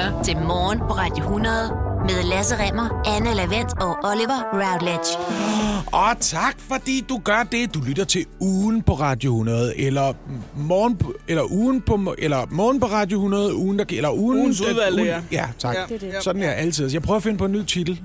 [0.00, 1.54] lytter til Morgen på Radio 100
[2.00, 5.18] med Lasse Remmer, Anne Lavendt og Oliver Routledge.
[5.92, 7.74] Og tak, fordi du gør det.
[7.74, 10.12] Du lytter til ugen på Radio 100, eller
[10.56, 14.38] morgen på, eller ugen på, eller morgen på Radio 100, ugen der, eller ugen...
[14.38, 15.20] Ugens udvalgte, ugen- ja.
[15.32, 15.74] Ja, tak.
[15.74, 15.82] Ja.
[15.88, 16.22] Det er det.
[16.24, 16.92] Sådan er jeg altid.
[16.92, 18.00] Jeg prøver at finde på en ny titel.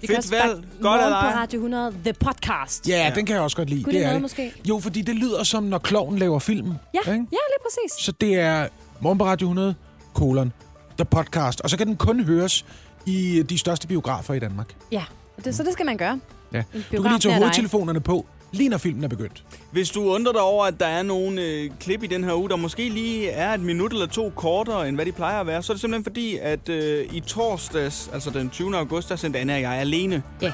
[0.00, 0.64] Vi Fedt valg.
[0.82, 1.08] Godt dig.
[1.10, 2.88] på Radio 100, The Podcast.
[2.88, 3.14] Ja, ja.
[3.14, 3.84] den kan jeg også godt lide.
[3.84, 4.52] Kunne det er noget måske?
[4.68, 6.66] Jo, fordi det lyder som, når kloven laver film.
[6.94, 7.24] Ja, ja, ikke?
[7.30, 8.04] lige præcis.
[8.04, 8.66] Så det er
[9.00, 9.74] morgen på Radio 100,
[10.14, 10.52] kolon,
[11.00, 11.60] The Podcast.
[11.60, 12.64] Og så kan den kun høres
[13.06, 14.74] i de største biografer i Danmark.
[14.92, 15.04] Ja,
[15.44, 16.20] det, så det skal man gøre.
[16.52, 16.62] Ja.
[16.74, 19.44] Du kan lige tage hovedtelefonerne på, lige når filmen er begyndt.
[19.72, 22.48] Hvis du undrer dig over, at der er nogle øh, klip i den her uge,
[22.48, 25.62] der måske lige er et minut eller to kortere, end hvad de plejer at være,
[25.62, 28.76] så er det simpelthen fordi, at øh, i torsdags, altså den 20.
[28.76, 30.22] august, der sendte Anna og jeg alene.
[30.42, 30.52] Ja.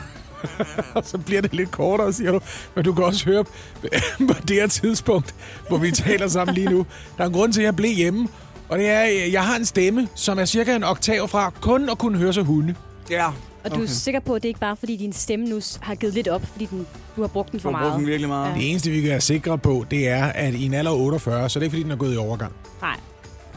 [0.95, 2.40] Og så bliver det lidt kortere, siger du.
[2.74, 3.45] Men du kan også høre
[4.28, 5.34] på det her tidspunkt,
[5.68, 6.87] hvor vi taler sammen lige nu.
[7.16, 8.28] Der er en grund til, at jeg blev hjemme.
[8.68, 11.88] Og det er, at jeg har en stemme, som er cirka en oktav fra kun
[11.88, 12.74] at kunne høre sig hunde.
[13.10, 13.26] Ja.
[13.64, 15.95] Og du er sikker på, at det ikke bare er, fordi din stemme nu har
[15.95, 16.86] givet lidt op, fordi den,
[17.16, 18.48] du har brugt den Du for har brugt den virkelig meget.
[18.50, 18.54] Ja.
[18.54, 21.48] Det eneste, vi kan være sikre på, det er, at i en alder af 48,
[21.48, 22.52] så er det ikke, fordi den er gået i overgang.
[22.82, 22.96] Nej,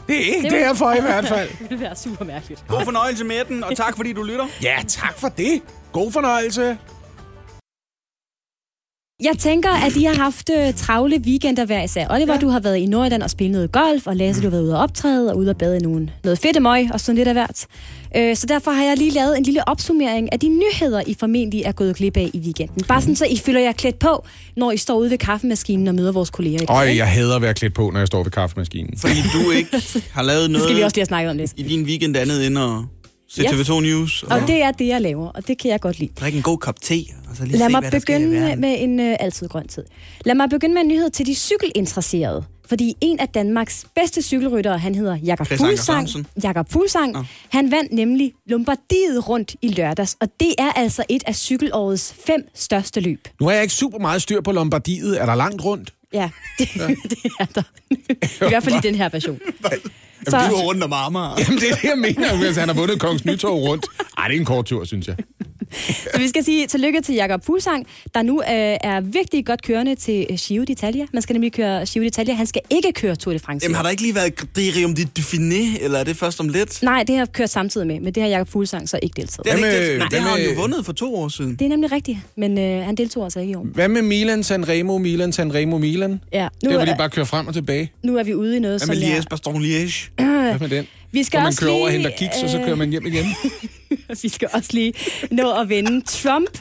[0.08, 1.48] Det er ikke Det det vil- derfor i hvert fald.
[1.58, 2.64] det ville være super mærkeligt.
[2.68, 4.46] God fornøjelse med den, og tak fordi du lytter.
[4.62, 5.60] Ja, tak for det.
[5.92, 6.78] God fornøjelse.
[9.22, 12.06] Jeg tænker, at I har haft øh, travle weekender hver især.
[12.10, 12.40] Oliver, ja.
[12.40, 14.74] du har været i Nordjylland og spillet noget golf, og Lasse, du har været ude
[14.74, 17.66] og optræde og ude og bade i nogle, noget fedtemøg og sådan lidt af hvert.
[18.16, 21.62] Øh, så derfor har jeg lige lavet en lille opsummering af de nyheder, I formentlig
[21.62, 22.84] er gået glip af i weekenden.
[22.88, 24.24] Bare sådan, så I føler jer klædt på,
[24.56, 26.70] når I står ude ved kaffemaskinen og møder vores kolleger.
[26.70, 28.98] Øj, jeg hader at være klædt på, når jeg står ved kaffemaskinen.
[28.98, 29.70] Fordi du ikke
[30.16, 31.52] har lavet Det noget skal vi også lige have snakket om lidt.
[31.56, 32.70] i din weekend andet end at
[33.30, 33.68] se Yes.
[33.68, 34.22] TV2 News.
[34.22, 36.10] Og det er det, jeg laver, og det kan jeg godt lide.
[36.20, 36.94] drikke en god kop te,
[37.30, 38.60] og så lige Lad se, mig hvad der begynde verden.
[38.60, 39.84] med en øh, altid grøn tid.
[40.24, 42.44] Lad mig begynde med en nyhed til de cykelinteresserede.
[42.68, 46.08] Fordi en af Danmarks bedste cykelryttere, han hedder Jakob Fuglsang.
[46.42, 47.12] Jakob Fuglsang.
[47.12, 47.24] Nå.
[47.48, 52.48] Han vandt nemlig Lombardiet rundt i lørdags, og det er altså et af cykelårets fem
[52.54, 53.28] største løb.
[53.40, 55.20] Nu har jeg ikke super meget styr på Lombardiet.
[55.20, 55.92] Er der langt rundt?
[56.12, 56.68] Ja, det,
[57.10, 57.62] det er der.
[58.46, 59.40] I hvert fald i den her version.
[60.28, 60.38] Så...
[60.50, 61.34] Du er rundt om Amager.
[61.38, 63.86] Jamen, det er det, jeg mener, hvis han har vundet Kongens Nytorv rundt.
[64.18, 65.16] Ej, det er en kort tur, synes jeg.
[66.12, 69.94] Så vi skal sige tillykke til Jakob Fuglsang, der nu øh, er virkelig godt kørende
[69.94, 71.06] til øh, Giro d'Italia.
[71.12, 72.32] Man skal nemlig køre Giro d'Italia.
[72.32, 73.64] Han skal ikke køre Tour de France.
[73.64, 76.82] Jamen, har der ikke lige været Griderium de Dauphiné, eller er det først om lidt?
[76.82, 79.44] Nej, det har jeg kørt samtidig med, men det har Jakob Fuglsang så ikke deltaget.
[79.44, 81.14] Det, er det, Hvad ikke med- det, hvad det har han jo vundet for to
[81.16, 81.50] år siden.
[81.56, 83.66] Det er nemlig rigtigt, men øh, han deltog altså ikke i år.
[83.74, 86.20] Hvad med Milan, Sanremo, Milan, Sanremo, Milan?
[86.32, 87.92] Ja, nu, Det er, hvor de bare kører frem og tilbage.
[88.04, 89.18] nu er vi ude i noget, Hvad som med jeg...
[89.18, 90.08] Liège, Bastogne Liège?
[90.16, 90.86] Hvad med den?
[91.12, 92.90] Vi skal Hvor man også kører over og lige, henter kiks, og så kører man
[92.90, 93.26] hjem igen.
[94.22, 94.92] vi skal også lige
[95.30, 96.58] nå at vende Trump.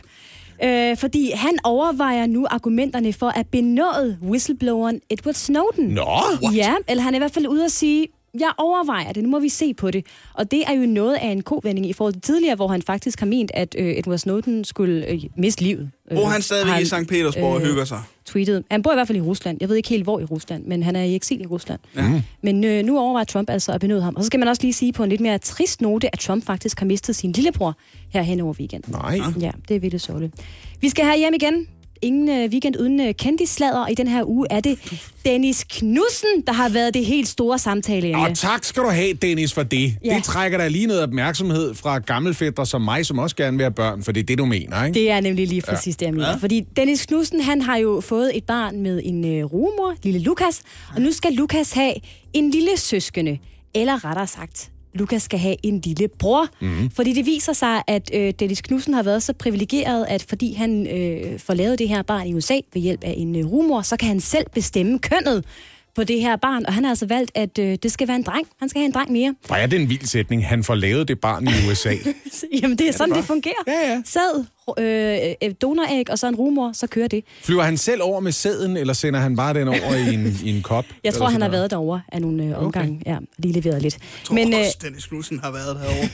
[0.63, 5.85] Øh, fordi han overvejer nu argumenterne for at benåde whistlebloweren Edward Snowden.
[5.85, 6.09] Nå,
[6.53, 8.07] Ja, eller han er i hvert fald ude at sige,
[8.39, 10.05] jeg overvejer det, nu må vi se på det.
[10.33, 13.19] Og det er jo noget af en kovending i forhold til tidligere, hvor han faktisk
[13.19, 15.91] har ment, at øh, Edward Snowden skulle øh, miste livet.
[16.11, 16.93] Hvor Øh, han stadigvæk har i St.
[17.09, 18.01] Petersborg og øh, hygger sig.
[18.25, 18.63] tweetet.
[18.71, 19.57] Han bor i hvert fald i Rusland.
[19.61, 21.79] Jeg ved ikke helt, hvor i Rusland, men han er i eksil i Rusland.
[21.95, 22.21] Ja.
[22.41, 24.15] Men øh, nu overvejer Trump altså at benåde ham.
[24.15, 26.45] Og så skal man også lige sige på en lidt mere trist note, at Trump
[26.45, 27.75] faktisk har mistet sin lillebror
[28.09, 28.93] her hen over weekenden.
[28.93, 29.19] nej.
[29.39, 30.33] Ja, det er virkelig sørgeligt.
[30.81, 31.67] Vi skal her hjem igen.
[32.01, 33.79] Ingen øh, weekend uden øh, kendisslader.
[33.79, 34.79] Og i den her uge er det
[35.25, 38.27] Dennis Knudsen, der har været det helt store samtaleemne.
[38.27, 39.95] Og tak skal du have, Dennis, for det.
[40.05, 40.15] Ja.
[40.15, 43.73] Det trækker der lige noget opmærksomhed fra gammelfædre som mig, som også gerne vil have
[43.73, 44.99] børn, for det er det, du mener, ikke?
[44.99, 45.99] Det er nemlig lige præcis ja.
[45.99, 46.29] det, jeg mener.
[46.29, 46.35] Ja.
[46.35, 50.61] Fordi Dennis Knudsen, han har jo fået et barn med en øh, rumor, lille Lukas,
[50.95, 51.93] og nu skal Lukas have
[52.33, 53.37] en lille søskende,
[53.75, 56.47] eller rettere sagt, Lukas skal have en lille bror.
[56.61, 56.91] Mm-hmm.
[56.91, 60.87] Fordi det viser sig, at øh, Dennis Knudsen har været så privilegeret, at fordi han
[60.87, 63.97] øh, får lavet det her barn i USA ved hjælp af en øh, rumor, så
[63.97, 65.45] kan han selv bestemme kønnet
[65.95, 68.23] på det her barn, og han har altså valgt, at øh, det skal være en
[68.23, 68.47] dreng.
[68.59, 69.35] Han skal have en dreng mere.
[69.47, 70.47] Hvor er det en vild sætning.
[70.47, 71.93] Han får lavet det barn i USA.
[72.61, 73.63] Jamen, det er sådan, det fungerer.
[73.67, 74.01] Ja, ja.
[74.05, 74.45] Sæd,
[74.77, 77.23] øh, øh, donoræg og så en rumor, så kører det.
[77.43, 80.55] Flyver han selv over med sæden, eller sender han bare den over i en, i
[80.57, 80.85] en kop?
[81.03, 83.01] Jeg tror, han har været derovre af nogle øh, omgange.
[83.05, 83.97] Ja, lige leveret lidt.
[84.31, 86.09] Men, øh, også, Dennis Knudsen har været derovre.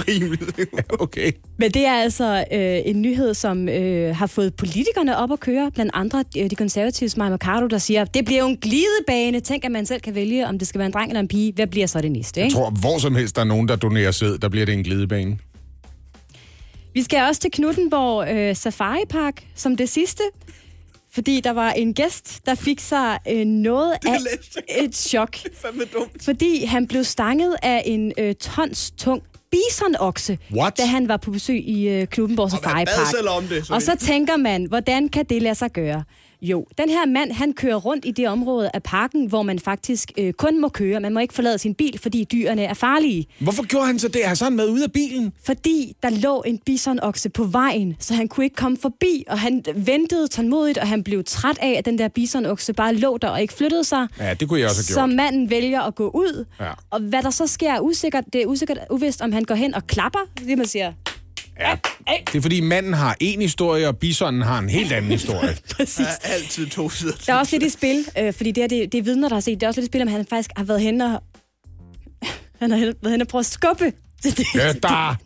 [0.08, 0.58] Rimeligt.
[0.58, 0.84] noget?
[1.00, 1.32] Okay.
[1.58, 5.70] men det er altså øh, en nyhed, som øh, har fået politikerne op at køre.
[5.74, 9.40] Blandt andre øh, de konservatives Maja Mercado, der siger, det bliver jo en glidebane.
[9.40, 11.52] Tænk, at man selv kan vælge, om det skal være en dreng eller en pige.
[11.52, 12.40] Hvad bliver så det næste?
[12.40, 12.54] Jeg Ikke?
[12.54, 15.38] tror, hvor som helst der er nogen, der donerer sæd, der bliver det en glidebane.
[16.94, 20.22] Vi skal også til Knuttenborg øh, Safari Park som det sidste.
[21.12, 24.16] Fordi der var en gæst, der fik sig øh, noget af
[24.84, 25.36] et chok.
[25.62, 26.24] Fandme dumt.
[26.24, 30.78] Fordi han blev stanget af en øh, tons tung bisonokse, What?
[30.78, 33.36] da han var på besøg i øh, Knuttenborg Safari Park.
[33.36, 33.70] om det.
[33.70, 36.04] Og så tænker man, hvordan kan det lade sig gøre?
[36.42, 40.12] Jo, den her mand, han kører rundt i det område af parken, hvor man faktisk
[40.18, 41.00] øh, kun må køre.
[41.00, 43.26] Man må ikke forlade sin bil, fordi dyrene er farlige.
[43.38, 44.20] Hvorfor gjorde han så det?
[44.24, 45.32] Har så han med ud af bilen?
[45.44, 49.64] Fordi der lå en bisonokse på vejen, så han kunne ikke komme forbi, og han
[49.74, 53.42] ventede tålmodigt, og han blev træt af, at den der bisonokse bare lå der og
[53.42, 54.06] ikke flyttede sig.
[54.18, 55.16] Ja, det kunne jeg også have Så gjort.
[55.16, 56.70] manden vælger at gå ud, Ja.
[56.90, 58.24] og hvad der så sker er usikkert.
[58.32, 60.92] Det er usikkert uvist, om han går hen og klapper, det man siger.
[61.58, 61.76] Ja.
[62.32, 65.56] Det er fordi manden har en historie, og bisonen har en helt anden historie.
[65.76, 65.96] Præcis.
[65.96, 67.12] Der er altid to sider.
[67.26, 69.36] Der er også lidt i spil, øh, fordi det er, det, det er vidner, der
[69.36, 69.60] har set.
[69.60, 71.22] Det er også lidt i spil, om han faktisk har været hen og...
[72.60, 73.92] Han har været hen og prøvet at skubbe
[74.22, 75.16] til, det, Flyt dig!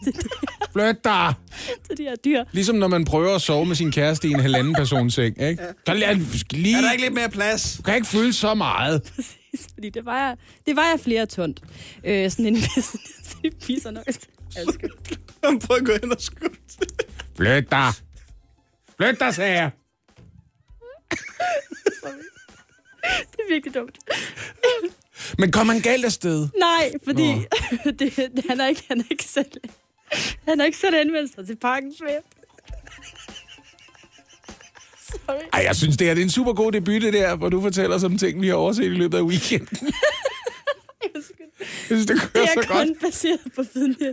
[0.73, 1.35] Flyt dig!
[1.87, 2.45] til de her dyr.
[2.53, 5.63] Ligesom når man prøver at sove med sin kæreste i en halvanden persons seng, ikke?
[5.87, 7.75] Kan lige, lige, Er der ikke lidt mere plads?
[7.77, 9.13] du kan ikke fylde så meget.
[9.75, 10.35] Fordi det vejer,
[10.67, 11.55] det vejer flere tund.
[12.05, 12.57] Øh, sådan en
[13.67, 14.05] piser nok.
[15.45, 16.89] Han prøver at gå hen og skubbe til.
[17.37, 17.93] Flyt dig!
[18.97, 19.71] Flyt dig, sagde jeg.
[23.33, 23.99] Det er virkelig dumt.
[25.39, 26.49] Men kom han galt afsted?
[26.59, 27.29] Nej, fordi
[27.85, 29.51] det, det, han, er ikke, han er ikke selv...
[30.49, 32.23] Han har ikke selv sig til parkens væb.
[35.27, 35.41] Sorry.
[35.53, 37.61] Ej, jeg synes, det er, det er en super god debut, det der, hvor du
[37.61, 39.93] fortæller som ting, vi har overset i løbet af weekenden.
[41.91, 42.79] Jeg synes, det Det kører er så godt.
[42.89, 44.13] kun baseret på vidne.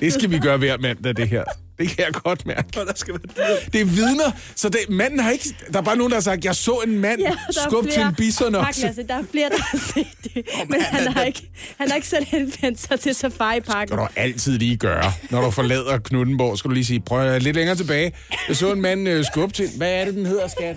[0.00, 1.44] Det skal vi gøre hver mandag, det her.
[1.78, 2.80] Det kan jeg godt mærke.
[2.80, 3.70] Og der skal være dyr.
[3.72, 5.54] Det er vidner, så det, manden har ikke...
[5.72, 8.14] Der er bare nogen, der har sagt, jeg så en mand Ja, skubbe til en
[8.14, 8.86] bison Tak, også.
[8.86, 9.02] Lasse.
[9.02, 10.46] Der er flere, der har set det.
[10.68, 13.88] Men han har, ikke, han har ikke selv henvendt sig til Safari-parken.
[13.88, 15.12] skal du altid lige gøre.
[15.30, 18.12] Når du forlader Knuttenborg, skal du lige sige, prøv lidt længere tilbage.
[18.48, 19.68] Jeg så en mand øh, skubbe til...
[19.76, 20.76] Hvad er det, den hedder, skat?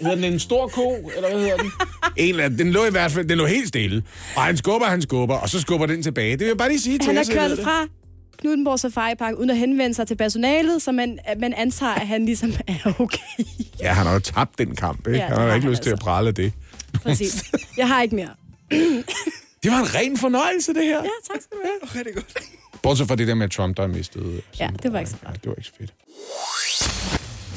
[0.00, 1.72] Hedder den en stor ko, eller hvad hedder den?
[2.16, 2.58] En eller anden.
[2.58, 4.02] Den lå i hvert fald den lå helt stille.
[4.36, 6.30] Og han skubber, han skubber, og så skubber den tilbage.
[6.30, 7.86] Det vil jeg bare lige sige til Han har kørt fra
[8.38, 12.26] Knuttenborg Safari Park uden at henvende sig til personalet, så man, man antager, at han
[12.26, 13.44] ligesom er okay.
[13.80, 15.18] Ja, han har jo tabt den kamp, ikke?
[15.18, 16.04] Ja, han har ikke lyst til at altså.
[16.04, 16.52] prale af det.
[17.02, 17.44] Præcis.
[17.76, 18.30] Jeg har ikke mere.
[19.62, 20.96] Det var en ren fornøjelse, det her.
[20.96, 21.98] Ja, tak skal du have.
[21.98, 22.34] Rigtig godt.
[22.82, 24.40] Bortset fra det der med Trump, der har mistet.
[24.60, 25.92] Ja, det var ikke så Ja, det var ikke så fedt.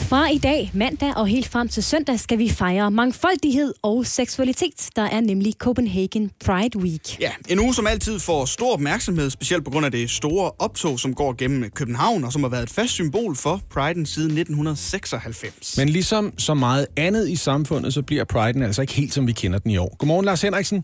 [0.09, 4.89] Fra i dag, mandag og helt frem til søndag, skal vi fejre mangfoldighed og seksualitet.
[4.95, 7.19] Der er nemlig Copenhagen Pride Week.
[7.21, 10.99] Ja, en uge, som altid får stor opmærksomhed, specielt på grund af det store optog,
[10.99, 15.77] som går gennem København, og som har været et fast symbol for Pride'en siden 1996.
[15.77, 19.31] Men ligesom så meget andet i samfundet, så bliver Pride'en altså ikke helt, som vi
[19.31, 19.95] kender den i år.
[19.99, 20.83] Godmorgen, Lars Henriksen.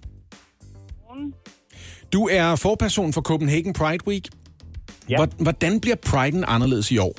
[2.14, 4.28] Du er forperson for Copenhagen Pride Week.
[5.10, 5.16] Ja.
[5.18, 7.16] Hvor- Hvordan bliver Pride'en anderledes i år?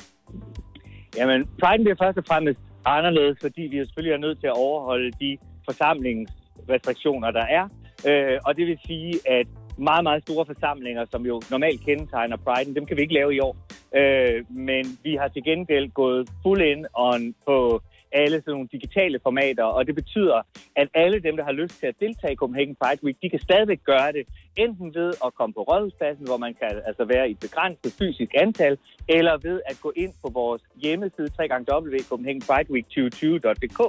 [1.16, 5.10] Jamen, Pride bliver først og fremmest anderledes, fordi vi selvfølgelig er nødt til at overholde
[5.20, 7.68] de forsamlingsrestriktioner, der er.
[8.08, 9.46] Øh, og det vil sige, at
[9.78, 13.40] meget, meget store forsamlinger, som jo normalt kendetegner Pride'en, dem kan vi ikke lave i
[13.40, 13.56] år.
[13.96, 17.82] Øh, men vi har til gengæld gået full in on på
[18.22, 20.38] alle sådan nogle digitale formater, og det betyder,
[20.76, 23.40] at alle dem, der har lyst til at deltage i Copenhagen Pride Week, de kan
[23.48, 24.24] stadigvæk gøre det,
[24.56, 28.32] enten ved at komme på Rådhuspladsen, hvor man kan altså være i et begrænset fysisk
[28.44, 28.78] antal,
[29.08, 33.80] eller ved at gå ind på vores hjemmeside www.copenhagenprideweek2020.dk,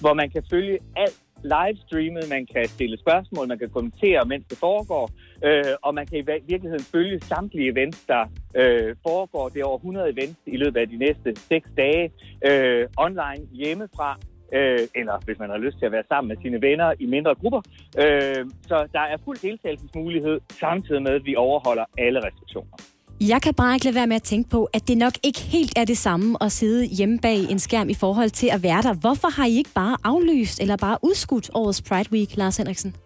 [0.00, 4.58] hvor man kan følge alt livestreamet, man kan stille spørgsmål, man kan kommentere, mens det
[4.58, 5.10] foregår,
[5.44, 8.22] øh, og man kan i virkeligheden følge samtlige events, der
[8.56, 9.48] øh, foregår.
[9.48, 12.12] Det er over 100 events i løbet af de næste 6 dage,
[12.50, 14.18] øh, online hjemmefra,
[14.52, 17.34] øh, eller hvis man har lyst til at være sammen med sine venner i mindre
[17.34, 17.62] grupper.
[17.98, 22.91] Øh, så der er fuld deltagelsesmulighed, samtidig med, at vi overholder alle restriktioner.
[23.28, 25.78] Jeg kan bare ikke lade være med at tænke på, at det nok ikke helt
[25.78, 28.94] er det samme at sidde hjemme bag en skærm i forhold til at være der.
[29.04, 32.96] Hvorfor har I ikke bare aflyst eller bare udskudt årets Pride Week, Lars Henriksen?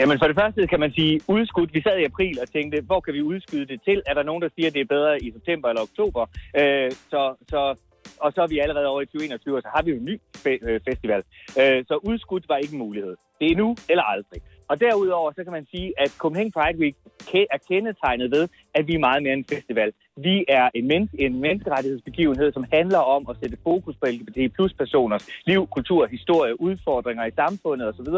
[0.00, 1.74] Jamen for det første kan man sige udskudt.
[1.74, 4.02] Vi sad i april og tænkte, hvor kan vi udskyde det til?
[4.06, 6.22] Er der nogen, der siger, at det er bedre i september eller oktober?
[6.60, 7.20] Øh, så,
[7.50, 7.60] så,
[8.24, 10.16] og så er vi allerede over i 2021, og så har vi jo en ny
[10.44, 11.22] fe- øh, festival.
[11.60, 13.14] Øh, så udskudt var ikke en mulighed.
[13.40, 14.40] Det er nu eller aldrig.
[14.68, 16.96] Og derudover så kan man sige, at Copenhagen Pride Week
[17.54, 19.92] er kendetegnet ved, at vi er meget mere end en festival.
[20.16, 24.72] Vi er en, men- en menneskerettighedsbegivenhed, som handler om at sætte fokus på LGBT plus
[24.72, 28.08] personers liv, kultur, historie, udfordringer i samfundet osv.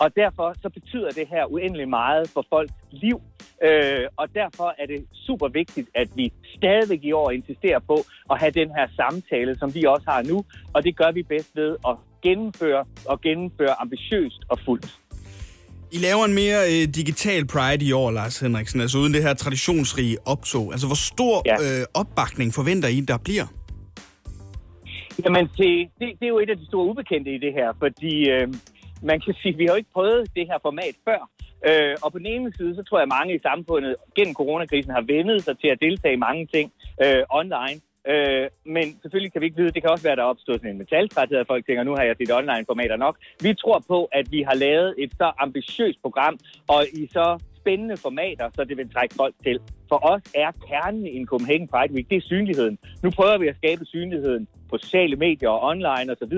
[0.00, 3.20] Og derfor så betyder det her uendelig meget for folks liv.
[3.62, 7.96] Øh, og derfor er det super vigtigt, at vi stadigvæk i år insisterer på
[8.30, 10.44] at have den her samtale, som vi også har nu.
[10.74, 14.98] Og det gør vi bedst ved at gennemføre og gennemføre ambitiøst og fuldt.
[15.92, 19.34] I laver en mere øh, digital Pride i år, Lars Henriksen, altså uden det her
[19.34, 20.72] traditionsrige optog.
[20.72, 21.56] Altså, hvor stor Ja.
[21.64, 23.46] øh, opbakning forventer I, der bliver?
[25.24, 28.14] Jamen, det, det, det er jo et af de store ubekendte i det her, fordi
[28.34, 28.46] øh,
[29.10, 31.20] man kan sige, at vi har jo ikke prøvet det her format før.
[31.68, 34.92] Øh, og på den ene side, så tror jeg, at mange i samfundet gennem coronakrisen
[34.98, 36.66] har vendet sig til at deltage i mange ting
[37.04, 37.78] øh, online.
[38.08, 40.70] Øh, men selvfølgelig kan vi ikke vide, det kan også være, der er opstået sådan
[40.70, 43.18] en metaltræthed, at folk tænker, nu har jeg set online-formater nok.
[43.42, 46.38] Vi tror på, at vi har lavet et så ambitiøst program,
[46.68, 49.60] og i så spændende formater, så det vil trække folk til.
[49.88, 52.78] For os er kernen i en Copenhagen Pride Week, det er synligheden.
[53.02, 56.36] Nu prøver vi at skabe synligheden på sociale medier og online osv.,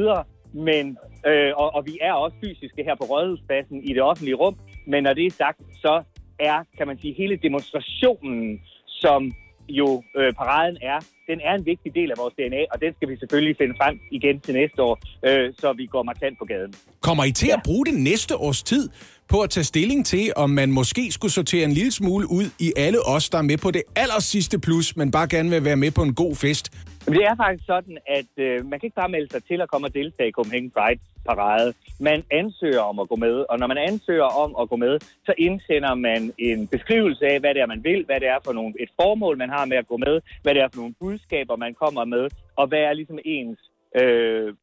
[0.54, 4.56] men, øh, og, og vi er også fysiske her på Rådhuspladsen i det offentlige rum,
[4.86, 6.02] men når det er sagt, så
[6.38, 9.32] er, kan man sige, hele demonstrationen, som
[9.68, 13.08] jo øh, paraden er, den er en vigtig del af vores DNA, og den skal
[13.08, 16.74] vi selvfølgelig finde frem igen til næste år, øh, så vi går markant på gaden.
[17.00, 17.56] Kommer I til ja.
[17.56, 18.88] at bruge det næste års tid
[19.28, 22.72] på at tage stilling til, om man måske skulle sortere en lille smule ud i
[22.76, 25.76] alle os, der er med på det aller sidste plus, men bare gerne vil være
[25.76, 26.64] med på en god fest?
[27.06, 29.86] Det er faktisk sådan, at øh, man kan ikke bare melde sig til at komme
[29.86, 31.74] og deltage i Copenhagen Pride parade.
[32.00, 34.94] Man ansøger om at gå med, og når man ansøger om at gå med,
[35.26, 38.52] så indsender man en beskrivelse af, hvad det er, man vil, hvad det er for
[38.52, 41.56] nogle, et formål, man har med at gå med, hvad det er for nogle budskaber,
[41.56, 43.58] man kommer med, og hvad er ligesom ens
[44.00, 44.54] øh,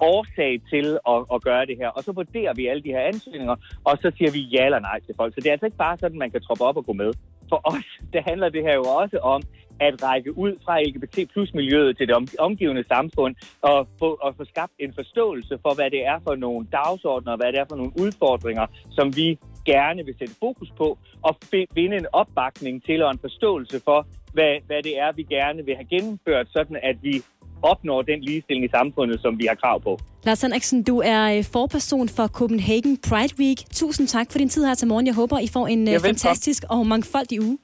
[0.00, 1.88] årsag til at, at gøre det her.
[1.88, 5.00] Og så vurderer vi alle de her ansøgninger, og så siger vi ja eller nej
[5.00, 5.34] til folk.
[5.34, 7.12] Så det er altså ikke bare sådan, man kan troppe op og gå med.
[7.52, 9.42] For os, det handler det her jo også om,
[9.80, 14.44] at række ud fra LGBT plus miljøet til det omgivende samfund og få, og få
[14.44, 17.92] skabt en forståelse for, hvad det er for nogle dagsordner, hvad det er for nogle
[18.00, 21.36] udfordringer, som vi gerne vil sætte fokus på og
[21.74, 25.74] finde en opbakning til og en forståelse for, hvad, hvad det er, vi gerne vil
[25.74, 27.22] have gennemført, sådan at vi
[27.62, 29.98] opnår den ligestilling i samfundet, som vi har krav på.
[30.24, 33.58] Lars Henriksen, du er øh, forperson for Copenhagen Pride Week.
[33.80, 35.06] Tusind tak for din tid her til morgen.
[35.06, 37.58] Jeg håber, I får en øh, fantastisk og mangfoldig uge.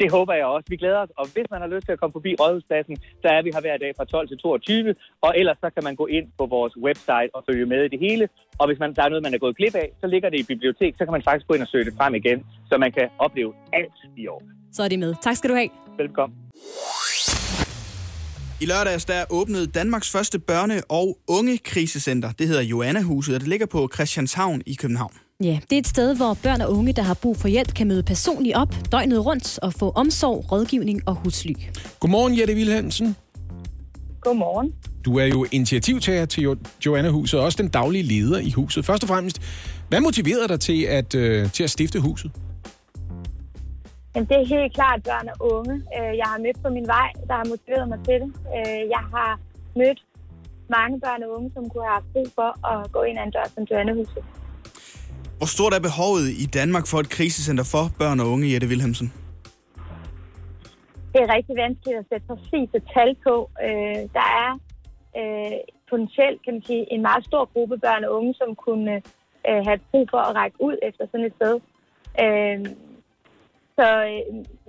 [0.00, 0.66] Det håber jeg også.
[0.68, 3.42] Vi glæder os, og hvis man har lyst til at komme forbi Rådhuspladsen, så er
[3.42, 6.26] vi her hver dag fra 12 til 22, og ellers så kan man gå ind
[6.38, 8.28] på vores website og følge med i det hele.
[8.58, 10.42] Og hvis man, der er noget, man er gået glip af, så ligger det i
[10.52, 13.08] bibliotek, så kan man faktisk gå ind og søge det frem igen, så man kan
[13.18, 14.42] opleve alt i år.
[14.72, 15.14] Så er det med.
[15.22, 15.70] Tak skal du have.
[15.98, 16.38] Velkommen.
[18.60, 22.32] I lørdags der åbnede Danmarks første børne- og unge krisecenter.
[22.32, 25.12] Det hedder Joanna-huset, og det ligger på Christianshavn i København.
[25.42, 27.88] Ja, det er et sted, hvor børn og unge, der har brug for hjælp, kan
[27.88, 31.52] møde personligt op døgnet rundt og få omsorg, rådgivning og husly.
[32.00, 33.16] Godmorgen, Jette Wilhelmsen.
[34.20, 34.72] Godmorgen.
[35.04, 38.84] Du er jo initiativtager til jo- Joanna-huset, og også den daglige leder i huset.
[38.84, 39.40] Først og fremmest,
[39.88, 42.30] hvad motiverede dig til at, øh, til at stifte huset?
[44.16, 47.10] Jamen, det er helt klart børn og unge, øh, jeg har mødt på min vej,
[47.28, 48.30] der har motiveret mig til det.
[48.56, 49.30] Øh, jeg har
[49.80, 50.00] mødt
[50.76, 53.30] mange børn og unge, som kunne have haft brug for at gå ind ad en
[53.30, 54.24] dør som Joannehuset.
[55.38, 59.08] Hvor stort er behovet i Danmark for et krisecenter for børn og unge, Jette Wilhelmsen?
[61.12, 63.34] Det er rigtig vanskeligt at sætte præcis et tal på.
[63.66, 64.50] Øh, der er
[65.18, 65.58] øh,
[65.90, 68.94] potentielt, kan man sige, en meget stor gruppe børn og unge, som kunne
[69.48, 71.54] øh, have brug for at række ud efter sådan et sted.
[72.24, 72.58] Øh,
[73.78, 74.22] så, øh,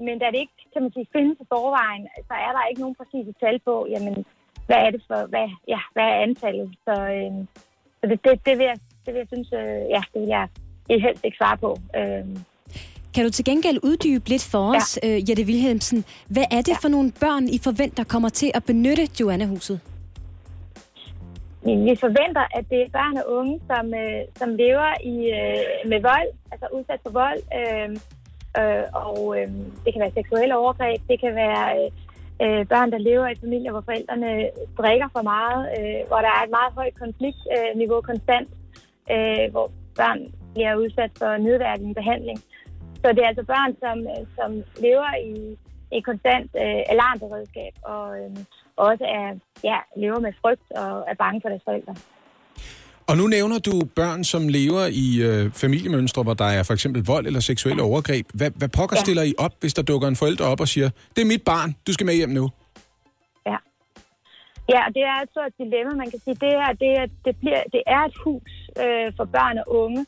[0.06, 3.00] men da det ikke, kan man sige, findes i forvejen, så er der ikke nogen
[3.00, 4.26] præcise tal på, jamen,
[4.68, 6.70] hvad er det for, hvad, ja, hvad er antallet?
[6.86, 7.32] Så, øh,
[8.00, 10.48] så det, det, det, vil jeg, det vil jeg synes, øh, ja, det vil jeg
[10.90, 11.78] helst ikke svare på.
[11.96, 12.26] Øh,
[13.14, 15.08] Kan du til gengæld uddybe lidt for os, ja.
[15.08, 16.82] øh, Jette Wilhelmsen, hvad er det ja.
[16.82, 19.80] for nogle børn, I forventer kommer til at benytte Joanna-huset?
[21.64, 26.00] Vi forventer, at det er børn og unge, som, øh, som lever i, øh, med
[26.02, 27.90] vold, altså udsat for vold, øh,
[28.60, 29.48] øh, og øh,
[29.84, 31.90] det kan være seksuelle overgreb, det kan være øh,
[32.44, 34.32] øh børn, der lever i familier, hvor forældrene
[34.78, 38.50] drikker for meget, øh, hvor der er et meget højt konfliktniveau konstant,
[39.14, 40.20] øh, hvor børn
[40.54, 42.40] bliver udsat for nedværdigende behandling.
[43.02, 44.52] Så det er altså børn, som, øh, som
[44.86, 45.58] lever i
[45.92, 48.38] et konstant øh, alarmberedskab, og øh,
[48.76, 49.28] også er,
[49.64, 51.96] ja, lever med frygt og er bange for deres forældre.
[53.10, 57.02] Og nu nævner du børn, som lever i øh, familiemønstre, hvor der er for eksempel
[57.06, 58.26] vold eller seksuelle overgreb.
[58.34, 59.02] Hvad, hvad pokker ja.
[59.06, 61.76] stiller I op, hvis der dukker en forælder op og siger, det er mit barn,
[61.88, 62.50] du skal med hjem nu?
[63.46, 63.58] Ja,
[64.74, 65.92] ja og det er et stort dilemma.
[66.04, 68.52] Man kan sige, det her, det er, det bliver, det er et hus
[68.84, 70.06] øh, for børn og unge,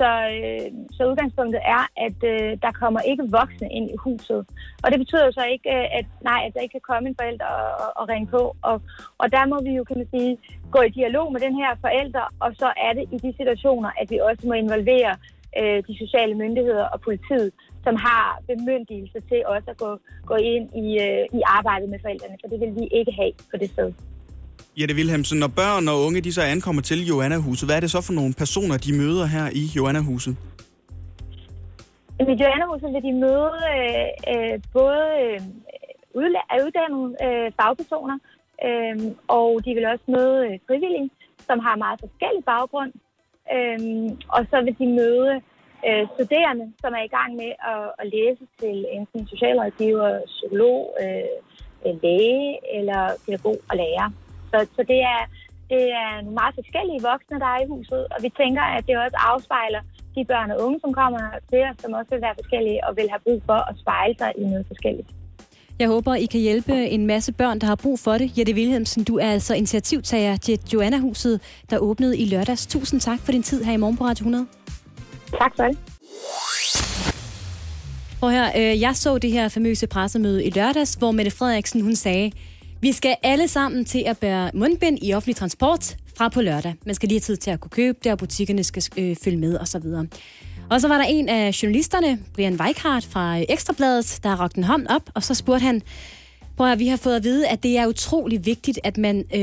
[0.00, 0.66] så, øh,
[0.96, 4.40] så udgangspunktet er, at øh, der kommer ikke voksne ind i huset.
[4.82, 7.16] Og det betyder jo så ikke, øh, at, nej, at der ikke kan komme en
[7.20, 8.42] forælder og, og, og ringe på.
[8.70, 8.76] Og,
[9.22, 10.32] og der må vi jo, kan man sige,
[10.74, 14.10] gå i dialog med den her forælder, og så er det i de situationer, at
[14.10, 15.12] vi også må involvere
[15.58, 17.50] øh, de sociale myndigheder og politiet,
[17.84, 19.90] som har bemyndigelse til også at gå,
[20.30, 23.56] gå ind i, øh, i arbejdet med forældrene, for det vil vi ikke have på
[23.62, 23.92] det sted.
[24.80, 28.00] Jette Wilhelmsen, når børn og unge de så ankommer til Joanna-huset, hvad er det så
[28.08, 30.32] for nogle personer, de møder her i Joanna-huset?
[32.20, 35.38] I Joanna-huset vil de møde øh, øh, både øh,
[36.66, 38.18] uddannede øh, fagpersoner,
[38.66, 38.96] øh,
[39.38, 41.10] og de vil også møde øh, frivillige,
[41.48, 42.92] som har meget forskellig baggrund.
[43.54, 43.78] Øh,
[44.36, 45.32] og så vil de møde
[45.88, 51.34] øh, studerende, som er i gang med at, at læse til enten socialrådgiver, psykolog, øh,
[51.86, 54.10] øh, læge eller pædagog og lærer.
[54.50, 55.22] Så, så det, er,
[55.72, 58.94] det er nogle meget forskellige voksne, der er i huset, og vi tænker, at det
[59.04, 59.82] også afspejler
[60.14, 63.08] de børn og unge, som kommer til os, som også vil være forskellige og vil
[63.12, 65.10] have brug for at spejle sig i noget forskelligt.
[65.78, 68.38] Jeg håber, I kan hjælpe en masse børn, der har brug for det.
[68.38, 71.40] Jette Wilhelmsen, du er altså initiativtager til Joanna-huset,
[71.70, 72.66] der åbnede i lørdags.
[72.66, 74.46] Tusind tak for din tid her i morgen på Radio 100.
[75.38, 75.78] Tak for det.
[78.20, 81.96] Prøv her, øh, jeg så det her famøse pressemøde i lørdags, hvor Mette Frederiksen hun
[81.96, 82.32] sagde,
[82.80, 86.74] vi skal alle sammen til at bære mundbind i offentlig transport fra på lørdag.
[86.86, 89.36] Man skal lige have tid til at kunne købe det, og butikkerne skal øh, følge
[89.36, 89.82] med osv.
[90.70, 94.86] Og så var der en af journalisterne, Brian Weikhardt fra Ekstrabladet, der rakte en hånd
[94.86, 95.82] op, og så spurgte han,
[96.60, 99.40] Prøv at vi har fået at vide, at det er utrolig vigtigt, at man øh,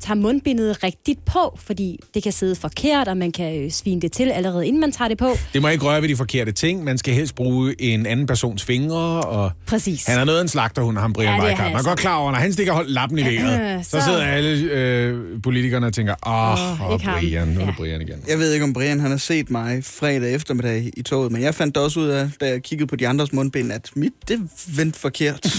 [0.00, 4.12] tager mundbindet rigtigt på, fordi det kan sidde forkert, og man kan øh, svine det
[4.12, 5.30] til allerede inden man tager det på.
[5.52, 6.84] Det må ikke røre ved de forkerte ting.
[6.84, 8.96] Man skal helst bruge en anden persons fingre.
[9.20, 10.06] Og Præcis.
[10.06, 11.58] Han er noget af en slagterhund, ham Brian Ja, Weikart.
[11.58, 12.02] han Man er godt altså.
[12.02, 15.42] klar over, når han stikker hold- lappen i vejret, Øh, så, så- sidder alle øh,
[15.42, 17.74] politikerne og tænker, åh, oh, ikke ham." Brian, nu er det Ja.
[17.78, 18.18] Brian igen.
[18.28, 21.54] Jeg ved ikke, om Brian han har set mig fredag eftermiddag i toget, men jeg
[21.54, 24.38] fandt også ud af, da jeg kiggede på de andres mundbind, at mit, det
[24.76, 25.46] vendte forkert.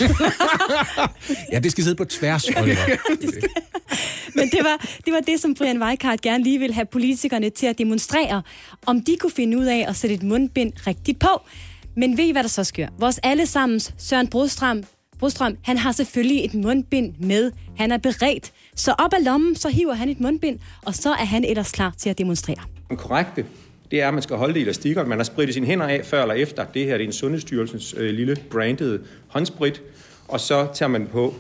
[1.52, 2.76] Ja, det skal sidde på tværs, Oliver.
[4.36, 7.66] Men det var, det var det, som Brian Weikart gerne lige ville have politikerne til
[7.66, 8.42] at demonstrere,
[8.86, 11.42] om de kunne finde ud af at sætte et mundbind rigtigt på.
[11.96, 12.88] Men ved I, hvad der så sker?
[13.00, 14.84] Vores allesammens Søren Brostrøm,
[15.20, 17.52] Brostrøm, han har selvfølgelig et mundbind med.
[17.78, 18.52] Han er beredt.
[18.76, 21.94] Så op ad lommen, så hiver han et mundbind, og så er han ellers klar
[21.98, 22.62] til at demonstrere.
[22.90, 23.46] Den korrekte,
[23.92, 25.10] det er, at man skal holde det i elastikkeren.
[25.10, 26.66] Man har spritet sine hænder af før eller efter.
[26.66, 29.82] Det her det er en Sundhedsstyrelsens øh, lille brandede håndsprit.
[30.32, 31.34] Og så tager man på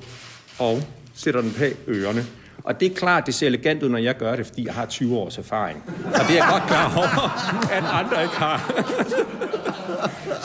[0.59, 0.81] og
[1.13, 2.25] sætter den bag ørerne.
[2.63, 4.85] Og det er klart, det ser elegant ud, når jeg gør det, fordi jeg har
[4.85, 5.83] 20 års erfaring.
[6.05, 8.83] Og det er jeg godt klar over, at andre ikke har.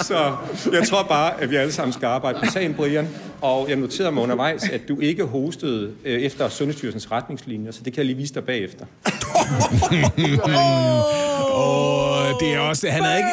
[0.03, 0.37] Så
[0.73, 3.09] jeg tror bare, at vi alle sammen skal arbejde på sagen, Brian.
[3.41, 7.93] Og jeg noterede mig undervejs, at du ikke hostede øh, efter Sundhedsstyrelsens retningslinjer, så det
[7.93, 8.87] kan jeg lige vise dig bagefter.
[11.53, 13.29] Og det er også, han havde ikke,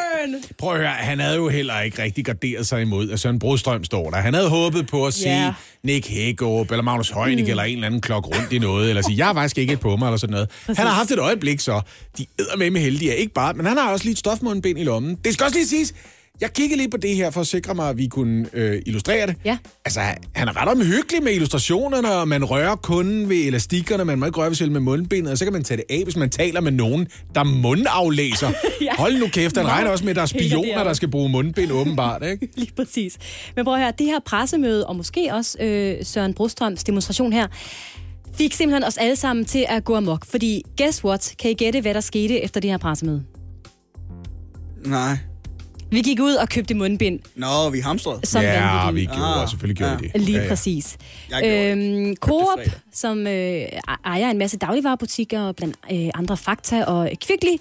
[0.58, 3.84] prøv at høre, han havde jo heller ikke rigtig garderet sig imod, at Søren Brostrøm
[3.84, 4.18] står der.
[4.18, 5.30] Han havde håbet på at Ja.
[5.44, 5.54] yeah.
[5.84, 7.50] Nick Hækkerup eller Magnus Heunicke mm.
[7.50, 9.80] eller en eller anden klok rundt i noget, eller sige, jeg har faktisk ikke et
[9.80, 10.50] på mig, eller sådan noget.
[10.66, 10.78] Præcis.
[10.78, 11.82] Han har haft et øjeblik så.
[12.18, 14.84] De æder med med heldige, ikke bare, men han har også lige et stofmundbind i
[14.84, 15.16] lommen.
[15.24, 15.94] Det skal også lige siges,
[16.42, 19.28] jeg kiggede lige på det her for at sikre mig, at vi kunne øh, illustrere
[19.28, 19.36] det.
[19.46, 19.58] Ja.
[19.86, 20.00] Altså,
[20.36, 24.38] han er ret omhyggelig med illustrationerne, og man rører kun ved elastikkerne, man må ikke
[24.38, 26.62] røre ved selv med mundbindet, og så kan man tage det af, hvis man taler
[26.62, 28.52] med nogen, der mundaflæser.
[28.82, 28.96] Ja.
[28.98, 31.72] Hold nu kæft, han regner også med, at der er spioner, der skal bruge mundbind
[31.72, 32.50] åbenbart, ikke?
[32.58, 33.18] Lige præcis.
[33.56, 37.48] Men prøv at høre, det her pressemøde, og måske også øh, Søren Brostrøms demonstration her,
[38.38, 40.26] fik simpelthen os alle sammen til at gå amok.
[40.26, 41.36] Fordi, guess what?
[41.40, 43.24] Kan I gætte, hvad der skete efter det her pressemøde?
[44.86, 45.18] Nej.
[45.94, 48.20] Vi gik ud og købte mundbind, Nå, vi hamstrede.
[48.24, 49.12] som ja, vanvittigt.
[49.12, 49.98] vi gjorde, Ah, selvfølgelig gjorde ja.
[50.00, 50.22] vi det.
[50.22, 50.98] Lige ja, ja, præcis.
[51.46, 52.60] Øhm, Coop,
[52.94, 53.62] som øh,
[54.06, 57.56] ejer en masse dagligvarerbutikker, og blandt øh, andre Fakta og Kvickly,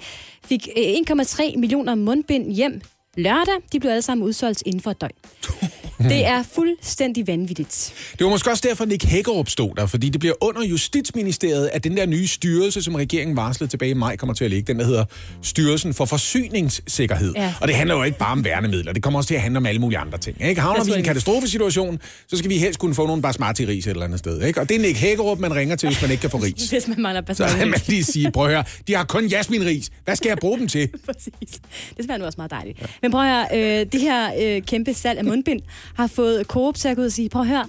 [0.45, 2.81] fik øh, 1,3 millioner mundbind hjem
[3.17, 3.55] lørdag.
[3.73, 5.13] De blev alle sammen udsolgt inden for et døgn.
[6.09, 7.95] Det er fuldstændig vanvittigt.
[8.19, 11.85] Det var måske også derfor, Nick Hækkerup stod der, fordi det bliver under Justitsministeriet, at
[11.85, 14.73] den der nye styrelse, som regeringen varslede tilbage i maj, kommer til at ligge.
[14.73, 15.05] Den, der hedder
[15.43, 17.33] Styrelsen for Forsyningssikkerhed.
[17.37, 17.55] Ja.
[17.61, 19.67] Og det handler jo ikke bare om værnemidler, det kommer også til at handle om
[19.67, 20.45] alle mulige andre ting.
[20.45, 20.61] Ikke?
[20.61, 23.91] Havner vi i en katastrofesituation, så skal vi helst kunne få nogle basmati ris et
[23.91, 24.43] eller andet sted.
[24.43, 24.61] Ikke?
[24.61, 26.71] Og det er Nick Hækkerup, man ringer til, hvis man ikke kan få ris.
[26.71, 29.91] Hvis man mangler Så kan man lige sige, prøv at høre, de har kun jasminris.
[30.05, 30.89] Hvad skal jeg bruge dem til?
[31.07, 31.61] Præcis.
[31.97, 32.81] Det smager nu også meget dejligt.
[32.81, 32.87] Ja.
[33.03, 35.61] Men prøv at høre, øh, det her øh, kæmpe salg af mundbind
[35.95, 37.67] har fået Coop til at gå ud og sige, prøv at høre,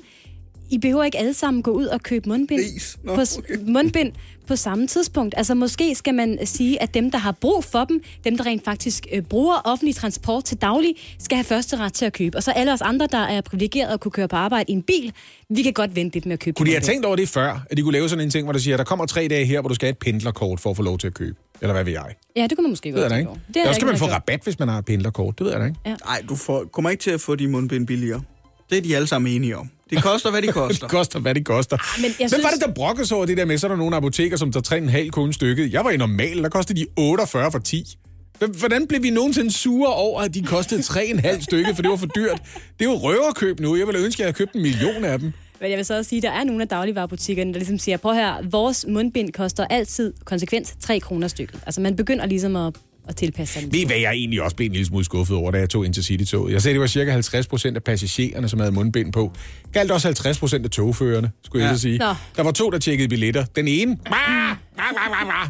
[0.69, 2.61] I behøver ikke alle sammen gå ud og købe mundbind.
[3.03, 3.57] Nå, på, okay.
[3.75, 4.11] mundbind
[4.47, 5.33] på samme tidspunkt.
[5.37, 8.65] Altså måske skal man sige, at dem, der har brug for dem, dem, der rent
[8.65, 12.37] faktisk øh, bruger offentlig transport til daglig, skal have første ret til at købe.
[12.37, 14.83] Og så alle os andre, der er privilegeret at kunne køre på arbejde i en
[14.83, 15.13] bil,
[15.49, 17.65] vi kan godt vente lidt med at købe Kunne de have tænkt over det før,
[17.69, 19.45] at de kunne lave sådan en ting, hvor der siger, at der kommer tre dage
[19.45, 21.37] her, hvor du skal have et pendlerkort for at få lov til at købe?
[21.61, 22.05] Eller hvad ved jeg?
[22.35, 23.37] Ja, det kunne man måske Det godt da tænke over.
[23.47, 24.15] Det Eller jeg skal man få gjort.
[24.15, 25.37] rabat, hvis man har pendlerkort?
[25.39, 25.79] Det ved jeg da ikke.
[26.05, 28.21] Nej, du får, kommer ikke til at få de mundbind billigere.
[28.69, 29.69] Det er de alle sammen enige om.
[29.89, 30.87] Det koster, hvad de koster.
[30.87, 31.77] Det koster, hvad det koster.
[31.77, 33.67] Ah, men jeg Hvem synes- var det, der brokkede sig over det der med, så
[33.67, 35.73] er der nogle apoteker, som tager 3,5 kun stykket?
[35.73, 37.97] Jeg var i normal, der kostede de 48 for 10.
[38.41, 41.97] H- Hvordan blev vi nogensinde sure over, at de kostede 3,5 stykket, for det var
[41.97, 42.41] for dyrt?
[42.79, 43.75] Det er jo røverkøb nu.
[43.75, 45.33] Jeg ville ønske, at jeg havde købt en million af dem.
[45.61, 47.97] Men jeg vil så også sige, at der er nogle af dagligvarerbutikkerne, der ligesom siger,
[47.97, 51.59] prøv her, vores mundbind koster altid konsekvent 3 kroner stykket.
[51.65, 52.75] Altså man begynder ligesom at,
[53.07, 53.71] at tilpasse sig.
[53.71, 55.85] Ved I, hvad jeg egentlig også blev en lille smule skuffet over, da jeg tog
[55.85, 56.53] Intercity-toget?
[56.53, 59.31] Jeg sagde, det var cirka 50 procent af passagererne, som havde mundbind på.
[59.73, 61.69] Galt også 50 procent af togførerne, skulle ja.
[61.69, 61.97] jeg så sige.
[61.97, 62.05] Nå.
[62.35, 63.45] Der var to, der tjekkede billetter.
[63.55, 63.97] Den ene,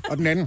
[0.09, 0.45] og den anden.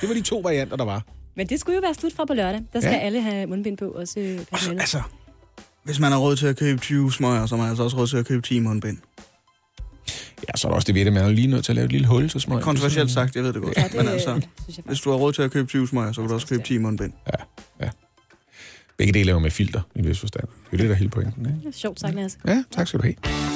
[0.00, 1.02] Det var de to varianter, der var.
[1.36, 2.60] Men det skulle jo være slut fra på lørdag.
[2.72, 2.98] Der skal Ja.
[2.98, 4.80] alle have mundbind på, også personalet.
[4.80, 5.00] Altså,
[5.86, 8.06] Hvis man har råd til at købe 20 smøger, så har man altså også råd
[8.06, 8.98] til at købe 10 mundbind.
[10.48, 11.84] Ja, så er der også det ved det, man er lige nødt til at lave
[11.84, 12.62] et lille hul til smøg.
[12.62, 13.76] Kontroversielt sagt, jeg ved det godt.
[13.76, 14.46] Ja, det Men altså,
[14.84, 16.78] hvis du har råd til at købe 20 smøger, så kan du også købe 10
[16.78, 17.12] mundbind.
[18.98, 20.44] Begge dele er jo med filter, i vis forstand.
[20.44, 21.58] Det er det, der er hele pointen, ikke?
[21.58, 22.38] Det er Sjovt sagt, Lasse.
[22.46, 23.55] Ja, tak skal du have.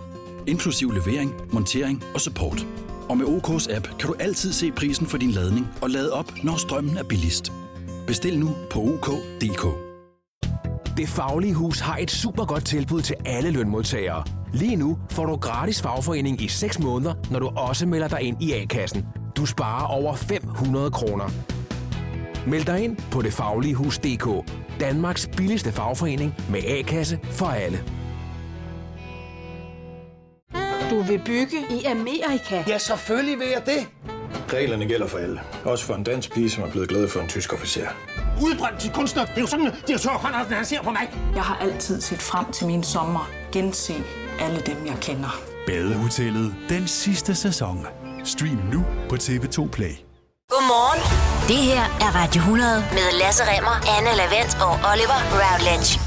[0.47, 2.67] inklusiv levering, montering og support.
[3.09, 6.33] Og med OK's app kan du altid se prisen for din ladning og lade op,
[6.43, 7.51] når strømmen er billigst.
[8.07, 9.91] Bestil nu på OK.dk.
[10.97, 14.23] Det Faglige Hus har et super godt tilbud til alle lønmodtagere.
[14.53, 18.43] Lige nu får du gratis fagforening i 6 måneder, når du også melder dig ind
[18.43, 19.05] i A-kassen.
[19.37, 21.29] Du sparer over 500 kroner.
[22.47, 24.51] Meld dig ind på detfagligehus.dk.
[24.79, 27.83] Danmarks billigste fagforening med A-kasse for alle.
[30.89, 32.63] Du vil bygge i Amerika?
[32.67, 33.87] Ja, selvfølgelig vil jeg det.
[34.53, 35.41] Reglerne gælder for alle.
[35.65, 37.87] Også for en dansk pige, som er blevet glad for en tysk officer.
[38.41, 39.25] Udbrændt til kunstner.
[39.25, 41.09] Det er jo sådan, at de har tørt, han ser på mig.
[41.35, 43.29] Jeg har altid set frem til min sommer.
[43.51, 43.93] Gense
[44.39, 45.41] alle dem, jeg kender.
[45.67, 47.87] Badehotellet den sidste sæson.
[48.23, 49.93] Stream nu på TV2 Play.
[50.49, 51.01] Godmorgen.
[51.47, 55.99] Det her er Radio 100 med Lasse Remmer, Anne Lavendt og Oliver Routledge.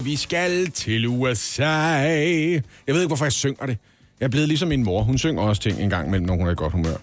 [0.00, 1.64] Vi skal til USA.
[1.64, 3.78] Jeg ved ikke, hvorfor jeg synger det.
[4.20, 5.02] Jeg er blevet ligesom min mor.
[5.02, 6.96] Hun synger også ting en gang imellem, når hun er i godt humør.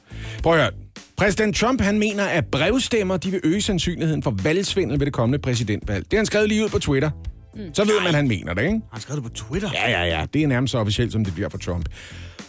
[0.43, 0.71] Prøv at høre.
[1.17, 5.39] Præsident Trump han mener, at brevstemmer de vil øge sandsynligheden for valgsvindel ved det kommende
[5.39, 6.03] præsidentvalg.
[6.03, 7.09] Det har han skrevet lige ud på Twitter.
[7.55, 7.61] Mm.
[7.73, 8.79] Så ved man, at han mener det, ikke?
[8.91, 9.69] Han skrevet det på Twitter?
[9.73, 10.25] Ja, ja, ja.
[10.33, 11.89] Det er nærmest så officielt, som det bliver for Trump.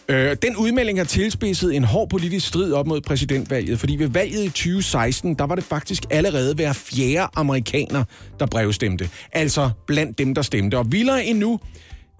[0.08, 4.44] Øh, den udmelding har tilspidset en hård politisk strid op mod præsidentvalget, fordi ved valget
[4.44, 8.04] i 2016, der var det faktisk allerede hver fjerde amerikaner,
[8.40, 9.08] der brevstemte.
[9.32, 10.78] Altså blandt dem, der stemte.
[10.78, 11.60] Og vildere endnu,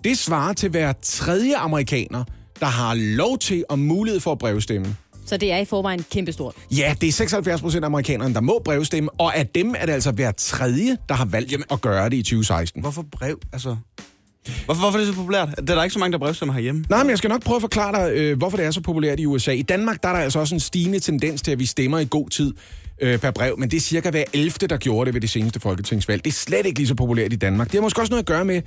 [0.05, 2.25] det svarer til hver tredje amerikaner,
[2.61, 4.97] der har lov til og mulighed for at brevstemme.
[5.27, 6.55] Så det er i forvejen kæmpestort.
[6.71, 9.93] Ja, det er 76 procent af amerikanerne, der må brevstemme, og af dem er det
[9.93, 12.81] altså hver tredje, der har valgt Jamen, at gøre det i 2016.
[12.81, 13.41] Hvorfor brev?
[13.53, 13.77] Altså,
[14.65, 15.49] hvorfor, hvorfor er det så populært?
[15.49, 16.85] Det er der ikke så mange, der brevstemmer herhjemme.
[16.89, 19.21] Nej, men jeg skal nok prøve at forklare dig, øh, hvorfor det er så populært
[19.21, 19.53] i USA.
[19.53, 22.07] I Danmark der er der altså også en stigende tendens til, at vi stemmer i
[22.11, 22.55] god tid
[23.01, 24.51] øh, per brev, men det er cirka hver 11.
[24.51, 26.25] der gjorde det ved det seneste folketingsvalg.
[26.25, 27.67] Det er slet ikke lige så populært i Danmark.
[27.67, 28.63] Det har måske også noget at gøre med,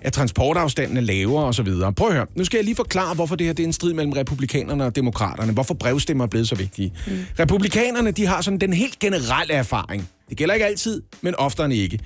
[0.00, 1.68] at transportafstanden er lavere osv.
[1.96, 2.26] Prøv at høre.
[2.34, 4.96] Nu skal jeg lige forklare, hvorfor det her det er en strid mellem republikanerne og
[4.96, 5.52] demokraterne.
[5.52, 6.92] Hvorfor brevstemmer er blevet så vigtige.
[7.06, 7.12] Mm.
[7.38, 10.08] Republikanerne de har sådan den helt generelle erfaring.
[10.28, 11.98] Det gælder ikke altid, men oftere end ikke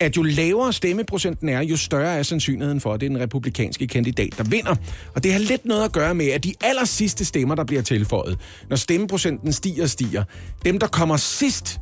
[0.00, 3.86] at jo lavere stemmeprocenten er, jo større er sandsynligheden for, at det er den republikanske
[3.86, 4.74] kandidat, der vinder.
[5.14, 7.82] Og det har lidt noget at gøre med, at de aller sidste stemmer, der bliver
[7.82, 10.24] tilføjet, når stemmeprocenten stiger og stiger,
[10.64, 11.80] dem, der kommer sidst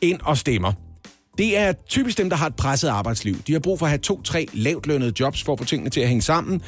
[0.00, 0.72] ind og stemmer,
[1.38, 3.42] det er typisk dem, der har et presset arbejdsliv.
[3.46, 6.00] De har brug for at have to-tre lavt lønnede jobs for at få tingene til
[6.00, 6.62] at hænge sammen.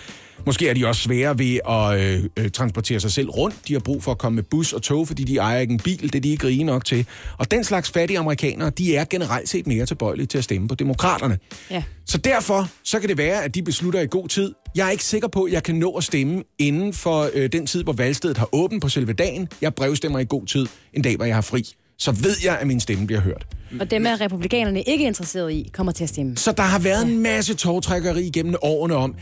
[0.46, 3.56] Måske er de også svære ved at øh, øh, transportere sig selv rundt.
[3.68, 5.80] De har brug for at komme med bus og tog, fordi de ejer ikke en
[5.80, 6.02] bil.
[6.02, 7.06] Det er de ikke rige nok til.
[7.38, 10.74] Og den slags fattige amerikanere, de er generelt set mere tilbøjelige til at stemme på
[10.74, 11.38] demokraterne.
[11.70, 11.82] Ja.
[12.06, 14.54] Så derfor så kan det være, at de beslutter i god tid.
[14.76, 17.66] Jeg er ikke sikker på, at jeg kan nå at stemme inden for øh, den
[17.66, 19.48] tid, hvor valgstedet har åbent på selve dagen.
[19.60, 21.74] Jeg brevstemmer i god tid en dag, hvor jeg har fri.
[22.04, 23.46] Så ved jeg, at min stemme bliver hørt.
[23.80, 26.36] Og dem er republikanerne ikke interesseret i, kommer til at stemme.
[26.36, 29.14] Så der har været en masse togtrækkeri gennem årene om,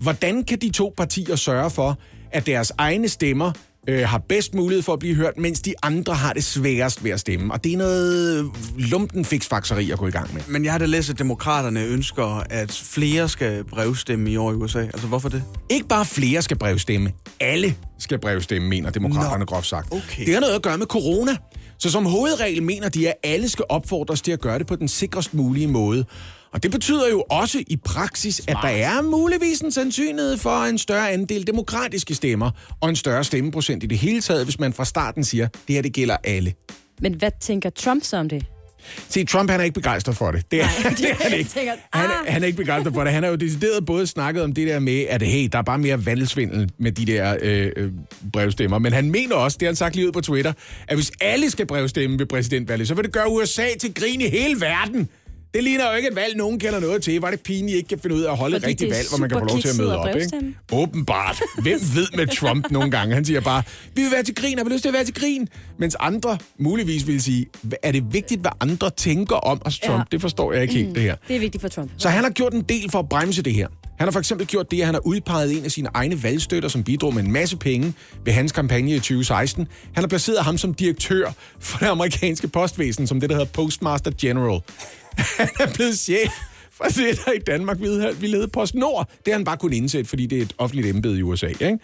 [0.00, 1.98] hvordan kan de to partier sørge for,
[2.32, 3.52] at deres egne stemmer
[3.88, 7.10] øh, har bedst mulighed for at blive hørt, mens de andre har det sværest ved
[7.10, 7.52] at stemme.
[7.52, 10.42] Og det er noget lumpen fiksfakseri at gå i gang med.
[10.48, 14.54] Men jeg har da læst, at demokraterne ønsker, at flere skal brevstemme i år i
[14.54, 14.80] USA.
[14.80, 15.42] Altså, hvorfor det?
[15.70, 17.12] Ikke bare flere skal brevstemme.
[17.40, 19.92] Alle skal brevstemme, mener demokraterne groft sagt.
[19.92, 20.26] Okay.
[20.26, 21.36] Det har noget at gøre med corona.
[21.78, 24.88] Så som hovedregel mener de, at alle skal opfordres til at gøre det på den
[24.88, 26.04] sikrest mulige måde.
[26.52, 28.56] Og det betyder jo også i praksis, Smart.
[28.56, 33.24] at der er muligvis en sandsynlighed for en større andel demokratiske stemmer, og en større
[33.24, 36.16] stemmeprocent i det hele taget, hvis man fra starten siger, at det her det gælder
[36.24, 36.52] alle.
[37.00, 38.46] Men hvad tænker Trump så om det?
[39.08, 40.50] Se, Trump han er ikke begejstret for det.
[40.50, 41.50] Det er, Nej, det er han ikke.
[41.50, 42.32] tænker, Han, ah.
[42.32, 43.12] han er ikke begejstret for det.
[43.12, 45.78] Han har jo decideret både snakket om det der med, at hey, der er bare
[45.78, 47.90] mere valgsvindel med de der øh, øh,
[48.32, 48.78] brevstemmer.
[48.78, 50.52] Men han mener også, det har han sagt lige ud på Twitter,
[50.88, 54.28] at hvis alle skal brevstemme ved præsidentvalget, så vil det gøre USA til grin i
[54.28, 55.08] hele verden.
[55.56, 57.20] Det ligner jo ikke et valg, nogen kender noget til.
[57.20, 59.18] Var det pinligt, ikke kan finde ud af at holde Fordi et rigtigt valg, hvor
[59.18, 60.16] man kan få lov til at møde op.
[60.16, 60.54] Ikke?
[60.72, 61.42] Åbenbart.
[61.62, 63.14] Hvem ved med Trump nogle gange?
[63.14, 63.62] Han siger bare,
[63.94, 65.48] vi vil være til grin, har vi lyst til at være til grin?
[65.78, 67.46] Mens andre muligvis vil sige,
[67.82, 69.98] er det vigtigt, hvad andre tænker om os, Trump?
[69.98, 70.04] Ja.
[70.12, 71.16] Det forstår jeg ikke helt, det her.
[71.28, 71.90] Det er vigtigt for Trump.
[71.96, 73.68] Så han har gjort en del for at bremse det her.
[73.98, 76.68] Han har for eksempel gjort det, at han har udpeget en af sine egne valgstøtter,
[76.68, 79.68] som bidrog med en masse penge ved hans kampagne i 2016.
[79.94, 84.10] Han har placeret ham som direktør for det amerikanske postvæsen, som det, der hedder Postmaster
[84.20, 84.60] General.
[85.38, 86.32] Han er blevet chef
[86.70, 87.80] for det, der i Danmark
[88.20, 89.10] Vi hedde PostNord.
[89.24, 91.46] Det har han bare kun indsætte, fordi det er et offentligt embede i USA.
[91.46, 91.78] Ikke?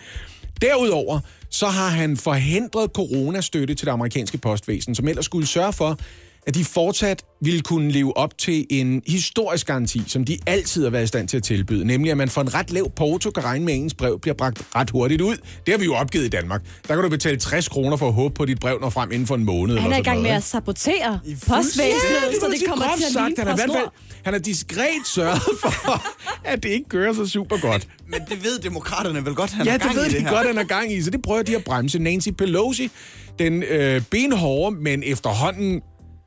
[0.61, 5.99] Derudover så har han forhindret coronastøtte til det amerikanske postvæsen, som ellers skulle sørge for,
[6.46, 10.90] at de fortsat ville kunne leve op til en historisk garanti, som de altid har
[10.90, 13.44] været i stand til at tilbyde, nemlig at man for en ret lav porto kan
[13.44, 15.37] regne med, at ens brev bliver bragt ret hurtigt ud.
[15.66, 16.62] Det har vi jo opgivet i Danmark.
[16.88, 19.12] Der kan du betale 60 kroner for at håbe på, at dit brev når frem
[19.12, 19.78] inden for en måned.
[19.78, 21.92] Han er i gang med at sabotere postvæsenet,
[22.33, 23.38] Ja, så det kommer til at sagt.
[23.38, 23.94] Han har, fald, PostNord.
[24.24, 26.02] han har diskret sørget for,
[26.44, 27.88] at det ikke kører så super godt.
[28.09, 30.22] Men det ved demokraterne vel godt, han ja, har gang det ved i de det
[30.22, 30.31] her.
[30.31, 31.98] godt, han er gang i, så det prøver de at bremse.
[31.98, 32.90] Nancy Pelosi,
[33.38, 35.81] den øh, benhårde, men efterhånden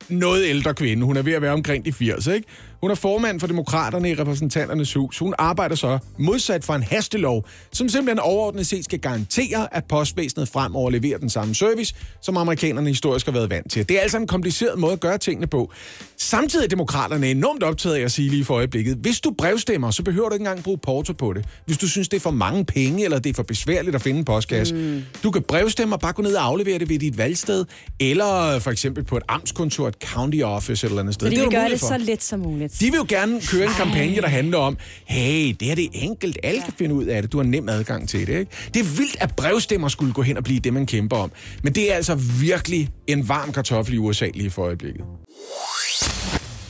[0.09, 1.05] noget ældre kvinde.
[1.05, 2.47] Hun er ved at være omkring de 80, ikke?
[2.81, 5.17] Hun er formand for Demokraterne i repræsentanternes hus.
[5.17, 10.49] Hun arbejder så modsat for en hastelov, som simpelthen overordnet set skal garantere, at postvæsenet
[10.49, 13.89] fremover leverer den samme service, som amerikanerne historisk har været vant til.
[13.89, 15.71] Det er altså en kompliceret måde at gøre tingene på.
[16.17, 20.03] Samtidig er demokraterne enormt optaget af at sige lige for øjeblikket, hvis du brevstemmer, så
[20.03, 21.45] behøver du ikke engang bruge porto på det.
[21.65, 24.19] Hvis du synes, det er for mange penge, eller det er for besværligt at finde
[24.19, 24.75] en postkasse.
[24.75, 25.01] Mm.
[25.23, 27.65] Du kan brevstemme og bare gå ned og aflevere det ved dit valgsted,
[27.99, 31.27] eller for eksempel på et amtskontor, et county office eller et andet sted.
[31.27, 31.87] Så de er gøre mulighed det for.
[31.87, 32.64] så let som muligt.
[32.67, 35.89] De vil jo gerne køre en kampagne, der handler om, hey, det her det er
[35.93, 38.39] enkelt, alle kan finde ud af det, du har nem adgang til det.
[38.39, 38.51] Ikke?
[38.73, 41.31] Det er vildt, at brevstemmer skulle gå hen og blive det, man kæmper om.
[41.63, 45.05] Men det er altså virkelig en varm kartoffel i USA lige for øjeblikket.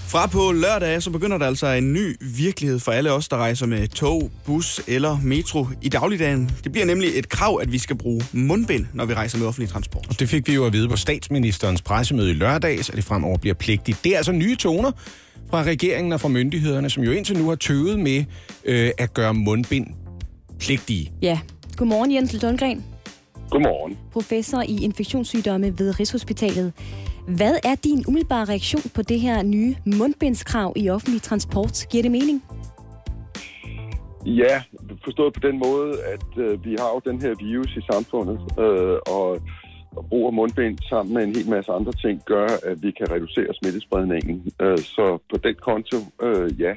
[0.08, 3.66] Fra på lørdag, så begynder der altså en ny virkelighed for alle os, der rejser
[3.66, 6.52] med tog, bus eller metro i dagligdagen.
[6.64, 9.70] Det bliver nemlig et krav, at vi skal bruge mundbind, når vi rejser med offentlig
[9.70, 10.06] transport.
[10.10, 13.38] Og det fik vi jo at vide på statsministerens pressemøde i lørdags, at det fremover
[13.38, 14.04] bliver pligtigt.
[14.04, 14.92] Det er altså nye toner
[15.50, 18.24] fra regeringen og fra myndighederne, som jo indtil nu har tøvet med
[18.66, 19.88] øh, at gøre mundbind
[20.60, 21.12] pligtige.
[21.22, 21.40] Ja.
[21.78, 22.86] Godmorgen, Jens Lundgren,
[23.50, 23.98] Godmorgen.
[24.14, 26.74] professor i infektionssygdomme ved Rigshospitalet.
[27.28, 31.86] Hvad er din umiddelbare reaktion på det her nye mundbindskrav i offentlig transport?
[31.92, 32.44] Giver det mening?
[34.26, 34.62] Ja,
[35.04, 38.98] forstået på den måde, at øh, vi har jo den her virus i samfundet, øh,
[39.08, 39.40] og,
[39.98, 43.12] og brug af mundbind sammen med en hel masse andre ting gør, at vi kan
[43.12, 44.52] reducere smittespredningen.
[44.62, 46.74] Øh, så på den konto, øh, ja.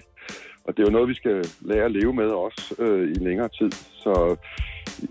[0.64, 3.48] Og det er jo noget, vi skal lære at leve med også øh, i længere
[3.48, 3.70] tid.
[4.04, 4.36] Så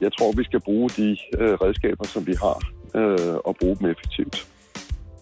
[0.02, 2.58] jeg tror, vi skal bruge de øh, redskaber, som vi har,
[3.00, 4.48] øh, og bruge dem effektivt.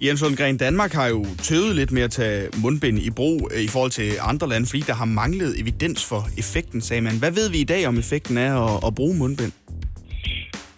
[0.02, 3.68] Jens Lundgren, Danmark har jo tøvet lidt med at tage mundbind i brug øh, i
[3.68, 7.20] forhold til andre lande, fordi der har manglet evidens for effekten, sagde man.
[7.20, 9.52] Hvad ved vi i dag om effekten af at, at bruge mundbind?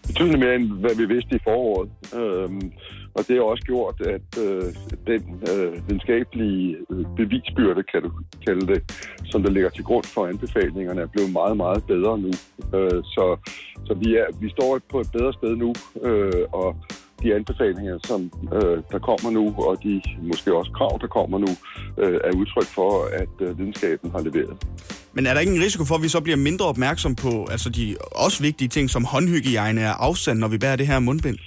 [0.07, 1.89] Betydeligt mere, end hvad vi vidste i foråret.
[2.19, 2.71] Øhm,
[3.15, 4.63] og det har også gjort, at øh,
[5.07, 8.11] den øh, videnskabelige øh, bevisbyrde, kan du
[8.47, 8.79] kalde det,
[9.25, 12.31] som der ligger til grund for anbefalingerne, er blevet meget, meget bedre nu.
[12.77, 13.37] Øh, så
[13.87, 15.73] så vi, er, vi står på et bedre sted nu,
[16.07, 16.75] øh, og
[17.23, 21.51] de anbefalinger, som øh, der kommer nu, og de måske også krav, der kommer nu,
[21.97, 24.57] øh, er udtryk for, at øh, videnskaben har leveret.
[25.13, 27.69] Men er der ikke en risiko for, at vi så bliver mindre opmærksom på altså
[27.69, 31.37] de også vigtige ting som håndhygiejne og afstand, når vi bærer det her mundbind?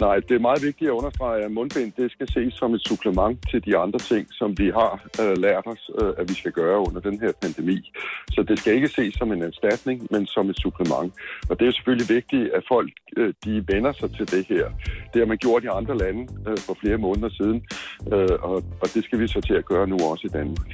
[0.00, 3.38] Nej, det er meget vigtigt at understrege, at mundbind det skal ses som et supplement
[3.50, 6.78] til de andre ting, som vi har øh, lært os, øh, at vi skal gøre
[6.78, 7.92] under den her pandemi.
[8.30, 11.12] Så det skal ikke ses som en erstatning, men som et supplement.
[11.50, 14.64] Og det er selvfølgelig vigtigt, at folk øh, de vender sig til det her.
[15.12, 17.66] Det har man gjort i andre lande øh, for flere måneder siden,
[18.12, 20.70] øh, og, og det skal vi så til at gøre nu også i Danmark.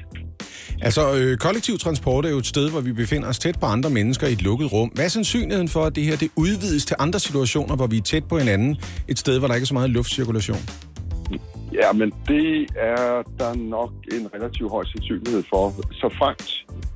[0.83, 3.91] Altså, øh, kollektiv transport er jo et sted, hvor vi befinder os tæt på andre
[3.91, 4.89] mennesker i et lukket rum.
[4.89, 8.03] Hvad er sandsynligheden for, at det her det udvides til andre situationer, hvor vi er
[8.03, 8.77] tæt på hinanden?
[9.09, 10.59] Et sted, hvor der ikke er så meget luftcirkulation?
[11.83, 15.65] Ja, men det er der nok en relativt høj sandsynlighed for.
[16.01, 16.51] Så fremt,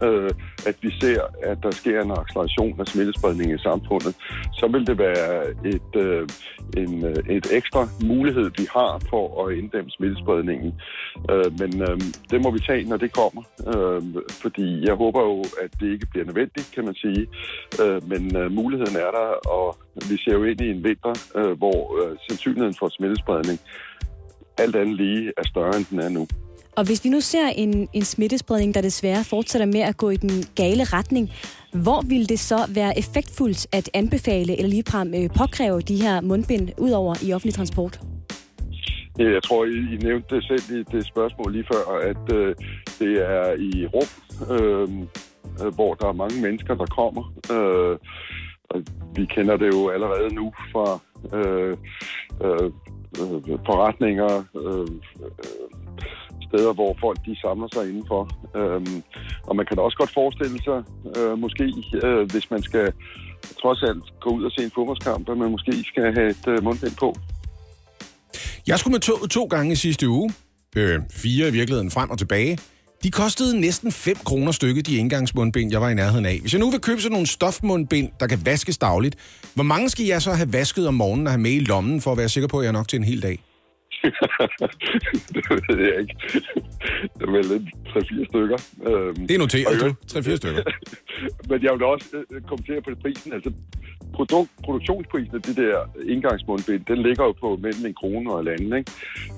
[0.07, 0.31] øh,
[0.69, 4.15] at vi ser, at der sker en acceleration af smittespredning i samfundet,
[4.53, 5.31] så vil det være
[5.75, 6.29] et, øh,
[6.77, 10.73] en, øh, et ekstra mulighed, vi har for at inddæmme smittespredningen.
[11.31, 13.43] Øh, men øh, det må vi tage, når det kommer.
[13.73, 14.03] Øh,
[14.43, 17.27] fordi jeg håber jo, at det ikke bliver nødvendigt, kan man sige.
[17.83, 19.77] Øh, men øh, muligheden er der, og
[20.11, 23.61] vi ser jo ind i en vinter, øh, hvor øh, sandsynligheden for smittespredning
[24.59, 26.27] alt andet lige er større, end den er nu.
[26.77, 30.17] Og hvis vi nu ser en, en smittespredning, der desværre fortsætter med at gå i
[30.17, 31.31] den gale retning,
[31.73, 36.71] hvor vil det så være effektfuldt at anbefale eller ligefrem øh, påkræve de her mundbind
[36.79, 38.01] ud over i offentlig transport?
[39.19, 42.55] Jeg tror, I, I nævnte det selv i det spørgsmål lige før, at øh,
[42.99, 44.11] det er i rum,
[44.51, 44.89] øh,
[45.65, 47.33] øh, hvor der er mange mennesker, der kommer.
[47.53, 47.99] Øh,
[48.71, 48.83] og
[49.17, 50.87] vi kender det jo allerede nu fra
[51.39, 51.77] øh,
[52.45, 52.71] øh,
[53.23, 54.89] øh, forretninger, øh,
[55.25, 55.31] øh,
[56.49, 58.23] steder, hvor folk de samler sig indenfor.
[58.59, 58.81] Øh,
[59.49, 60.79] Og man kan da også godt forestille sig,
[61.17, 61.65] øh, måske,
[62.05, 62.93] øh, hvis man skal
[63.63, 66.65] trods alt gå ud og se en fodboldskamp, at man måske skal have et øh,
[66.65, 67.15] mundbind på.
[68.67, 70.31] Jeg skulle med toget to gange i sidste uge.
[70.77, 72.59] Øh, fire i virkeligheden frem og tilbage.
[73.05, 76.39] De kostede næsten 5 kroner stykket, de indgangsmundbind, jeg var i nærheden af.
[76.41, 79.17] Hvis jeg nu vil købe sådan nogle stofmundbind, der kan vaskes dagligt,
[79.55, 82.13] hvor mange skal jeg så have vasket om morgenen og have med i lommen, for
[82.13, 83.39] at være sikker på, at jeg er nok til en hel dag?
[85.35, 86.15] det ved jeg ikke.
[87.19, 88.59] Det er lidt 3-4 stykker.
[88.89, 89.85] Øhm, Det er noteret, og du.
[90.15, 90.63] jeg- 3-4 stykker.
[91.51, 93.33] Men jeg vil også øh, kommentere på prisen.
[93.33, 93.51] Altså,
[94.15, 95.77] produkt, produktionsprisen af det der
[96.15, 98.73] indgangsmundbind, den ligger jo på mellem en krone og en anden.
[98.79, 98.91] Ikke?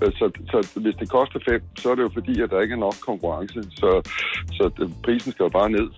[0.02, 2.72] Øh, Så, så hvis det koster fem, så er det jo fordi, at der ikke
[2.72, 3.62] er nok konkurrence.
[3.81, 3.88] Så,
[4.57, 4.62] så
[5.05, 5.88] prisen skal jo bare ned.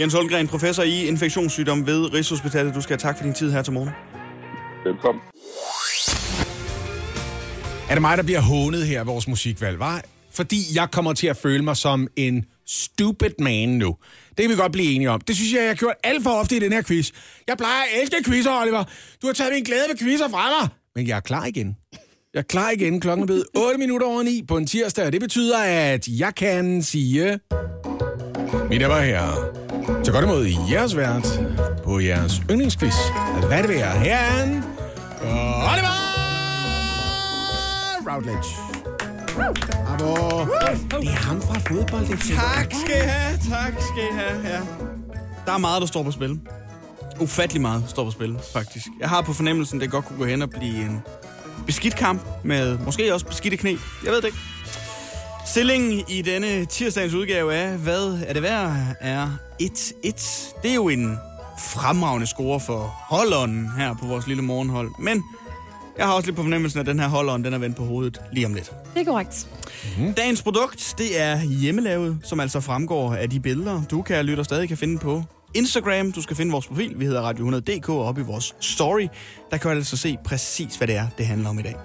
[0.00, 2.74] Jens Holmgren, professor i infektionssygdom ved Rigshospitalet.
[2.74, 3.90] Du skal have tak for din tid her til morgen.
[4.84, 5.22] Velkommen.
[7.88, 10.02] Er det mig, der bliver hånet her vores musikvalg, var?
[10.32, 13.96] Fordi jeg kommer til at føle mig som en stupid man nu.
[14.28, 15.20] Det kan vi godt blive enige om.
[15.20, 17.10] Det synes jeg, jeg har gjort alt for ofte i den her quiz.
[17.48, 18.84] Jeg plejer at elske quizzer, Oliver.
[19.22, 20.68] Du har taget min glæde ved quizzer fra mig.
[20.94, 21.76] Men jeg er klar igen.
[22.34, 23.00] Jeg er klar igen.
[23.00, 26.34] Klokken er blevet 8 minutter over 9 på en tirsdag, og det betyder, at jeg
[26.34, 27.38] kan sige...
[28.70, 29.28] Mit var her.
[30.04, 31.40] Så godt imod jeres vært
[31.84, 32.94] på jeres yndlingsquiz.
[33.48, 33.98] Hvad det være?
[33.98, 34.62] Her er
[35.72, 36.03] Oliver
[38.10, 38.48] Routledge.
[39.34, 40.44] Bravo.
[41.00, 42.06] Det er ham fra fodbold.
[42.06, 44.48] Det Tak skal I have, tak skal I have.
[44.48, 44.60] Ja.
[45.46, 46.40] Der er meget, der står på spil.
[47.20, 48.86] Ufattelig meget står på spil, faktisk.
[49.00, 51.02] Jeg har på fornemmelsen, det godt kunne gå hen og blive en
[51.66, 53.76] beskidt kamp med måske også beskidte knæ.
[54.04, 54.38] Jeg ved det ikke.
[55.46, 58.76] Stillingen i denne tirsdagens udgave af Hvad er det værd?
[59.00, 59.28] er
[59.62, 60.60] 1-1.
[60.62, 61.18] Det er jo en
[61.58, 64.90] fremragende score for holdånden her på vores lille morgenhold.
[64.98, 65.22] Men
[65.98, 68.20] jeg har også lidt på fornemmelsen, at den her holdånd, den er vendt på hovedet
[68.32, 68.72] lige om lidt.
[68.94, 69.48] Det er korrekt.
[69.98, 70.14] Mm.
[70.14, 74.68] Dagens produkt, det er hjemmelavet, som altså fremgår af de billeder, du kan lytte stadig
[74.68, 75.22] kan finde på
[75.54, 76.12] Instagram.
[76.12, 79.08] Du skal finde vores profil, vi hedder Radio 100.dk, og oppe i vores story,
[79.50, 81.76] der kan du altså se præcis, hvad det er, det handler om i dag.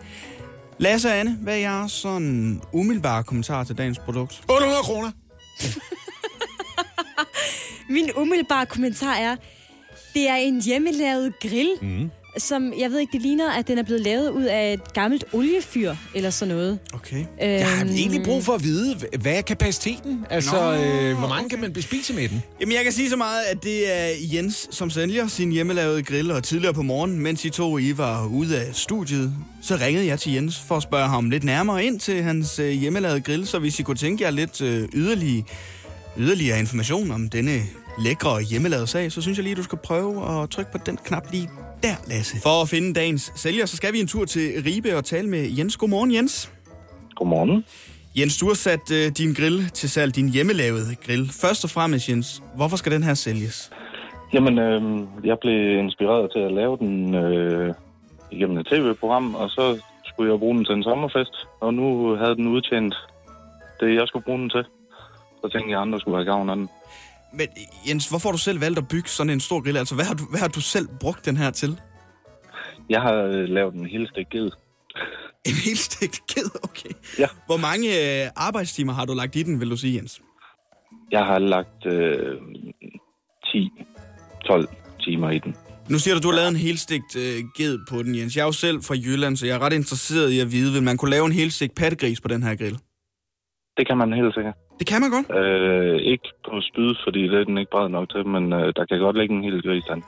[0.78, 4.42] Lasse og Anne, hvad er jeres sådan umiddelbare kommentar til dagens produkt?
[4.50, 5.12] 800 kroner.
[7.90, 9.36] Min umiddelbare kommentar er,
[10.14, 12.12] det er en hjemmelavet grill, mm.
[12.38, 15.24] Som jeg ved ikke, det ligner, at den er blevet lavet ud af et gammelt
[15.34, 16.80] oliefyr eller sådan noget.
[16.94, 17.26] Okay.
[17.40, 20.26] Jeg har Øhm, egentlig brug for at vide, hvad er kapaciteten?
[20.30, 22.44] Altså, Nå, øh, hvor mange kan man bespise med den?
[22.62, 26.32] Jamen, jeg kan sige så meget, at det er Jens, som sælger sin hjemmelavede grill,
[26.32, 30.20] og tidligere på morgen, mens I to I var ude af studiet, så ringede jeg
[30.20, 33.60] til Jens for at spørge ham lidt nærmere ind til hans øh, hjemmelavede grill, så
[33.60, 35.44] hvis I kunne tænke jer lidt øh, yderligere,
[36.18, 37.62] yderligere information om denne
[38.04, 41.28] lækre hjemmelavede sag, så synes jeg lige, du skal prøve at trykke på den knap
[41.32, 41.50] lige
[41.84, 42.42] der, Lasse.
[42.44, 45.50] For at finde dagens sælger, så skal vi en tur til Ribe og tale med
[45.58, 45.78] Jens.
[45.78, 46.52] Godmorgen, Jens.
[47.16, 47.66] Godmorgen.
[48.18, 51.30] Jens, du har sat øh, din grill til salg, din hjemmelavede grill.
[51.42, 53.72] Først og fremmest, Jens, hvorfor skal den her sælges?
[54.34, 54.82] Jamen, øh,
[55.24, 57.74] jeg blev inspireret til at lave den øh,
[58.32, 62.36] igennem et tv-program, og så skulle jeg bruge den til en sommerfest, og nu havde
[62.36, 62.96] den udtjent
[63.80, 64.66] det, jeg skulle bruge den til.
[65.42, 66.70] Så tænkte jeg, at andre skulle have gavn af den.
[67.34, 67.48] Men
[67.88, 69.78] Jens, hvorfor har du selv valgt at bygge sådan en stor grill?
[69.78, 71.80] Altså, hvad har du, hvad har du selv brugt den her til?
[72.90, 74.50] Jeg har øh, lavet en helt stik ged.
[75.46, 76.90] En helt stegt ged, okay.
[77.20, 77.28] Ja.
[77.46, 80.22] Hvor mange øh, arbejdstimer har du lagt i den, vil du sige, Jens?
[81.12, 82.36] Jeg har lagt øh,
[83.46, 84.66] 10-12
[85.06, 85.56] timer i den.
[85.90, 88.36] Nu siger du, du har lavet en helstegt øh, ged på den, Jens.
[88.36, 90.84] Jeg er jo selv fra Jylland, så jeg er ret interesseret i at vide, vil
[90.84, 92.78] man kunne lave en helstegt pattegris på den her grill?
[93.78, 94.56] Det kan man helt sikkert.
[94.80, 95.28] Det kan man godt?
[95.40, 98.86] Øh, ikke på spyd, fordi det er den ikke bred nok til, men øh, der
[98.86, 100.04] kan godt ligge en hel gris an.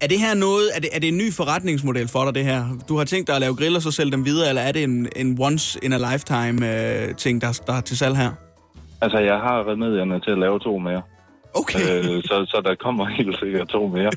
[0.00, 2.62] Er det her noget, er det, er det en ny forretningsmodel for dig, det her?
[2.88, 5.08] Du har tænkt dig at lave griller, så sælge dem videre, eller er det en,
[5.16, 8.30] en once in a lifetime øh, ting, der, der er til salg her?
[9.00, 11.02] Altså, jeg har remedierne til at lave to mere.
[11.54, 11.78] Okay.
[11.78, 14.10] Øh, så, så der kommer helt sikkert to mere.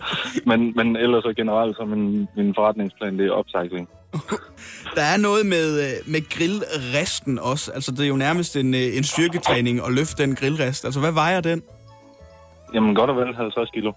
[0.45, 3.89] Men, men ellers så generelt, så min, min forretningsplan, det er upcycling.
[4.97, 7.71] Der er noget med, øh, med grillresten også.
[7.71, 10.85] Altså, det er jo nærmest en, øh, en styrketræning at løfte den grillrest.
[10.85, 11.63] Altså, hvad vejer den?
[12.73, 13.91] Jamen, godt og vel 50 kilo.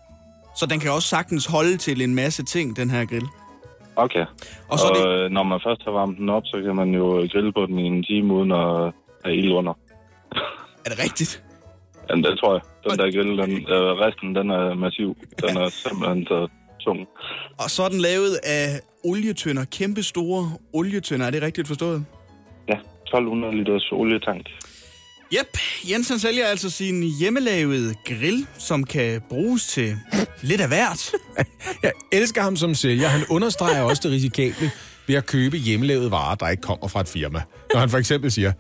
[0.57, 3.27] Så den kan også sagtens holde til en masse ting, den her grill.
[3.97, 4.25] Okay.
[4.69, 5.33] Og så og det...
[5.33, 7.83] når man først har varmet den op, så kan man jo grille på den i
[7.83, 8.93] en time uden at
[9.25, 9.75] have ild under.
[10.85, 11.43] Er det rigtigt?
[12.11, 12.63] Jamen, det tror jeg.
[12.85, 15.17] Den der grill, den, øh, resten, den er massiv.
[15.43, 16.49] Den er simpelthen så
[16.85, 16.99] tung.
[17.59, 19.65] Og så er den lavet af olietønder.
[19.65, 21.27] Kæmpe store olietønder.
[21.27, 22.05] Er det rigtigt forstået?
[22.69, 24.47] Ja, 1200 liters olietank.
[25.39, 25.59] Yep,
[25.91, 29.97] Jensen sælger altså sin hjemmelavede grill, som kan bruges til
[30.43, 31.13] lidt af hvert.
[31.83, 33.09] Jeg elsker ham som sælger.
[33.09, 34.71] Han understreger også det risikable
[35.07, 37.43] ved at købe hjemmelavede varer, der ikke kommer fra et firma.
[37.73, 38.53] Når han for eksempel siger,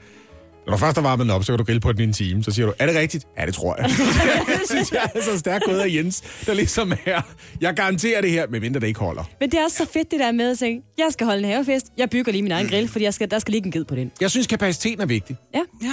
[0.67, 2.13] Når du først har varmet den op, så kan du grille på den i en
[2.13, 2.45] time.
[2.45, 3.27] Så siger du, er det rigtigt?
[3.39, 3.91] Ja, det tror jeg.
[4.61, 7.21] det synes jeg er så stærkt gået af Jens, der ligesom er,
[7.61, 9.25] jeg garanterer det her, medmindre det ikke holder.
[9.41, 11.51] Men det er også så fedt det der med at sige, jeg skal holde en
[11.51, 13.85] havefest, jeg bygger lige min egen grill, fordi jeg skal, der skal ligge en ged
[13.85, 14.13] på den.
[14.21, 15.37] Jeg synes, kapaciteten er vigtig.
[15.55, 15.61] Ja.
[15.83, 15.93] Ja,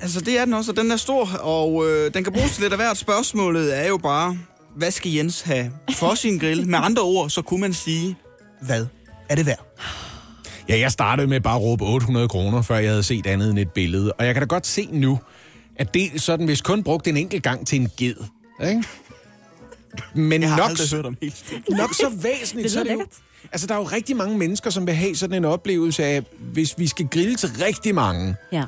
[0.00, 2.62] altså det er den også, og den er stor, og øh, den kan bruges til
[2.62, 2.96] lidt af hvert.
[2.96, 4.38] Spørgsmålet er jo bare,
[4.76, 6.66] hvad skal Jens have for sin grill?
[6.68, 8.16] Med andre ord, så kunne man sige,
[8.62, 8.86] hvad
[9.28, 9.66] er det værd?
[10.68, 13.58] Ja, jeg startede med bare at råbe 800 kroner, før jeg havde set andet end
[13.58, 14.12] et billede.
[14.12, 15.18] Og jeg kan da godt se nu,
[15.76, 18.14] at det er sådan, hvis kun brugt en enkelt gang til en ged.
[18.68, 18.84] Ikke?
[20.14, 22.92] Men Jeg har nok, aldrig hørt om helt nok så væsentligt, Det så er det
[22.92, 23.04] jo,
[23.52, 26.74] Altså, der er jo rigtig mange mennesker, som vil have sådan en oplevelse af, hvis
[26.78, 28.64] vi skal grille til rigtig mange, Ja.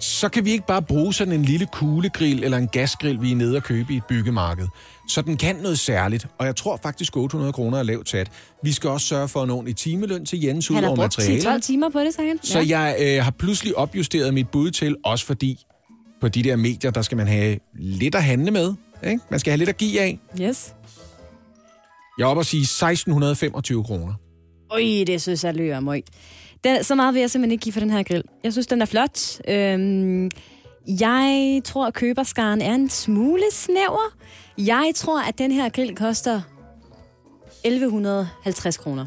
[0.00, 3.36] så kan vi ikke bare bruge sådan en lille kuglegrill eller en gasgrill, vi er
[3.36, 4.66] nede og købe i et byggemarked.
[5.08, 8.30] Så den kan noget særligt, og jeg tror faktisk 800 kroner er lavt sat.
[8.62, 11.56] Vi skal også sørge for en timeløn til Jens ud Han har over brugt materialer.
[11.56, 12.38] 10-12 timer på det, sagde han.
[12.42, 15.58] Så jeg øh, har pludselig opjusteret mit bud til, også fordi
[16.20, 18.74] på de der medier, der skal man have lidt at handle med.
[19.06, 19.20] Ikke?
[19.30, 20.18] Man skal have lidt at give af.
[20.40, 20.74] Yes.
[22.18, 24.14] Jeg er oppe at sige 1625 kroner.
[24.70, 26.02] Øj, det synes jeg lyder møg.
[26.64, 28.22] Den, så meget vil jeg simpelthen ikke give for den her grill.
[28.44, 29.20] Jeg synes, den er flot.
[29.48, 30.30] Øhm,
[30.86, 34.16] jeg tror, at køberskaren er en smule snæver.
[34.58, 36.40] Jeg tror, at den her grill koster
[37.64, 39.06] 1150 kroner.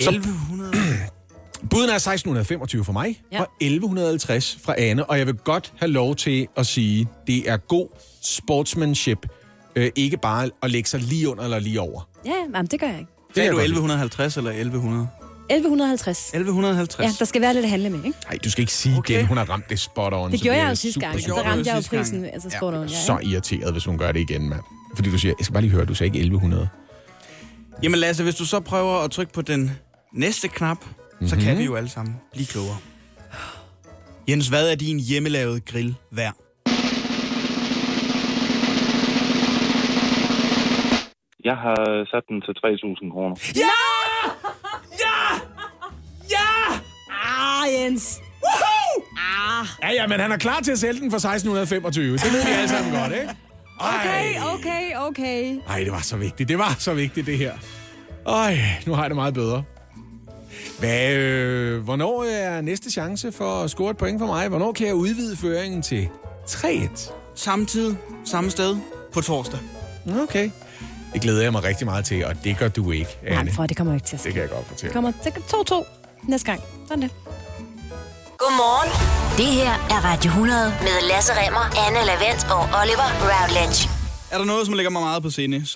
[0.00, 0.72] 1100?
[1.70, 3.40] Buden er 1625 for mig, Ja.
[3.40, 5.10] og 1150 fra Anne.
[5.10, 7.88] Og jeg vil godt have lov til at sige, det er god
[8.22, 9.26] sportsmanship.
[9.76, 12.08] Øh, ikke bare at lægge sig lige under eller lige over.
[12.26, 13.12] Ja, jamen, det gør jeg ikke.
[13.28, 15.08] Det kan du jeg godt 1150 eller 1100?
[15.50, 16.18] 1150.
[16.34, 17.04] 1150?
[17.06, 18.18] Ja, der skal være lidt at handle med, ikke?
[18.28, 19.14] Nej, du skal ikke sige Okay.
[19.14, 20.32] igen, hun har ramt det spot on.
[20.32, 21.20] Det gjorde jeg bliver jo sidste gang.
[21.20, 22.56] Så ramte jeg jo prisen, altså Ja.
[22.58, 22.88] spot on.
[22.88, 24.60] Ja, Så irriteret, hvis hun gør det igen, mand.
[24.94, 26.68] Fordi du siger, jeg skal bare lige høre, du sagde ikke 1100.
[27.82, 29.70] Jamen Lasse, hvis du så prøver at trykke på den
[30.14, 31.28] næste knap, mm-hmm.
[31.28, 32.76] så kan vi jo alle sammen blive klogere.
[34.28, 36.34] Jens, hvad er din hjemmelavede grill værd?
[41.44, 43.36] Jeg har sat den til 3.000 kroner.
[43.56, 43.80] Ja!
[45.04, 45.18] Ja!
[46.36, 46.50] Ja!
[47.10, 48.20] Ah, Jens.
[48.44, 49.02] Woohoo!
[49.18, 49.66] Ah.
[49.82, 52.12] Ja, ja, men han er klar til at sælge den for 1625.
[52.12, 53.34] Det ved vi alle sammen godt, ikke?
[53.78, 55.58] Okay, okay, okay.
[55.68, 56.48] Ej, det var så vigtigt.
[56.48, 57.52] Det var så vigtigt, det her.
[58.28, 59.62] Ej, nu har jeg det meget bedre.
[60.78, 64.48] Hvad, øh, hvornår er næste chance for at score et point for mig?
[64.48, 66.08] Hvornår kan jeg udvide føringen til
[66.46, 67.12] 3-1?
[67.34, 68.76] Samme tid, samme sted,
[69.12, 69.58] på torsdag.
[70.22, 70.50] Okay.
[71.12, 73.44] Det glæder jeg mig rigtig meget til, og det gør du ikke, Anne.
[73.44, 74.26] Nej, for det kommer ikke til at ske.
[74.26, 74.88] Det kan jeg godt fortælle.
[74.88, 75.30] Det kommer til
[75.74, 76.60] 2-2 næste gang.
[76.88, 77.10] Sådan det.
[78.38, 78.90] Godmorgen.
[79.38, 83.88] Det her er Radio 100 med Lasse Remmer, Anne Lavendt og Oliver Routledge.
[84.30, 85.72] Er der noget, som ligger mig meget på sinde, så,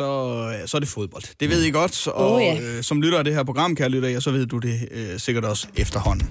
[0.66, 1.22] så er det fodbold.
[1.40, 2.60] Det ved I godt, og Oh, ja.
[2.60, 5.18] øh, som lytter af det her program, kære lytter, ja, så ved du det øh,
[5.20, 6.30] sikkert også efterhånden.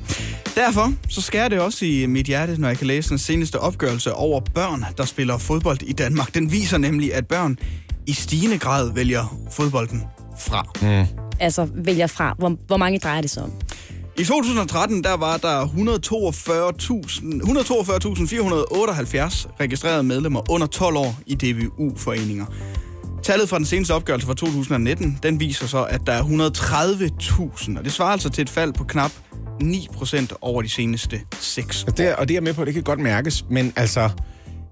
[0.55, 4.13] Derfor så skærer det også i mit hjerte, når jeg kan læse den seneste opgørelse
[4.13, 6.33] over børn, der spiller fodbold i Danmark.
[6.33, 7.57] Den viser nemlig, at børn
[8.07, 10.03] i stigende grad vælger fodbolden
[10.39, 10.63] fra.
[10.81, 11.05] Mm.
[11.39, 12.35] Altså, vælger fra.
[12.37, 13.51] Hvor, hvor mange drejer det sig om?
[14.19, 15.71] I 2013 der var der 142.478
[19.59, 22.45] registrerede medlemmer under 12 år i DBU-foreninger.
[23.23, 27.83] Tallet fra den seneste opgørelse fra 2019, den viser så, at der er 130.000, og
[27.83, 29.11] det svarer altså til et fald på knap
[29.63, 31.87] 9% over de seneste 6 år.
[31.91, 34.09] Og det, er- og det er med på, det kan godt mærkes, men altså,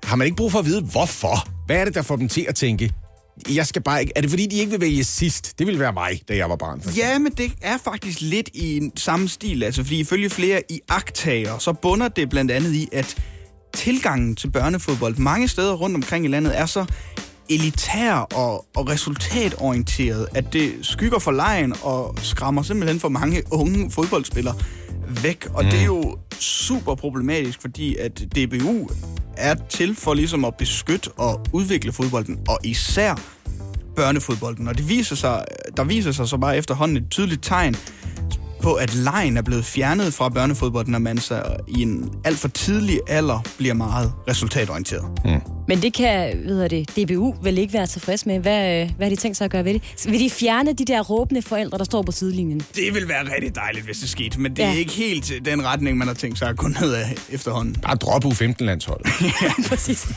[0.03, 1.47] har man ikke brug for at vide, hvorfor?
[1.65, 2.91] Hvad er det, der får dem til at tænke,
[3.49, 4.13] jeg skal bare ikke...
[4.15, 5.59] Er det fordi, de ikke vil vælge sidst?
[5.59, 6.81] Det ville være mig, da jeg var barn.
[6.81, 6.91] For.
[6.97, 10.79] Ja, men det er faktisk lidt i en samme stil, altså fordi ifølge flere i
[10.89, 13.15] agtager, så bunder det blandt andet i, at
[13.73, 16.85] tilgangen til børnefodbold mange steder rundt omkring i landet er så
[17.49, 23.91] elitær og, og resultatorienteret, at det skygger for lejen og skræmmer simpelthen for mange unge
[23.91, 24.55] fodboldspillere
[25.12, 25.47] væk.
[25.53, 25.70] Og mm.
[25.70, 28.89] det er jo super problematisk, fordi at DBU
[29.38, 33.16] er til for ligesom at beskytte og udvikle fodbolden, og især
[33.95, 34.68] børnefodbolden.
[34.68, 35.45] Og det viser sig,
[35.78, 37.76] der viser sig så bare efterhånden et tydeligt tegn
[38.62, 42.47] på, at lejen er blevet fjernet fra børnefodbolden, når man så i en alt for
[42.47, 45.05] tidlig alder bliver meget resultatorienteret.
[45.26, 45.41] Mm.
[45.68, 48.39] Men det kan, ved jeg det, DBU vel ikke være tilfreds med.
[48.39, 49.82] Hvad, hvad har de tænkt sig at gøre ved det?
[50.07, 52.59] Vil de fjerne de der råbende forældre, der står på sidelinjen?
[52.76, 54.78] Det vil være rigtig dejligt, hvis det skete, men det er Ja.
[54.78, 57.76] ikke helt den retning, man har tænkt sig at gå ned af efterhånden.
[57.76, 59.07] Bare drop U15-landsholdet.
[59.70, 60.07] Præcis.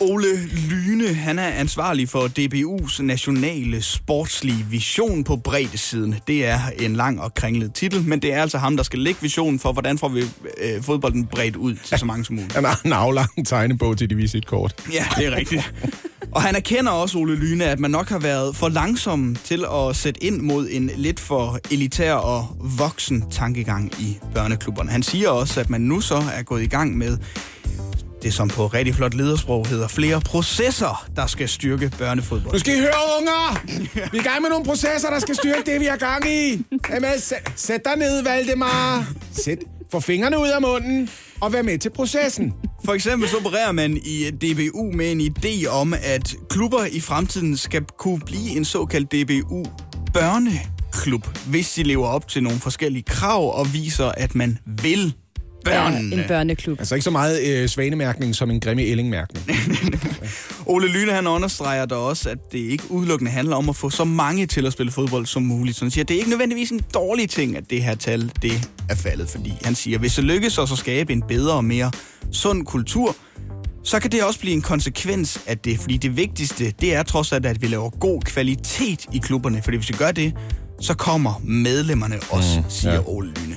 [0.00, 0.26] Ole
[0.70, 6.14] Lyne, han er ansvarlig for DBU's nationale sportslige vision på breddesiden.
[6.28, 9.18] Det er en lang og kringlet titel, men det er altså ham, der skal lægge
[9.22, 12.52] visionen for, hvordan får vi øh, fodbolden bredt ud til så mange som muligt.
[12.54, 14.74] Han har en aflang tegnebog til de visitkort.
[14.94, 15.72] Ja, det er rigtigt.
[16.32, 19.96] Og han erkender også, Ole Lyne, at man nok har været for langsom til at
[19.96, 24.90] sætte ind mod en lidt for elitær og voksen tankegang i børneklubberne.
[24.90, 27.18] Han siger også, at man nu så er gået i gang med
[28.22, 32.52] det, som på rigtig flot ledersprog hedder flere processer, der skal styrke børnefodbold.
[32.52, 33.60] Nu skal I høre, unger!
[34.12, 36.64] Vi er i gang med nogle processer, der skal styrke det, vi har gang i.
[36.90, 39.12] Jamen, sæt, sæt dig ned, Valdemar.
[39.32, 39.58] Sæt,
[39.94, 42.52] få fingrene ud af munden og vær med til processen.
[42.84, 47.56] For eksempel så opererer man i DBU med en idé om, at klubber i fremtiden
[47.56, 49.64] skal kunne blive en såkaldt DBU
[50.14, 55.14] børneklub, hvis de lever op til nogle forskellige krav og viser, at man vil
[55.64, 56.16] børnene.
[56.16, 56.78] Ja, en børneklub.
[56.78, 59.46] Altså ikke så meget øh, svanemærkning som en grimme ellingmærkning.
[60.66, 64.04] Ole Lyne han understreger da også, at det ikke udelukkende handler om at få så
[64.04, 65.76] mange til at spille fodbold som muligt.
[65.76, 68.32] Så han siger, at det er ikke nødvendigvis en dårlig ting, at det her tal
[68.42, 69.28] det er faldet.
[69.28, 71.90] Fordi han siger, at hvis det lykkes os at skabe en bedre og mere
[72.32, 73.16] sund kultur,
[73.84, 75.78] så kan det også blive en konsekvens af det.
[75.78, 79.62] Fordi det vigtigste, det er trods alt, at vi laver god kvalitet i klubberne.
[79.62, 80.32] Fordi hvis vi gør det,
[80.80, 83.00] så kommer medlemmerne også, mm, siger ja.
[83.06, 83.56] Ole Lyne.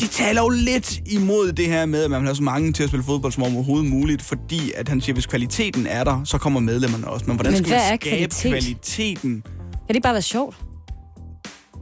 [0.00, 2.82] De taler jo lidt imod det her med, at man vil have så mange til
[2.82, 6.24] at spille fodbold som overhovedet muligt, fordi at han siger, at hvis kvaliteten er der,
[6.24, 7.26] så kommer medlemmerne også.
[7.26, 8.50] Men hvordan Men skal man skabe kvalitet?
[8.50, 9.42] kvaliteten?
[9.86, 10.56] Kan det bare være sjovt?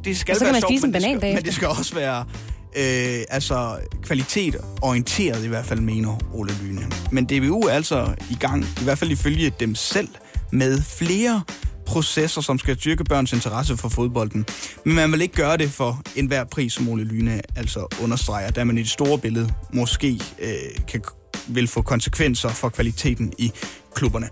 [0.05, 1.35] Det skal være sjovt, men det skal, bagefter.
[1.35, 2.25] men det skal også være
[2.77, 6.81] øh, altså kvalitet orienteret i hvert fald, mener Ole Lyne.
[7.11, 10.09] Men DBU er altså i gang, i hvert fald ifølge dem selv,
[10.53, 11.43] med flere
[11.95, 14.47] processer, som skal styrke børns interesse for fodbolden.
[14.85, 18.65] Men man vil ikke gøre det for enhver pris, som Ole Lyne altså understreger, da
[18.65, 21.03] man i det store billede måske øh, kan,
[21.49, 23.53] vil få konsekvenser for kvaliteten i
[23.95, 24.29] klubberne.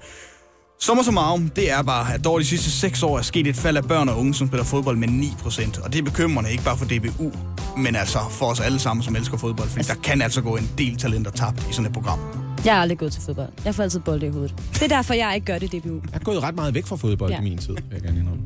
[0.80, 3.76] Sommer summarum, det er bare, at over de sidste 6 år er sket et fald
[3.76, 5.84] af børn og unge, som spiller fodbold med 9%.
[5.84, 7.32] Og det er bekymrende, ikke bare for DBU,
[7.76, 9.68] men altså for os alle sammen, som elsker fodbold.
[9.68, 12.41] Fordi der kan altså gå en del talenter tabt i sådan et program.
[12.64, 13.48] Jeg har aldrig gået til fodbold.
[13.64, 14.54] Jeg får altid bolde i hovedet.
[14.74, 15.94] Det er derfor, jeg ikke gør det i DBU.
[16.12, 17.38] Jeg er gået ret meget væk fra fodbold ja.
[17.38, 18.42] i min tid, vil jeg gerne indrømme.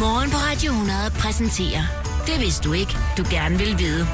[0.00, 1.82] Morgen på Radio 100 præsenterer
[2.26, 4.06] Det vidste du ikke, du gerne vil vide.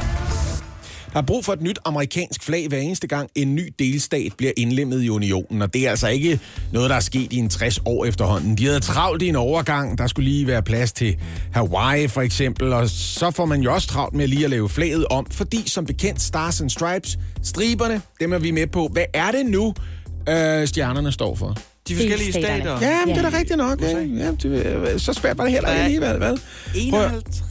[1.12, 4.52] Der er brug for et nyt amerikansk flag hver eneste gang en ny delstat bliver
[4.56, 6.40] indlemmet i unionen, og det er altså ikke
[6.72, 8.58] noget, der er sket i en 60 år efterhånden.
[8.58, 11.16] De havde travlt i en overgang, der skulle lige være plads til
[11.52, 15.06] Hawaii for eksempel, og så får man jo også travlt med lige at lave flaget
[15.11, 18.88] om, fordi som bekendt Stars and Stripes, striberne, dem er vi med på.
[18.92, 19.74] Hvad er det nu,
[20.28, 21.56] øh, stjernerne står for?
[21.88, 22.78] De forskellige stater.
[22.80, 23.80] Ja, men det er da rigtigt nok.
[23.82, 26.36] Ja, ja, det, så svært var det heller ikke alligevel, hvad?
[26.90, 27.44] Prøv at- 51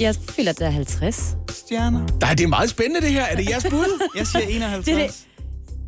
[0.00, 1.36] Jeg føler, at det er 50.
[1.50, 2.06] stjerner.
[2.20, 3.22] Nej, det er meget spændende det her.
[3.24, 4.08] Er det jeres bud?
[4.18, 4.84] Jeg siger 51.
[4.84, 5.14] Det er det.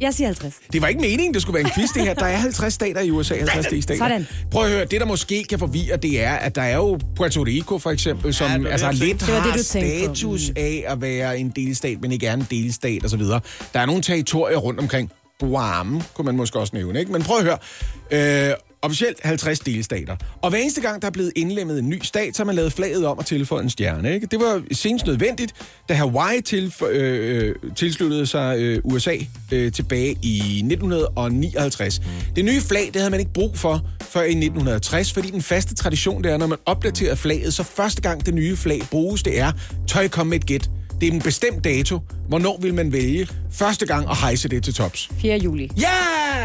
[0.00, 0.54] Jeg siger 50.
[0.72, 2.14] Det var ikke meningen, det skulle være en quiz, det her.
[2.14, 3.98] Der er 50 stater i USA, 50 delstater.
[3.98, 4.26] Sådan.
[4.50, 7.42] Prøv at høre, det der måske kan forvirre, det er, at der er jo Puerto
[7.42, 9.20] Rico for eksempel, som Ja, altså lidt.
[9.20, 10.14] Det har det, tænkte på.
[10.14, 13.20] status af at være en delstat, men ikke er en delstat osv.
[13.22, 13.40] Der
[13.74, 15.10] er nogle territorier rundt omkring.
[15.40, 17.12] Guam kunne man måske også nævne, ikke?
[17.12, 18.48] Men prøv at høre.
[18.50, 18.54] Øh,
[18.84, 20.16] officielt 50 delstater.
[20.42, 22.72] Og hver eneste gang, der er blevet indlemmet en ny stat, så har man lavet
[22.72, 24.14] flaget om at tilføje en stjerne.
[24.14, 24.26] Ikke?
[24.26, 25.52] Det var senest nødvendigt,
[25.88, 29.16] da Hawaii til, øh, øh, tilsluttede sig øh, USA
[29.52, 32.00] øh, tilbage i 1959.
[32.36, 35.74] Det nye flag, det havde man ikke brug for før i 1960, fordi den faste
[35.74, 39.40] tradition, det er, når man opdaterer flaget, så første gang det nye flag bruges, det
[39.40, 39.52] er,
[39.88, 40.70] tøj komme med et gæt.
[41.00, 41.98] Det er en bestemt dato.
[42.28, 45.10] Hvornår vil man vælge første gang at hejse det til tops?
[45.20, 45.38] 4.
[45.38, 45.70] juli.
[45.80, 45.88] Ja!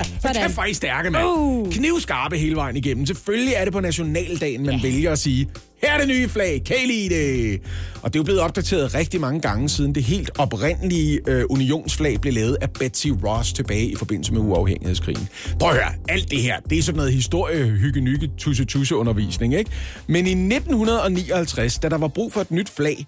[0.03, 0.35] Sådan.
[0.35, 1.25] Så kan faktisk stærke, mand.
[1.25, 1.71] Uh.
[1.71, 3.05] Knivskarpe hele vejen igennem.
[3.05, 5.49] Selvfølgelig er det på nationaldagen, man vælger at sige,
[5.83, 7.61] her er det nye flag, kan I lide det?
[8.01, 12.21] Og det er jo blevet opdateret rigtig mange gange siden det helt oprindelige øh, unionsflag
[12.21, 15.29] blev lavet af Betsy Ross tilbage i forbindelse med uafhængighedskrigen.
[15.59, 18.95] Prøv at høre, alt det her, det er sådan noget historie, hygge, nykke, tusse, tusse
[18.95, 19.71] undervisning, ikke?
[20.07, 23.05] Men i 1959, da der var brug for et nyt flag,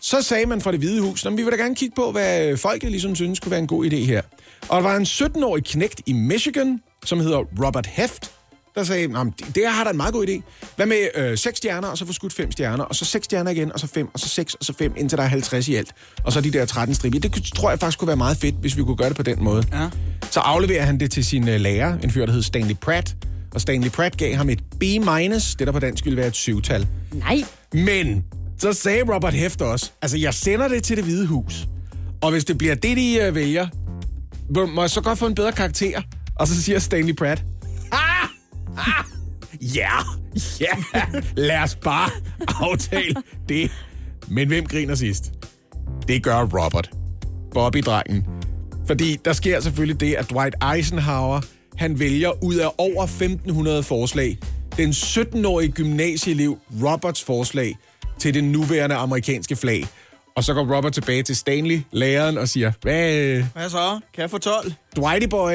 [0.00, 2.90] så sagde man fra det hvide hus, vi vil da gerne kigge på, hvad folket
[2.90, 4.22] ligesom synes kunne være en god idé her.
[4.68, 8.30] Og der var en 17-årig knægt i Michigan, som hedder Robert Heft,
[8.74, 10.42] der sagde, "Nå, men det her har da en meget god idé.
[10.76, 13.50] Hvad med øh, 6 stjerner, og så få skudt 5 stjerner, og så 6 stjerner
[13.50, 15.74] igen, og så 5, og så 6, og så 5, indtil der er 50 i
[15.74, 15.92] alt.
[16.24, 17.18] Og så de der 13 striber.
[17.18, 19.44] Det tror jeg faktisk kunne være meget fedt, hvis vi kunne gøre det på den
[19.44, 19.64] måde.
[19.72, 19.88] Ja.
[20.30, 23.16] Så afleverer han det til sin øh, lærer, en fyr, der hed Stanley Pratt.
[23.54, 26.86] Og Stanley Pratt gav ham et B-, det der på dansk ville være et syvtal.
[27.12, 27.42] Nej.
[27.72, 28.24] Men
[28.58, 31.68] så sagde Robert Heft også, altså jeg sender det til det hvide hus,
[32.22, 33.68] og hvis det bliver det, de uh, vælger,
[34.54, 36.02] må må jeg så godt få en bedre karakter?
[36.34, 37.44] Og så siger Stanley Pratt,
[37.92, 38.28] ah,
[38.76, 39.04] ah,
[39.60, 39.90] ja,
[40.60, 40.72] ja,
[41.36, 42.10] lad os bare
[42.48, 43.14] aftale
[43.48, 43.70] det.
[44.28, 45.32] Men hvem griner sidst?
[46.08, 46.90] Det gør Robert.
[47.54, 48.26] Bobby-drengen.
[48.86, 51.40] Fordi der sker selvfølgelig det, at Dwight Eisenhower,
[51.76, 54.38] han vælger ud af over 1500 forslag,
[54.76, 57.76] den 17-årige gymnasieelev Roberts forslag
[58.18, 59.86] til det nuværende amerikanske flag.
[60.36, 64.00] Og så går Robert tilbage til Stanley, læreren, og siger, hvad, Hvad så?
[64.14, 64.72] Kan jeg få 12?
[64.96, 65.52] Dwighty boy.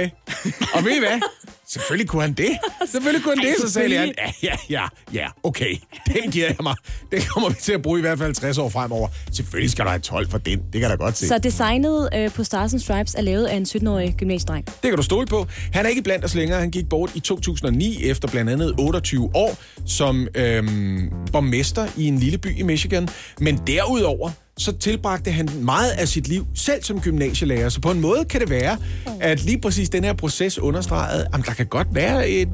[0.73, 1.19] og ved I hvad?
[1.71, 2.49] Selvfølgelig kunne han det.
[2.91, 3.55] Selvfølgelig kunne han det.
[3.61, 5.75] Så sagde læreren, ja, ja, ja, ja, okay.
[6.07, 6.75] Den giver jeg mig.
[7.11, 9.07] Den kommer vi til at bruge i hvert fald 60 år fremover.
[9.31, 10.59] Selvfølgelig skal der have 12 for den.
[10.59, 11.27] Det kan jeg da godt se.
[11.27, 14.65] Så designet øh, på Stars and Stripes er lavet af en 17-årig gymnasiedreng.
[14.65, 15.47] Det kan du stole på.
[15.73, 16.59] Han er ikke blandt os længere.
[16.59, 22.17] Han gik bort i 2009 efter blandt andet 28 år som øhm, borgmester i en
[22.17, 23.09] lille by i Michigan.
[23.39, 27.69] Men derudover så tilbragte han meget af sit liv selv som gymnasielærer.
[27.69, 28.77] Så på en måde kan det være,
[29.21, 32.49] at lige præcis den her proces understregede, at der kan godt være et,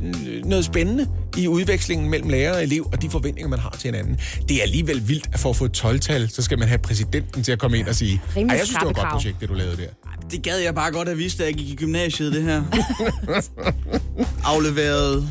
[0.46, 4.20] noget spændende i udvekslingen mellem lærer og elev, og de forventninger, man har til hinanden.
[4.50, 7.44] Det er alligevel vildt, at for at få et 12-tal, så skal man have præsidenten
[7.44, 9.42] til at komme ind og sige, "Ej, jeg synes, det var et godt krav." projekt,
[9.42, 9.88] det du lavede der.
[10.32, 12.64] Det gad jeg bare godt have vidst, da jeg gik i gymnasiet, det her.
[14.46, 15.28] Afleveret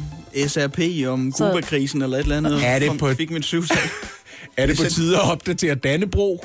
[0.47, 2.67] SRP om Kuba-krisen eller et eller andet.
[2.67, 3.79] Er det på- Fik mit syvtal.
[4.57, 6.45] Er det på tide at opdatere Dannebro?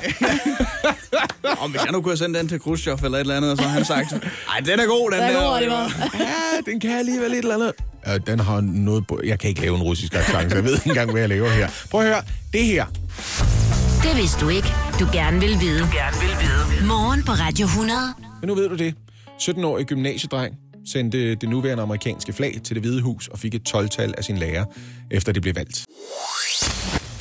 [1.58, 3.62] Om hvis jeg nu kunne have sendt den til Khrushchev eller et eller andet, så
[3.64, 5.68] har han sagt, ej, den er god, den, Den er der.
[5.68, 5.90] god.
[6.20, 7.72] Ja, den kan alligevel et eller andet.
[8.06, 9.06] Ja, den har noget...
[9.06, 11.28] på- Jeg kan ikke lave en russisk accent, så jeg ved ikke engang, hvad jeg
[11.28, 11.68] laver her.
[11.90, 12.22] Prøv at høre.
[12.52, 12.86] Det her.
[14.02, 14.68] Det vidste du ikke.
[15.00, 15.80] Du gerne vil vide.
[15.80, 16.86] Du gerne vil vide.
[16.86, 17.98] Morgen på Radio 100.
[18.40, 18.94] Men nu ved du det.
[19.42, 20.54] 17-årig gymnasiedreng
[20.92, 24.38] sendte det nuværende amerikanske flag til det hvide hus og fik et 12-tal af sin
[24.38, 24.64] lærer,
[25.10, 25.84] efter det blev valgt.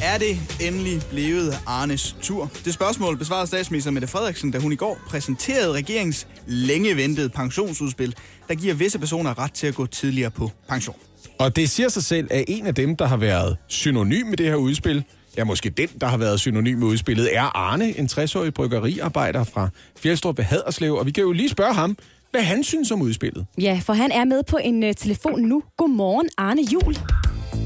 [0.03, 2.51] Er det endelig blevet Arnes tur?
[2.65, 8.15] Det spørgsmål besvarede statsminister Mette Frederiksen, da hun i går præsenterede regeringens længe ventede pensionsudspil,
[8.47, 10.95] der giver visse personer ret til at gå tidligere på pension.
[11.39, 14.45] Og det siger sig selv, at en af dem, der har været synonym med det
[14.45, 15.03] her udspil,
[15.37, 19.69] ja, måske den, der har været synonym med udspillet, er Arne, en 60-årig bryggeriarbejder fra
[19.97, 20.95] Fjeldstrup ved Haderslev.
[20.95, 21.97] Og vi kan jo lige spørge ham,
[22.31, 23.45] hvad han synes om udspillet.
[23.57, 25.63] Ja, for han er med på en uh, telefon nu.
[25.77, 26.95] Godmorgen, Arne Jul.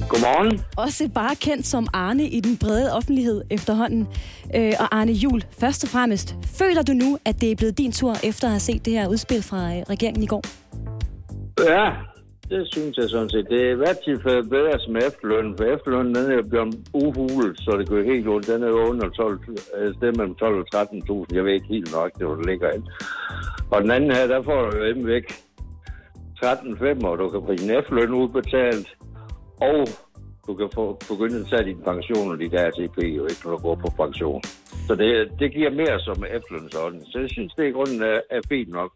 [0.10, 0.60] Godmorgen.
[0.78, 4.08] Også bare kendt som Arne i den brede offentlighed efterhånden.
[4.56, 7.92] Øh, og Arne Jul, først og fremmest, føler du nu, at det er blevet din
[7.92, 10.44] tur, efter at have set det her udspil fra øh, regeringen i går?
[11.60, 11.92] Ja,
[12.50, 13.48] det synes jeg sådan set.
[13.50, 17.90] Det er hver tilfælde bedre som efterløn, for efterlønnen den er blevet uhulet, så det
[17.90, 18.48] går helt ondt.
[18.48, 19.40] Den er jo under 12,
[19.78, 21.36] øh, sted mellem 12 og 13.000.
[21.36, 22.84] Jeg ved ikke helt nok, det hvor det ligger ind.
[23.72, 25.26] Og den anden her, der får du jo væk
[26.46, 28.88] 13,5, og du kan få din efterløn udbetalt,
[29.62, 29.88] og
[30.48, 33.58] du kan få, begynde at tage din pension og dit ATP, jo ikke, når du
[33.68, 34.42] går på pension.
[34.88, 37.04] Så det, det giver mere som efterlønsordning.
[37.12, 38.92] Så jeg synes, det i grunden er, er fint nok.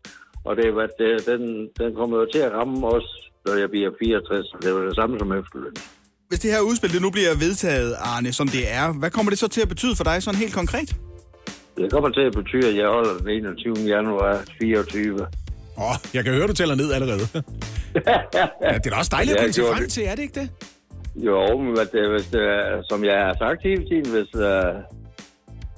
[0.47, 1.43] Og det, er, det, den,
[1.81, 3.07] den kommer jo til at ramme os,
[3.45, 4.47] når jeg bliver 64.
[4.61, 5.75] Det er det samme som efterløn.
[6.29, 9.39] Hvis det her udspil det nu bliver vedtaget, Arne, som det er, hvad kommer det
[9.39, 10.89] så til at betyde for dig sådan helt konkret?
[11.77, 13.75] Det kommer til at betyde, at jeg holder den 21.
[13.95, 15.21] januar 24.
[15.21, 17.27] Åh, oh, jeg kan høre, du tæller ned allerede.
[17.95, 20.49] ja, det er da også dejligt at kunne se frem til, er det ikke det?
[21.15, 24.75] Jo, men hvis er- som jeg har sagt hele tiden, hvis uh,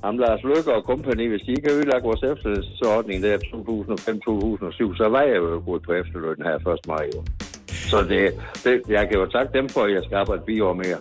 [0.04, 5.08] ham Lars Løkke og kompagni, hvis de ikke har ødelagt vores efterlønsordning der 2005-2007, så
[5.10, 6.80] var jeg jo gået på efterløn her 1.
[6.88, 7.06] maj.
[7.16, 7.24] Jo.
[7.92, 8.22] Så det,
[8.64, 11.00] det, jeg kan jo takke dem for, at jeg skal arbejde fire år mere.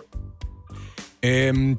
[1.25, 1.77] Øhm,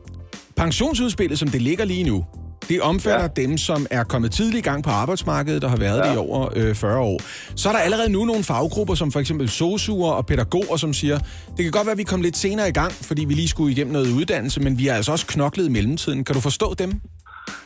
[0.56, 2.24] pensionsudspillet, som det ligger lige nu,
[2.68, 3.42] det omfatter ja.
[3.42, 6.08] dem, som er kommet tidligt i gang på arbejdsmarkedet og har været ja.
[6.08, 7.20] det i over øh, 40 år.
[7.56, 11.18] Så er der allerede nu nogle faggrupper, som for eksempel sosuer og pædagoger, som siger,
[11.56, 13.72] det kan godt være, at vi kom lidt senere i gang, fordi vi lige skulle
[13.72, 16.24] igennem noget uddannelse, men vi har altså også knoklet i mellemtiden.
[16.24, 16.90] Kan du forstå dem?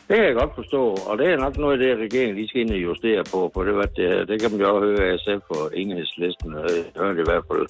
[0.07, 2.61] Det kan jeg godt forstå, og det er nok noget af det, regeringen lige skal
[2.61, 5.19] ind og justere på, for det, var det, det kan man jo også høre af
[5.23, 7.67] SF og enhedslisten, og jeg hørte i hvert fald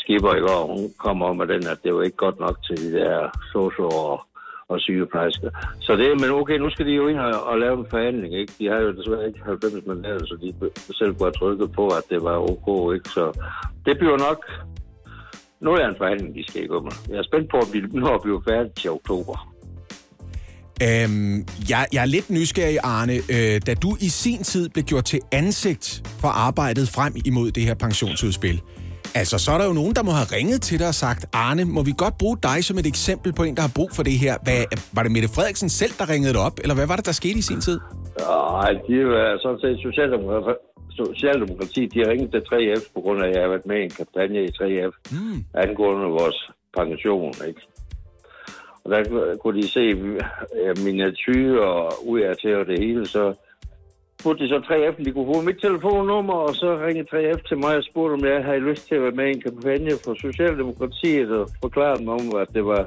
[0.00, 2.76] Skipper i går, hun kom om med den, at det var ikke godt nok til
[2.84, 3.14] de der
[3.52, 4.18] sosuer og,
[4.68, 5.50] og sygeplejersker.
[5.80, 8.52] Så det, men okay, nu skal de jo ind og, og lave en forhandling, ikke?
[8.58, 10.48] De har jo desværre ikke 90 mandater, så de
[10.98, 13.08] selv kunne have trykket på, at det var ok, ikke?
[13.08, 13.24] Så
[13.86, 14.40] det bliver nok
[15.60, 16.92] noget af en forhandling, de skal i gå med.
[17.08, 19.36] Jeg er spændt på, at vi når at blive færdige til oktober.
[20.82, 23.14] Øhm, jeg, jeg er lidt nysgerrig, Arne.
[23.14, 27.62] Øh, da du i sin tid blev gjort til ansigt for arbejdet frem imod det
[27.62, 28.60] her pensionsudspil,
[29.14, 31.64] altså så er der jo nogen, der må have ringet til dig og sagt, Arne,
[31.64, 34.12] må vi godt bruge dig som et eksempel på en, der har brug for det
[34.12, 34.34] her?
[34.42, 37.12] Hvad, var det Mette Frederiksen selv, der ringede dig op, eller hvad var det, der
[37.12, 37.80] skete i sin tid?
[38.18, 40.52] Nej, de er sådan set Socialdemokrati,
[40.90, 43.84] Socialdemokrati, de har ringet til 3F, på grund af, at jeg har været med i
[43.84, 45.44] en kampagne i 3F, mm.
[45.54, 47.60] angående vores pension, ikke?
[48.84, 49.84] Og der kunne de se
[50.84, 53.34] miniatyrer og ud af til og det hele, så
[54.20, 57.76] spurgte de så 3F, de kunne få mit telefonnummer, og så ringede 3F til mig
[57.76, 61.30] og spurgte, om jeg havde lyst til at være med i en kampagne for Socialdemokratiet,
[61.30, 62.82] og forklarede mig om, at det var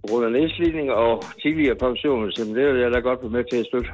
[0.00, 3.44] på grund af nedslidning og tidligere pension, så det vil jeg da godt være med
[3.52, 3.90] til at støtte.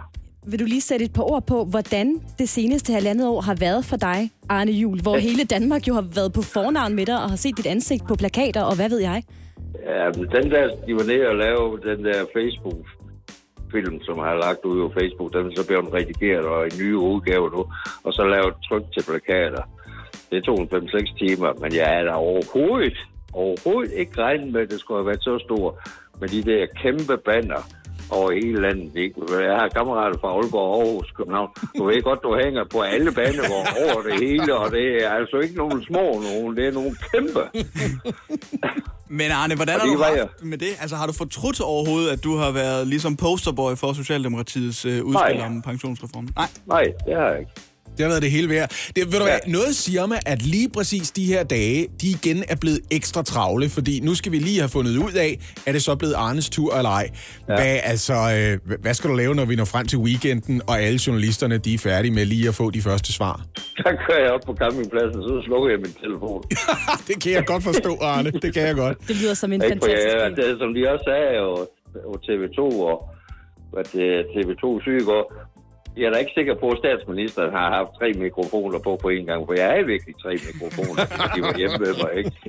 [0.46, 3.84] Vil du lige sætte et par ord på, hvordan det seneste halvandet år har været
[3.84, 7.28] for dig, Arne Jul, hvor hele Danmark jo har været på fornavn med dig og
[7.30, 9.22] har set dit ansigt på plakater og hvad ved jeg?
[9.86, 12.86] Ja, men den der, de var nede og lave den der Facebook
[13.74, 15.30] film, som jeg har lagt ud på Facebook.
[15.32, 17.62] Den så blevet redigeret og en ny udgaver nu,
[18.04, 19.64] og så lavet tryk til plakater.
[20.30, 22.98] Det tog en 5-6 timer, men jeg er da overhovedet,
[23.32, 25.66] overhovedet ikke regnet med, at det skulle have været så stor
[26.20, 27.62] med de der kæmpe banner
[28.10, 28.96] over hele landet.
[28.96, 29.14] Ikke?
[29.30, 31.50] Jeg har kammerater fra Aalborg og Aarhus, København.
[31.78, 35.36] Du ved godt, du hænger på alle banegårde over det hele, og det er altså
[35.44, 37.42] ikke nogen små nogen, det er nogle kæmpe.
[39.08, 40.68] Men Arne, hvordan har du haft med det?
[40.80, 45.36] Altså, har du fortrudt overhovedet, at du har været ligesom posterboy for Socialdemokratiets øh, udspil
[45.36, 45.46] Nej.
[45.46, 46.30] om pensionsreformen?
[46.36, 46.48] Nej.
[46.66, 47.52] Nej, det har jeg ikke.
[47.96, 48.68] Det har været det hele værd.
[48.96, 52.44] Det, ved du hvad, noget siger mig, at lige præcis de her dage, de igen
[52.48, 55.82] er blevet ekstra travle, fordi nu skal vi lige have fundet ud af, er det
[55.82, 57.08] så blevet Arnes tur eller ej.
[57.48, 57.54] Ja.
[57.54, 61.00] Hvad, altså, øh, hvad skal du lave, når vi når frem til weekenden, og alle
[61.06, 63.40] journalisterne de er færdige med lige at få de første svar?
[63.76, 66.42] Så kører jeg op på campingpladsen, så slukker jeg min telefon.
[67.08, 68.30] det kan jeg godt forstå, Arne.
[68.30, 68.96] Det kan jeg godt.
[69.08, 70.36] Det lyder som en Ikke, fantastisk jeg, idé.
[70.42, 71.48] det, som de også sagde jo,
[72.06, 72.96] jo TV2 og
[73.72, 75.22] hvad det, TV2 syge går,
[75.96, 79.26] jeg er da ikke sikker på, at statsministeren har haft tre mikrofoner på på en
[79.26, 81.02] gang, for jeg er virkelig tre mikrofoner,
[81.34, 82.30] de var hjemme med mig, ikke?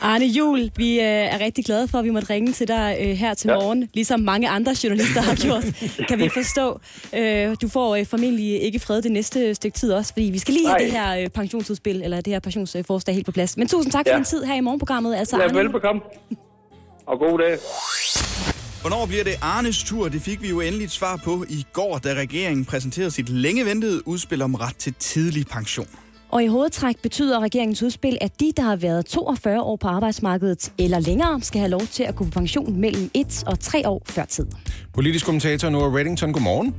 [0.00, 3.06] Arne Jul, vi øh, er rigtig glade for, at vi måtte ringe til dig øh,
[3.08, 3.54] her til Ja.
[3.54, 5.64] morgen, ligesom mange andre journalister har gjort,
[6.08, 6.80] kan vi forstå.
[7.18, 10.54] Øh, du får øh, formentlig ikke fred det næste stykke tid også, fordi vi skal
[10.54, 10.84] lige have Nej.
[10.84, 13.56] det her øh, pensionsudspil, eller det her pensionsforslag helt på plads.
[13.56, 14.16] Men tusind tak for Ja.
[14.16, 15.16] din tid her i morgenprogrammet.
[15.16, 16.02] Altså, Ja, Arne velbekomme.
[17.06, 17.58] Og god dag.
[18.80, 20.08] Hvornår bliver det Arnes tur?
[20.08, 23.64] Det fik vi jo endelig et svar på i går, da regeringen præsenterede sit længe
[23.64, 25.86] ventede udspil om ret til tidlig pension.
[26.28, 30.72] Og i hovedtræk betyder regeringens udspil, at de, der har været 42 år på arbejdsmarkedet
[30.78, 34.02] eller længere, skal have lov til at gå på pension mellem 1 og 3 år
[34.06, 34.46] før tid.
[34.94, 36.74] Politisk kommentator Noah Reddington, godmorgen.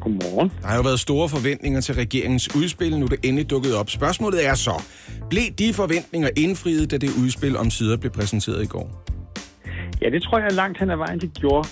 [0.00, 0.52] Godmorgen.
[0.62, 3.90] Der har jo været store forventninger til regeringens udspil, nu det endelig dukket op.
[3.90, 4.82] Spørgsmålet er så,
[5.30, 9.17] blev de forventninger indfriet, da det udspil om sider blev præsenteret i går?
[10.02, 11.68] Ja, det tror jeg langt hen ad vejen, de gjorde.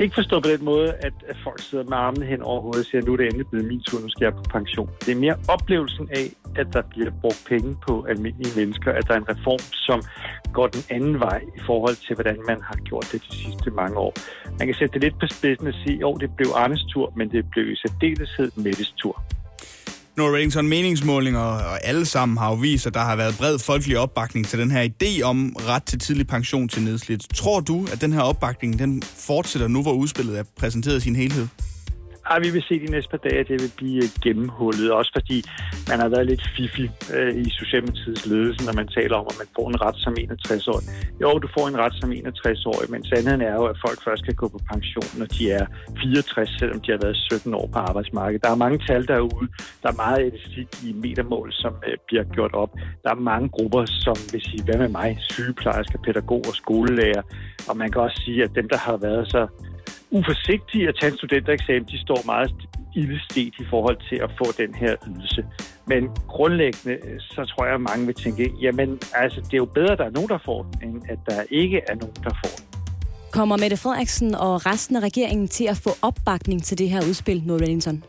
[0.00, 2.86] Ikke forstå på den måde, at, at folk sidder med armene hen over hovedet og
[2.86, 4.90] siger, nu er det endelig blevet min tur, nu skal jeg på pension.
[5.00, 9.14] Det er mere oplevelsen af, at der bliver brugt penge på almindelige mennesker, at der
[9.14, 10.02] er en reform, som
[10.52, 13.96] går den anden vej i forhold til, hvordan man har gjort det de sidste mange
[13.96, 14.12] år.
[14.58, 17.30] Man kan sætte det lidt på spidsen og sige, jo, det blev Arnes tur, men
[17.30, 19.22] det blev i særdeleshed Mettes tur.
[20.16, 23.98] Nora Reddington meningsmålinger og alle sammen har jo vist, at der har været bred folkelig
[23.98, 27.34] opbakning til den her idé om ret til tidlig pension til nedslidt.
[27.34, 31.16] Tror du, at den her opbakning den fortsætter nu, hvor udspillet er præsenteret i sin
[31.16, 31.48] helhed?
[32.30, 34.92] Ej, vi vil se de næste par dage, at det vil blive øh, gennemhullet.
[34.92, 35.38] Også fordi
[35.90, 39.48] man har været lidt fifi øh, i Socialdemokratiets ledelse, når man taler om, at man
[39.56, 40.86] får en ret som 61-årig.
[41.22, 44.34] Jo, du får en ret som 61-årig, men sandheden er jo, at folk først kan
[44.34, 45.66] gå på pension, når de er
[46.02, 48.44] 64, selvom de har været 17 år på arbejdsmarkedet.
[48.44, 49.48] Der er mange tal derude.
[49.82, 52.70] Der er meget elastik i metermål, som øh, bliver gjort op.
[53.04, 55.18] Der er mange grupper, som vil sige, hvad med mig?
[55.30, 57.22] Sygeplejersker, pædagoger, skolelærer.
[57.68, 59.42] Og man kan også sige, at dem, der har været så
[60.10, 62.54] uforsigtige at tage en studentereksamen, de står meget
[62.94, 65.44] ildestet i forhold til at få den her ydelse.
[65.86, 69.64] Men grundlæggende, øh, så tror jeg, at mange vil tænke, jamen altså, det er jo
[69.64, 72.34] bedre, at der er nogen, der får den, end at der ikke er nogen, der
[72.44, 72.64] får den.
[73.32, 77.42] Kommer Mette Frederiksen og resten af regeringen til at få opbakning til det her udspil,
[77.48, 78.04] Reddington?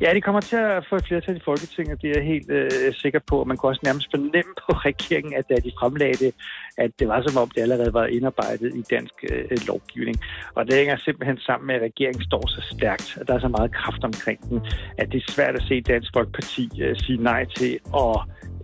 [0.00, 2.94] Ja, de kommer til at få et flertal i Folketinget, det er jeg helt øh,
[2.94, 3.44] sikker på.
[3.44, 6.34] Man kunne også nærmest fornemme på regeringen, at da de fremlagde det,
[6.78, 10.16] at det var som om, det allerede var indarbejdet i dansk øh, lovgivning.
[10.54, 13.48] Og det hænger simpelthen sammen med, at regeringen står så stærkt, at der er så
[13.48, 14.60] meget kraft omkring den,
[14.98, 18.16] at det er svært at se Dansk Folkeparti øh, sige nej til at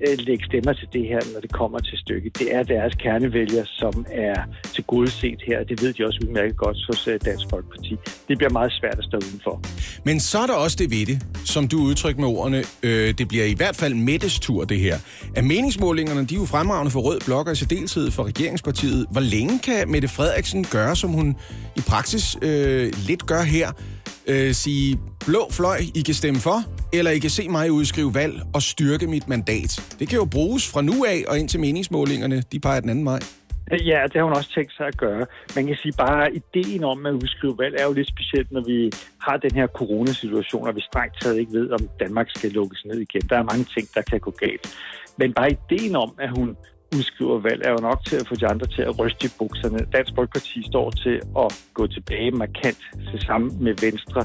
[0.07, 2.39] øh, lægge stemmer til det her, når det kommer til stykket.
[2.39, 4.35] Det er deres kernevælger, som er
[4.75, 7.97] til gode set her, det ved de også udmærket godt hos øh, Dansk Folkeparti.
[8.29, 9.61] Det bliver meget svært at stå udenfor.
[10.05, 12.63] Men så er der også det ved det, som du udtrykte med ordene.
[12.83, 14.97] Øh, det bliver i hvert fald Mettes tur, det her.
[15.37, 19.07] At meningsmålingerne, de er jo fremragende for Rød Blok og i særdeleshed for regeringspartiet.
[19.11, 21.37] Hvor længe kan Mette Frederiksen gøre, som hun
[21.77, 23.73] i praksis øh, lidt gør her?
[24.27, 26.59] Øh, sige, blå fløj, I kan stemme for,
[26.93, 29.95] eller I kan se mig udskrive valg og styrke mit mandat.
[29.99, 33.21] Det kan jo bruges fra nu af og indtil meningsmålingerne, de peger den anden vej.
[33.73, 35.27] Øh, ja, det har hun også tænkt sig at gøre.
[35.57, 38.65] Man kan sige bare, at ideen om at udskrive valg er jo lidt specielt, når
[38.67, 38.91] vi
[39.21, 42.99] har den her coronasituation, og vi strengt taget ikke ved, om Danmark skal lukkes ned
[43.01, 43.23] igen.
[43.31, 44.67] Der er mange ting, der kan gå galt.
[45.19, 46.57] Men bare ideen om, at hun
[46.97, 49.79] udskriver valg, er jo nok til at få de andre til at ryste i bukserne.
[49.95, 54.21] Dansk Folkeparti står til at gå tilbage markant til sammen med Venstre.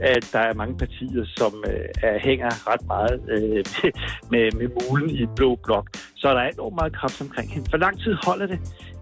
[0.00, 3.64] At der er mange partier, som øh, er, hænger ret meget øh,
[4.32, 5.86] med, med mulen i blå blok.
[6.16, 7.68] Så der er enormt meget kraft omkring hende.
[7.68, 8.58] Hvor lang tid holder det?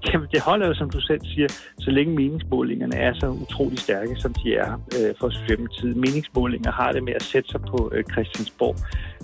[0.06, 4.16] Jamen, det holder jo, som du selv siger, så længe meningsmålingerne er så utrolig stærke,
[4.16, 5.96] som de er øh, for Socialdemokratiet.
[5.96, 8.76] Meningsmålinger har det med at sætte sig på øh, Christiansborg.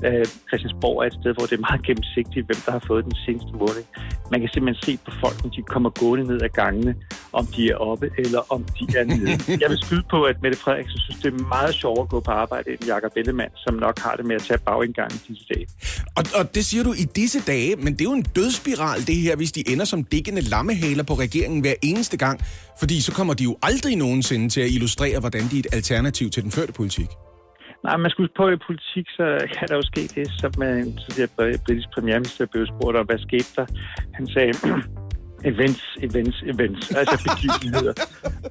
[0.04, 3.16] Øh, Christiansborg er et sted, hvor det er meget gennemsigtigt, hvem der har fået den
[3.26, 3.86] seneste måling.
[4.30, 6.94] Man kan simpelthen se på folk, når de kommer gående ned ad gangene,
[7.32, 9.30] om de er oppe eller om de er nede.
[9.62, 12.32] Jeg vil skyde på, at Mette Frederiksen synes, det er meget sjovere at gå på
[12.42, 15.66] arbejde end Jakob Ellemann, som nok har det med at tage bagindgangen disse dage.
[16.18, 19.16] Og, og det siger du i disse dage, men det er jo en dødsspiral, det
[19.16, 22.36] her, hvis de ender som dækkende lammehaler på regeringen hver eneste gang.
[22.80, 26.30] Fordi så kommer de jo aldrig nogensinde til at illustrere, hvordan de er et alternativ
[26.30, 27.10] til den førte politik.
[27.84, 29.26] Nej, man skulle på i politik, så
[29.58, 33.50] kan der jo ske det, som en tidligere britisk premierminister blev spurgt om, hvad skete
[33.56, 33.66] der?
[34.14, 34.52] Han sagde,
[35.52, 37.94] events, events, events, altså begivenheder.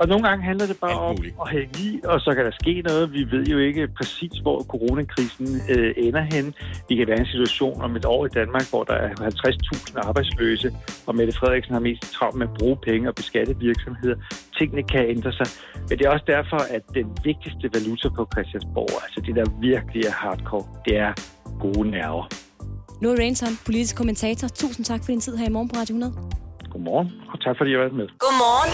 [0.02, 2.82] og nogle gange handler det bare om at hænge i, og så kan der ske
[2.82, 3.14] noget.
[3.14, 6.54] Vi ved jo ikke præcis, hvor coronakrisen øh, ender hen.
[6.89, 10.08] Vi kan være i en situation om et år i Danmark, hvor der er 50.000
[10.08, 10.72] arbejdsløse,
[11.08, 14.16] og Mette Frederiksen har mest travlt med at bruge penge og beskatte virksomheder.
[14.58, 15.48] Tingene kan ændre sig.
[15.89, 20.06] Men det er også derfor, at den vigtigste valuta på Christiansborg, altså det der virkelig
[20.06, 21.14] er hardcore, det er
[21.60, 22.26] gode nerver.
[23.02, 24.48] Louis Rainson, politisk kommentator.
[24.48, 26.45] Tusind tak for din tid her i morgen på Radio 100.
[26.76, 28.07] Godmorgen, og tak fordi jeg var med.
[28.26, 28.71] Godmorgen.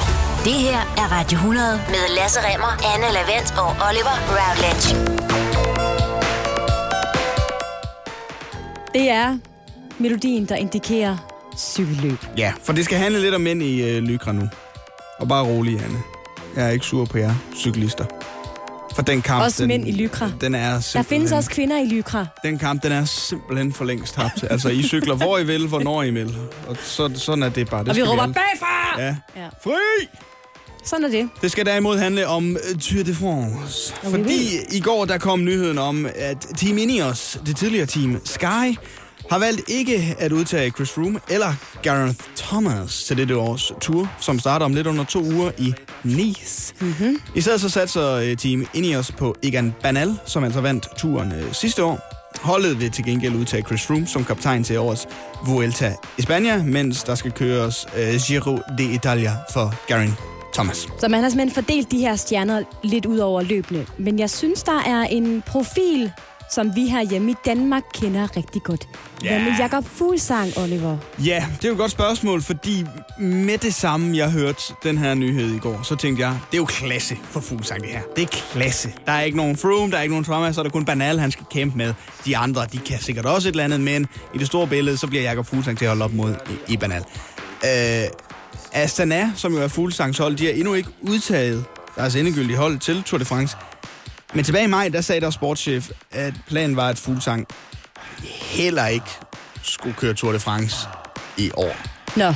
[0.47, 4.88] Det her er Radio 100 med Lasse Remmer, Anne Lavendt og Oliver Routledge.
[8.95, 9.28] Det er
[9.99, 11.16] melodien, der indikerer
[11.58, 12.20] cykelløb.
[12.38, 14.45] Ja, for det skal handle lidt om mænd i øh, Lykra nu.
[15.20, 15.99] Og bare rolig, Anne.
[16.56, 18.06] Jeg er ikke sur på jer, cyklister.
[18.96, 20.32] For den kamp, Også den, mænd i Lykra.
[20.42, 22.26] Den er Der findes også kvinder i Lykra.
[22.44, 24.44] Den kamp, den er simpelthen for længst tabt.
[24.50, 26.36] Altså, I cykler, hvor I vil, hvornår I vil.
[26.68, 27.82] Og så, sådan er det bare.
[27.84, 29.02] Det Og vi råber alle- bagfra!
[29.02, 29.16] Ja.
[29.36, 29.48] Ja.
[29.64, 30.08] Fri!
[30.86, 31.30] Sådan er det.
[31.42, 33.94] Det skal derimod handle om øh, Tour de France.
[34.04, 38.78] Vi Fordi i går der kom nyheden om, at Team Ineos, det tidligere team Sky,
[39.32, 41.54] har valgt ikke at udtage Chris Froome eller
[41.84, 45.74] Gareth Thomas til dette års tour, som starter om lidt under to uger i
[46.04, 46.74] Nice.
[46.82, 47.22] Mm-hmm.
[47.36, 51.54] I stedet så satser øh, Team Ineos på Egan Bernal, som altså vandt turen øh,
[51.54, 52.00] sidste år.
[52.42, 55.08] Holdet vil til gengæld udtage Chris Froome som kaptajn til årets
[55.46, 60.18] Vuelta i Spanien, mens der skal køres øh, Giro d'Italia for Garen
[60.54, 60.88] Thomas.
[61.00, 63.86] Så man har simpelthen fordelt de her stjerner lidt ud over løbende.
[63.98, 66.12] Men jeg synes, der er en profil,
[66.52, 68.88] som vi her hjemme i Danmark kender rigtig godt.
[69.24, 69.30] Ja.
[69.30, 70.97] Hvad med Jakob Fuglsang, Oliver?
[71.26, 72.86] Ja, det er jo et godt spørgsmål, fordi
[73.20, 76.62] med det samme, jeg hørte den her nyhed i går, så tænkte jeg, det er
[76.62, 78.02] jo klasse for Fuglsang det her.
[78.16, 78.93] Det er klasse.
[79.06, 81.20] Der er ikke nogen Froome, der er ikke nogen Thomas, så er der kun Banal,
[81.20, 81.93] han skal kæmpe med.
[82.26, 85.08] De andre, de kan sikkert også et eller andet, men i det store billede, så
[85.08, 86.36] bliver Jakob Fuglsang til at holde op mod
[86.68, 87.04] i, i Banal.
[87.66, 88.08] Øh,
[88.74, 93.04] Astana, som jo er Fuglsangs hold, de har endnu ikke udtaget deres endegyldige hold til
[93.04, 93.58] Tour de France.
[94.34, 97.48] Men tilbage i maj, der sagde der sportschef, at planen var, at Fuglsang
[98.42, 99.06] heller ikke
[99.64, 100.76] skulle køre Tour de France
[101.38, 101.76] i år.
[102.16, 102.34] Nå.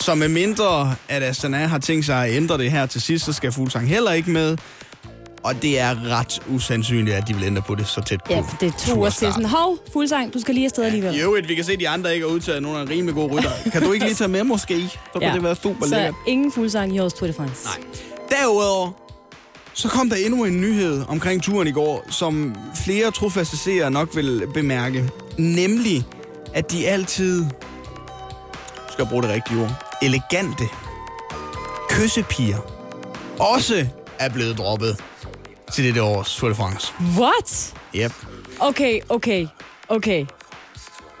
[0.00, 3.32] Så med mindre, at Astana har tænkt sig at ændre det her til sidst, så
[3.32, 4.56] skal Fuglsang heller ikke med.
[5.42, 8.32] Og det er ret usandsynligt, at de vil ændre på det så tæt på.
[8.32, 11.14] Ja, det er to år til sådan, hov, Fuglsang, du skal lige afsted alligevel.
[11.16, 13.32] I øvrigt, vi kan se, at de andre ikke har udtaget nogle af rimelig gode
[13.36, 13.50] rytter.
[13.72, 14.88] Kan du ikke lige tage med måske?
[14.88, 16.14] Så kunne det være super så lækkert.
[16.26, 17.64] ingen Fuglsang i årets Tour de France.
[17.64, 17.86] Nej.
[18.30, 18.90] Derudover,
[19.74, 22.54] så kom der endnu en nyhed omkring turen i går, som
[22.84, 25.10] flere trofaste seere nok vil bemærke.
[25.38, 26.04] Nemlig,
[26.54, 27.46] at de altid,
[28.92, 30.64] skal bruge det rigtige ord, elegante
[31.92, 32.58] kyssepiger
[33.40, 33.86] også
[34.18, 35.00] er blevet droppet
[35.72, 36.92] til dette års Tour de France.
[37.18, 37.74] What?
[37.94, 38.12] Yep.
[38.60, 39.46] Okay, okay,
[39.88, 40.26] okay.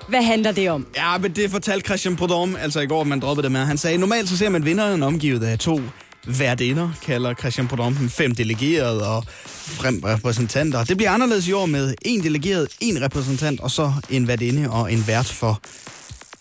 [0.08, 0.86] Hvad handler det om?
[0.96, 3.60] Ja, men det fortalte Christian Prudhomme, altså i går, at man droppede det med.
[3.60, 5.80] Han sagde, normalt så ser man vinderen omgivet af to
[6.26, 10.84] værtinder, kalder Christian Prudhomme fem delegerede og fem repræsentanter.
[10.84, 14.92] Det bliver anderledes i år med en delegeret, en repræsentant, og så en værtinde og
[14.92, 15.60] en vært for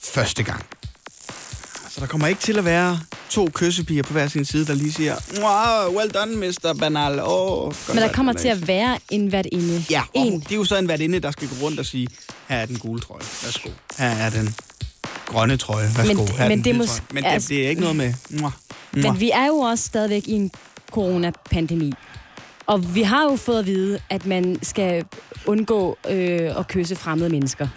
[0.04, 0.66] første gang.
[1.90, 4.92] Så der kommer ikke til at være to kyssepiger på hver sin side, der lige
[4.94, 6.76] siger, wow, well done, Mr.
[6.80, 7.20] Banal.
[7.24, 9.86] Oh, Men der kommer til at være en værtinde.
[9.90, 12.08] Ja, og det er jo så en værtinde, der skal gå rundt og sige,
[12.48, 13.70] her er den gule trøje, værsgo.
[13.98, 14.56] Her er den
[15.26, 16.14] grønne trøje, værsgo.
[16.14, 17.02] Men- her er men den det mås- trøje.
[17.14, 18.14] Men altså- det, det er ikke noget med...
[18.30, 18.52] Mwah.
[18.94, 20.52] Men vi er jo også stadigvæk i en
[20.92, 21.94] coronapandemi.
[22.66, 25.06] Og vi har jo fået at vide, at man skal
[25.46, 27.68] undgå øh, at kysse fremmede mennesker.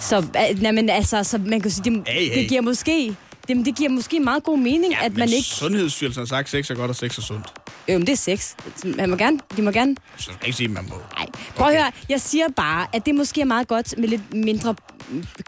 [0.00, 2.38] Så, øh, nej, men, altså, så man kan sige, det, Hey, hey.
[2.38, 3.16] det giver måske...
[3.48, 5.48] Det, det giver måske meget god mening, ja, at man ikke...
[5.48, 7.46] Sundhedsstyrelsen har sagt, at sex er godt og sex er sundt.
[7.88, 8.52] Øh, men det er sex.
[8.96, 9.96] Man må gerne, de må gerne...
[10.16, 10.94] Så skal ikke sige, man må.
[11.18, 11.26] Nej.
[11.56, 11.76] Prøv okay.
[11.76, 14.74] at høre, jeg siger bare, at det måske er meget godt med lidt mindre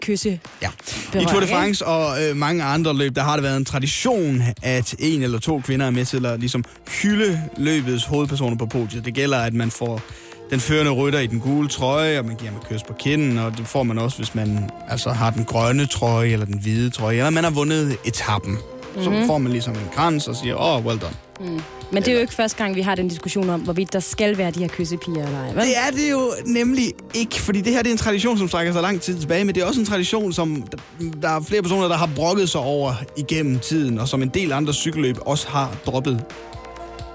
[0.01, 0.39] kysse.
[0.61, 0.69] Ja.
[1.19, 4.41] I Tour de France og øh, mange andre løb, der har det været en tradition,
[4.63, 6.63] at en eller to kvinder er med til at ligesom,
[7.01, 9.05] hylde løbets hovedpersoner på podiet.
[9.05, 10.01] Det gælder, at man får
[10.49, 13.37] den førende rytter i den gule trøje, og man giver ham et kys på kinden,
[13.37, 16.89] og det får man også, hvis man altså, har den grønne trøje eller den hvide
[16.89, 18.51] trøje, eller man har vundet etappen.
[18.51, 19.03] Mm-hmm.
[19.03, 19.27] Så Mhm.
[19.27, 21.15] får man ligesom en krans og siger, åh, oh, well done.
[21.39, 21.61] Mm.
[21.91, 24.37] Men det er jo ikke første gang, vi har den diskussion om, hvorvidt der skal
[24.37, 25.47] være de her kyssepiger eller ej.
[25.47, 25.55] vel?
[25.55, 28.73] Det er det jo nemlig ikke, fordi det her det er en tradition, som strækker
[28.73, 30.63] sig lang tid tilbage, men det er også en tradition, som
[31.21, 34.51] der er flere personer, der har brokket sig over igennem tiden, og som en del
[34.51, 36.23] andre cykelløb også har droppet.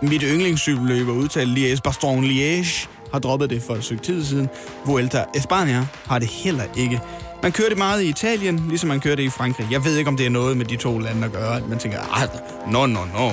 [0.02, 4.48] Mit yndlingscykelløb er udtalt Liège, Baston Liège, har droppet det for et stykke tid siden.
[4.86, 7.00] Vuelta España har det heller ikke.
[7.42, 9.68] Man kører det meget i Italien, ligesom man kører det i Frankrig.
[9.70, 11.60] Jeg ved ikke, om det er noget med de to lande at gøre.
[11.68, 12.28] Man tænker, ah,
[12.72, 13.30] no, no, no.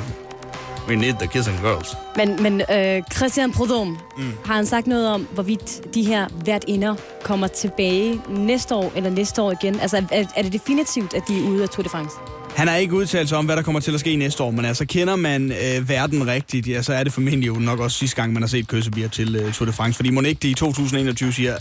[0.88, 1.96] We need the kissing girls.
[2.16, 4.24] Men, men øh, Christian Prudhomme, mm.
[4.46, 9.10] har han sagt noget om, hvorvidt de her hvert inder kommer tilbage næste år eller
[9.10, 9.80] næste år igen?
[9.80, 12.16] Altså, er, er det definitivt, at de er ude af Tour de France?
[12.56, 14.66] Han har ikke udtalt sig om, hvad der kommer til at ske næste år, men
[14.66, 18.16] altså kender man øh, verden rigtigt, ja, så er det formentlig jo nok også sidste
[18.16, 19.96] gang, man har set kyssebier til øh, Tour de France.
[19.96, 21.58] Fordi må ikke det i 2021 siger,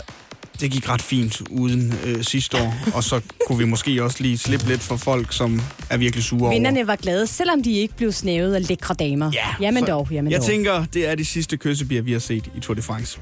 [0.61, 4.37] det gik ret fint uden øh, sidste år, og så kunne vi måske også lige
[4.37, 6.51] slippe lidt for folk, som er virkelig sure over.
[6.51, 9.31] Vinderne var glade, selvom de ikke blev snævet af lækre damer.
[9.33, 10.47] Ja, jamen dog, jamen Jeg dog.
[10.47, 13.19] tænker, det er de sidste kyssebier, vi har set i Tour de France.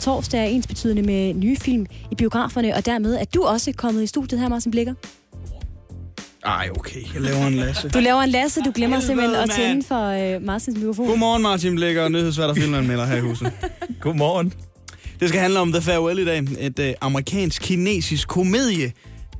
[0.00, 4.02] Torsdag er ens betydende med nye film i biograferne, og dermed er du også kommet
[4.02, 4.94] i studiet her, Martin Blikker.
[6.44, 7.88] Ej, okay, jeg laver en Lasse.
[7.88, 11.06] Du laver en Lasse, du glemmer Helvede, simpelthen at tænde for øh, Martins mikrofon.
[11.06, 13.52] Godmorgen, Martin Blikker, nyhedsvært og filmanmelder her i huset.
[14.00, 14.52] Godmorgen.
[15.20, 16.42] Det skal handle om The Farewell i dag.
[16.58, 18.92] Et øh, amerikansk-kinesisk komedie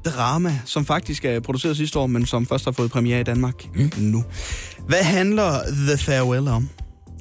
[0.05, 3.55] drama, som faktisk er produceret sidste år, men som først har fået premiere i Danmark
[3.75, 3.91] mm.
[3.99, 4.25] nu.
[4.89, 6.69] Hvad handler The Farewell om?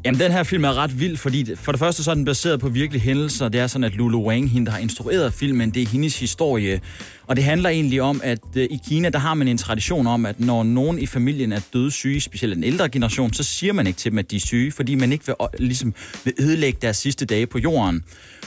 [0.06, 2.60] Jamen, den her film er ret vild, fordi for det første så er den baseret
[2.60, 3.50] på virkelige hændelser.
[3.50, 6.82] Det er sådan, at Lulu Wang, hende der har instrueret filmen, det er hendes historie.
[7.28, 10.26] Og det handler egentlig om, at øh, i Kina, der har man en tradition om,
[10.26, 13.98] at når nogen i familien er dødssyge, specielt den ældre generation, så siger man ikke
[13.98, 15.94] til dem, at de er syge, fordi man ikke vil, øh, ligesom,
[16.24, 18.04] vil ødelægge deres sidste dage på jorden.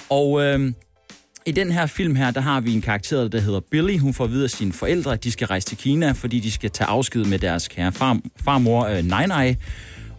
[0.09, 0.42] Og...
[0.42, 0.72] Øh,
[1.46, 3.98] i den her film her, der har vi en karakter, der hedder Billy.
[3.98, 6.70] Hun får videre af sine forældre, at de skal rejse til Kina, fordi de skal
[6.70, 9.56] tage afsked med deres kære far, farmor, øh, Nai Nai.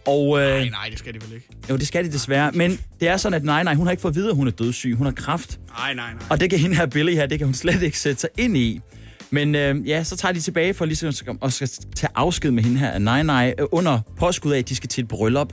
[0.06, 1.46] Og, øh, Nej, nej, det skal de vel ikke.
[1.70, 2.52] jo, det skal de desværre.
[2.52, 4.46] Men det er sådan, at nej, nej, hun har ikke fået at vide, at hun
[4.46, 4.94] er dødssyg.
[4.96, 5.60] Hun har kræft.
[5.78, 6.22] Nej, nej, nej.
[6.30, 8.56] Og det kan hende her Billy her, det kan hun slet ikke sætte sig ind
[8.56, 8.80] i.
[9.30, 11.08] Men øh, ja, så tager de tilbage for ligesom
[11.42, 14.76] at skal tage afsked med hende her, nej, nej, øh, under påskud af, at de
[14.76, 15.52] skal til et bryllup.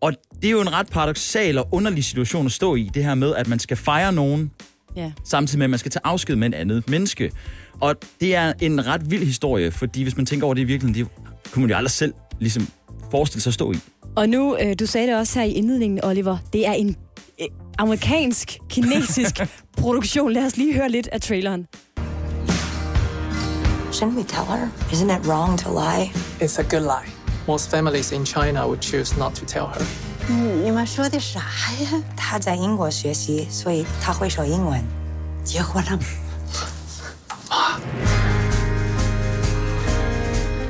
[0.00, 3.14] Og det er jo en ret paradoxal og underlig situation at stå i, det her
[3.14, 4.50] med, at man skal fejre nogen,
[4.96, 5.12] Ja.
[5.24, 7.30] samtidig med, at man skal tage afsked med en andet menneske.
[7.80, 11.04] Og det er en ret vild historie, fordi hvis man tænker over det i virkeligheden,
[11.06, 12.68] det kunne man jo aldrig selv ligesom
[13.11, 13.79] forestille sig at stå i.
[14.15, 16.95] Og nu, øh, du sagde det også her i indledningen, Oliver, det er en
[17.41, 17.47] øh,
[17.77, 19.41] amerikansk-kinesisk
[19.77, 20.31] produktion.
[20.33, 21.67] Lad os lige høre lidt af traileren.
[23.91, 24.67] Shouldn't we tell her?
[24.91, 26.11] Isn't it wrong to lie?
[26.41, 27.11] It's a good lie.
[27.47, 29.81] Most families in China would choose not to tell her.
[30.29, 32.03] 嗯，你们说的啥呀？
[32.15, 34.81] 他在英国学习，所以他会说英文。
[35.43, 36.03] 结婚了吗？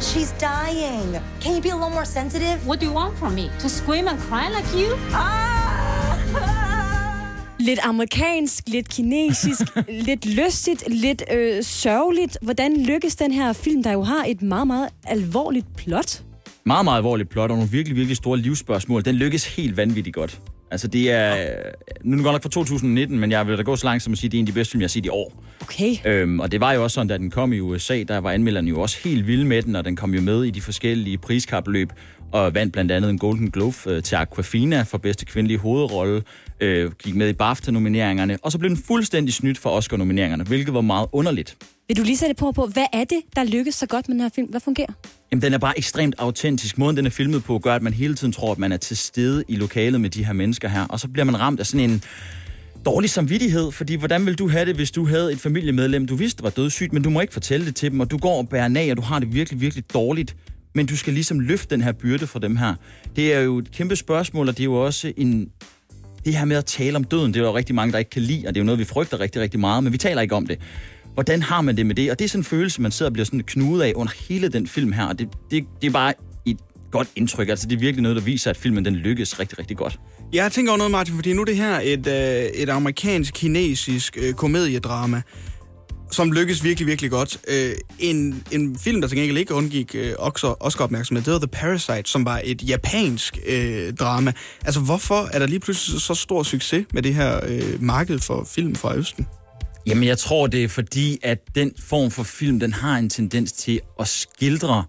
[0.01, 1.21] She's dying.
[1.41, 2.59] Can you be a little more sensitive?
[2.67, 3.51] What do you want from me?
[3.61, 4.97] To scream and cry like you?
[7.59, 9.63] Lidt amerikansk, lidt kinesisk,
[10.09, 12.39] lidt lystigt, lidt øh, sørgeligt.
[12.43, 16.23] Hvordan lykkes den her film, der jo har et meget, meget alvorligt plot?
[16.67, 19.05] meget, meget alvorligt plot og nogle virkelig, virkelig store livsspørgsmål.
[19.05, 20.41] Den lykkes helt vanvittigt godt.
[20.77, 21.37] Altså det er,
[22.05, 24.13] nu er den godt nok fra 2019, men jeg vil da gå så langt som
[24.13, 25.45] at sige, at det er en af de bedste film, jeg har set i år.
[25.61, 25.97] Okay.
[26.05, 28.69] Øhm, og det var jo også sådan, da den kom i USA, der var anmelderne
[28.69, 31.93] jo også helt vilde med den, og den kom jo med i de forskellige priskapløb,
[32.33, 36.23] og vandt blandt andet en Golden Globe øh, til Aquafina for bedste kvindelige hovedrolle,
[36.61, 40.81] øh, gik med i BAFTA-nomineringerne, og så blev den fuldstændig snydt for Oscar-nomineringerne, hvilket var
[40.81, 41.57] meget underligt.
[41.89, 44.23] Vil du lige sætte på på, hvad er det, der lykkes så godt med den
[44.23, 44.49] her film?
[44.51, 44.93] Hvad fungerer?
[45.33, 46.79] Jamen, den er bare ekstremt autentisk.
[46.79, 48.97] Måden, den er filmet på, gør, at man hele tiden tror, at man er til
[48.97, 50.87] stede i lokalet med de her mennesker her.
[50.87, 52.03] Og så bliver man ramt af sådan en
[52.87, 56.43] dårlig samvittighed, fordi hvordan vil du have det, hvis du havde et familiemedlem, du vidste
[56.43, 58.69] var dødssygt, men du må ikke fortælle det til dem, og du går og bærer
[58.69, 60.37] nag, og du har det virkelig, virkelig dårligt.
[60.75, 62.75] Men du skal ligesom løfte den her byrde for dem her.
[63.17, 65.49] Det er jo et kæmpe spørgsmål, og det er jo også en...
[66.27, 68.23] Det her med at tale om døden, det er jo rigtig mange, der ikke kan
[68.23, 70.35] lide, og det er jo noget, vi frygter rigtig, rigtig meget, men vi taler ikke
[70.35, 70.59] om det.
[71.15, 72.11] Hvordan har man det med det?
[72.11, 74.49] Og det er sådan en følelse, man sidder og bliver sådan knudet af under hele
[74.49, 76.15] den film her, og det, det, det er bare
[76.47, 76.59] et
[76.91, 77.49] godt indtryk.
[77.49, 80.01] Altså, det er virkelig noget, der viser, at filmen den lykkes rigtig, rigtig godt.
[80.33, 84.35] Jeg tænker over noget, Martin, fordi nu er det her et, øh, et amerikansk-kinesisk øh,
[84.35, 85.23] komediedrama,
[86.11, 87.39] som lykkes virkelig, virkelig godt.
[87.49, 92.11] Øh, en, en film, der til gengæld ikke undgik øh, Oscar-opmærksomhed, det var The Parasite,
[92.11, 94.33] som var et japansk øh, drama.
[94.65, 98.49] Altså, hvorfor er der lige pludselig så stor succes med det her øh, marked for
[98.55, 99.27] film fra Østen?
[99.87, 103.53] Jamen, jeg tror, det er fordi, at den form for film, den har en tendens
[103.53, 104.85] til at skildre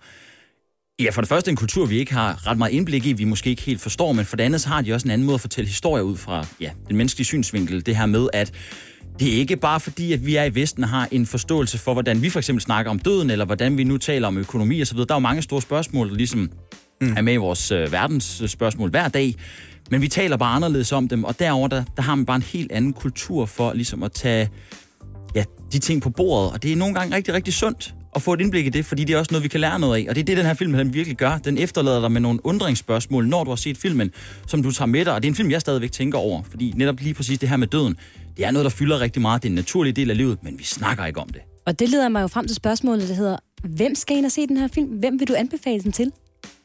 [1.00, 3.50] Ja, for det første en kultur, vi ikke har ret meget indblik i, vi måske
[3.50, 5.42] ikke helt forstår, men for det andet så har de også en anden måde at
[5.42, 7.86] fortælle historier ud fra ja, den menneskelige synsvinkel.
[7.86, 8.54] Det her med, at
[9.20, 11.94] det er ikke bare fordi, at vi er i Vesten og har en forståelse for,
[11.94, 14.98] hvordan vi for eksempel snakker om døden, eller hvordan vi nu taler om økonomi osv.
[14.98, 16.50] Der er jo mange store spørgsmål, der ligesom
[17.02, 17.14] mm.
[17.18, 19.36] er med i vores øh, verdensspørgsmål hver dag.
[19.92, 22.42] Men vi taler bare anderledes om dem, og derover der, der har man bare en
[22.42, 24.50] helt anden kultur for ligesom at tage
[25.36, 26.52] ja, de ting på bordet.
[26.52, 29.04] Og det er nogle gange rigtig, rigtig sundt at få et indblik i det, fordi
[29.04, 30.06] det er også noget, vi kan lære noget af.
[30.10, 31.38] Og det er det, den her film den virkelig gør.
[31.38, 34.12] Den efterlader dig med nogle undringsspørgsmål, når du har set filmen,
[34.48, 35.14] som du tager med dig.
[35.14, 37.58] Og det er en film, jeg stadigvæk tænker over, fordi netop lige præcis det her
[37.58, 37.98] med døden,
[38.38, 39.44] det er noget, der fylder rigtig meget.
[39.44, 41.42] Det er en naturlig del af livet, men vi snakker ikke om det.
[41.66, 44.48] Og det leder mig jo frem til spørgsmålet, der hedder, hvem skal ind og se
[44.48, 44.88] den her film?
[44.88, 46.12] Hvem vil du anbefale den til?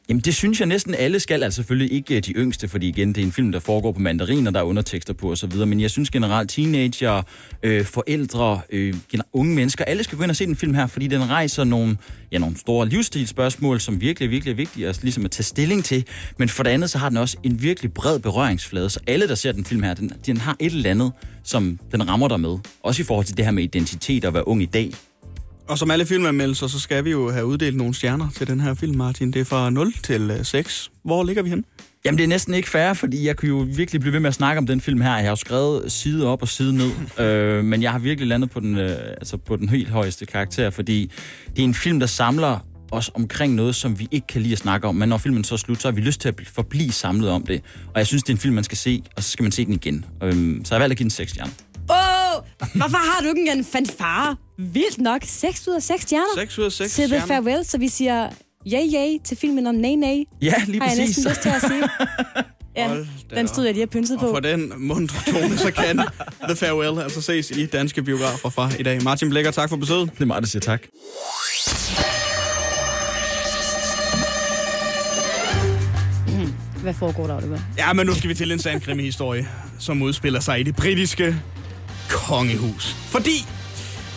[0.09, 3.07] Jamen det synes jeg næsten alle skal, altså selvfølgelig ikke øh, de yngste, fordi igen,
[3.07, 5.81] det er en film, der foregår på mandarin, og der er undertekster på osv., men
[5.81, 7.21] jeg synes generelt teenager,
[7.63, 8.93] øh, forældre, øh,
[9.33, 11.97] unge mennesker, alle skal gå ind og se den film her, fordi den rejser nogle,
[12.31, 16.05] ja, nogle store livsstilsspørgsmål, som virkelig, virkelig er vigtige at, ligesom at tage stilling til,
[16.37, 19.35] men for det andet, så har den også en virkelig bred berøringsflade, så alle, der
[19.35, 21.11] ser den film her, den, den har et eller andet,
[21.43, 24.33] som den rammer dig med, også i forhold til det her med identitet og at
[24.33, 24.91] være ung i dag.
[25.67, 28.73] Og som alle filmanmeldelser, så skal vi jo have uddelt nogle stjerner til den her
[28.73, 29.31] film, Martin.
[29.31, 30.91] Det er fra 0 til 6.
[31.03, 31.65] Hvor ligger vi hen?
[32.05, 34.33] Jamen, det er næsten ikke fair, fordi jeg kunne jo virkelig blive ved med at
[34.33, 35.15] snakke om den film her.
[35.15, 36.91] Jeg har jo skrevet side op og side ned,
[37.25, 40.69] øh, men jeg har virkelig landet på den, øh, altså på den helt højeste karakter,
[40.69, 41.11] fordi
[41.49, 42.59] det er en film, der samler
[42.91, 44.95] os omkring noget, som vi ikke kan lide at snakke om.
[44.95, 47.45] Men når filmen så er slut, så har vi lyst til at forblive samlet om
[47.45, 47.61] det.
[47.87, 49.65] Og jeg synes, det er en film, man skal se, og så skal man se
[49.65, 50.05] den igen.
[50.23, 51.51] Øh, så jeg har valgt at give den 6 stjerner.
[52.75, 54.35] Hvorfor har du ikke en fanfare?
[54.59, 55.21] Vildt nok.
[55.25, 56.25] 6 ud af 6 stjerner.
[56.35, 57.27] 6 ud af 6 Til The stjerner.
[57.27, 58.29] Farewell, så vi siger
[58.73, 60.23] yay, yay til filmen om nej, nej.
[60.41, 60.99] Ja, lige Har jeg præcis.
[61.17, 61.83] næsten lyst til at sige.
[62.75, 64.25] Ja, Hold den stod jeg lige og pynset på.
[64.25, 65.97] Og for den mundre tone, så kan
[66.49, 69.03] The Farewell altså ses i danske biografer fra i dag.
[69.03, 70.11] Martin Blækker, tak for besøget.
[70.13, 70.81] Det er mig, der siger tak.
[76.81, 77.59] Hvad foregår der, Oliver?
[77.77, 79.47] Ja, men nu skal vi til en sand krimi-historie,
[79.79, 81.35] som udspiller sig i det britiske
[82.27, 82.95] kongehus.
[83.09, 83.45] Fordi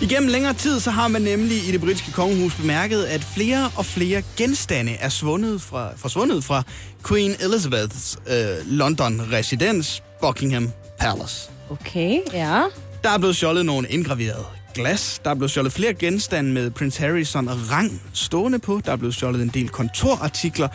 [0.01, 3.87] igennem længere tid, så har man nemlig i det britiske kongehus bemærket, at flere og
[3.87, 6.63] flere genstande er svundet fra, forsvundet fra
[7.09, 11.51] Queen Elizabeths øh, London-residens, Buckingham Palace.
[11.71, 12.63] Okay, ja.
[13.05, 14.45] Der er blevet stjålet nogle indgraverede
[14.77, 15.21] glas.
[15.25, 18.81] Der er blevet stjålet flere genstande med Prince Harry sådan rang stående på.
[18.85, 20.69] Der er blevet stjålet en del kontorartikler.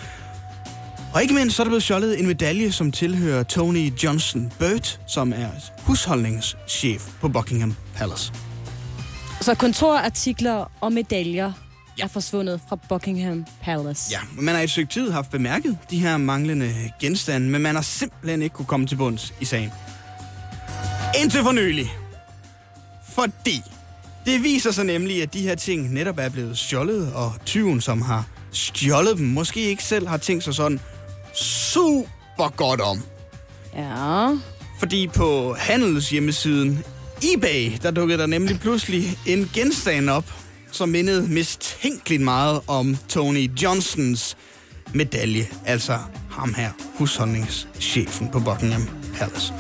[1.13, 4.99] Og ikke mindst så er der blevet stjålet en medalje, som tilhører Tony Johnson Burt,
[5.07, 5.49] som er
[5.83, 8.33] husholdningschef på Buckingham Palace.
[9.41, 11.51] Så kontorartikler og medaljer
[12.01, 14.11] er forsvundet fra Buckingham Palace.
[14.11, 17.75] Ja, man har i et stykke tid haft bemærket de her manglende genstande, men man
[17.75, 19.71] har simpelthen ikke kunne komme til bunds i sagen.
[21.21, 21.91] Indtil for nylig.
[23.09, 23.61] Fordi
[24.25, 28.01] det viser sig nemlig, at de her ting netop er blevet stjålet, og tyven, som
[28.01, 30.79] har stjålet dem, måske ikke selv har tænkt sig sådan
[31.33, 33.03] super godt om.
[33.75, 34.27] Ja.
[34.79, 36.83] Fordi på handelshjemmesiden
[37.23, 40.33] eBay, der dukkede der nemlig pludselig en genstand op,
[40.71, 44.37] som mindede mistænkeligt meget om Tony Johnsons
[44.93, 45.97] medalje, altså
[46.29, 49.53] ham her, husholdningschefen på Buckingham Palace.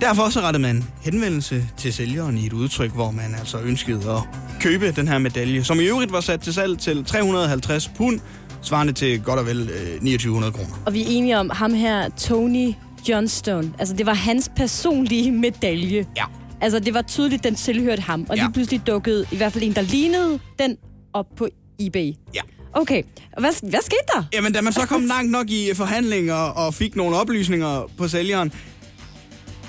[0.00, 4.22] Derfor så rettede man henvendelse til sælgeren i et udtryk, hvor man altså ønskede at
[4.60, 8.20] købe den her medalje, som i øvrigt var sat til salg til 350 pund,
[8.62, 10.82] svarende til godt og vel øh, 2900 kroner.
[10.86, 12.72] Og vi er enige om ham her, Tony
[13.08, 13.72] Johnstone.
[13.78, 16.06] Altså, det var hans personlige medalje.
[16.16, 16.24] Ja.
[16.60, 18.26] Altså, det var tydeligt, den tilhørte ham.
[18.28, 18.50] Og lige Ja.
[18.50, 20.76] pludselig dukkede i hvert fald en, der lignede den
[21.12, 21.48] op på
[21.80, 22.12] eBay.
[22.34, 22.40] Ja.
[22.72, 23.02] Okay,
[23.38, 24.24] hvad, hvad skete der?
[24.32, 28.52] Jamen, da man så kom langt nok i forhandlinger og fik nogle oplysninger på sælgeren,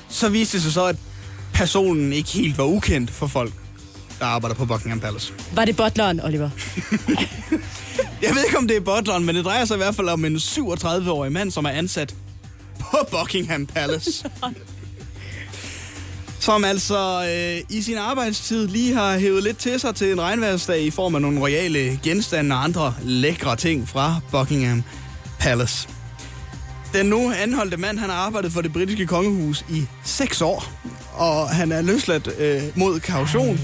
[0.09, 0.95] så viste det sig så, at
[1.53, 3.53] personen ikke helt var ukendt for folk,
[4.19, 5.33] der arbejder på Buckingham Palace.
[5.53, 6.49] Var det butleren, Oliver?
[8.23, 10.25] Jeg ved ikke, om det er butleren, men det drejer sig i hvert fald om
[10.25, 12.15] en 37-årig mand, som er ansat
[12.79, 14.29] på Buckingham Palace.
[16.39, 20.81] som altså øh, i sin arbejdstid lige har hævet lidt til sig til en regnværsdag
[20.81, 24.83] i form af nogle royale genstande og andre lækre ting fra Buckingham
[25.39, 25.89] Palace.
[26.93, 30.71] Den nu anholdte mand, han har arbejdet for det britiske kongehus i 6 år,
[31.13, 33.59] og han er løsladt øh, mod kaution,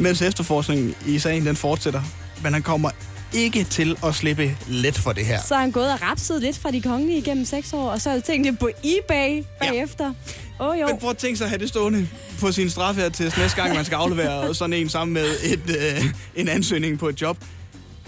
[0.00, 2.02] mens efterforskningen i sagen den fortsætter.
[2.42, 2.90] Men han kommer
[3.32, 5.40] ikke til at slippe let for det her.
[5.48, 8.16] Så han gået og rapset lidt fra de kongelige igennem seks år, og så har
[8.16, 10.14] jeg tænkt det på eBay bagefter.
[10.60, 10.86] Åh oh, jo.
[10.86, 12.08] Men prøv at tænke sig at have det stående
[12.40, 15.76] på sin straf her til næste gang, man skal aflevere sådan en sammen med et,
[15.78, 16.04] øh,
[16.36, 17.38] en ansøgning på et job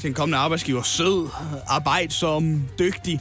[0.01, 0.83] til en kommende arbejdsgiver.
[0.83, 1.29] Sød,
[1.69, 3.21] arbejdsom, dygtig.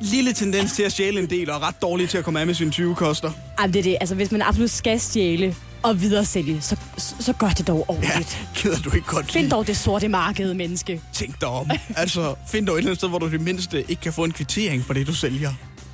[0.00, 2.54] Lille tendens til at stjæle en del, og ret dårlig til at komme af med
[2.54, 3.30] sine 20 koster.
[3.58, 3.96] Ej, det er det.
[4.00, 6.76] Altså, hvis man absolut skal stjæle og videre sælge, så,
[7.20, 8.38] så gør det dog ordentligt.
[8.54, 9.54] Ja, gider du ikke godt Find lide?
[9.54, 11.00] dog det sorte marked, menneske.
[11.12, 11.70] Tænk dig om.
[11.96, 14.32] Altså, find dog et eller andet sted, hvor du det mindste ikke kan få en
[14.32, 15.52] kvittering på det, du sælger.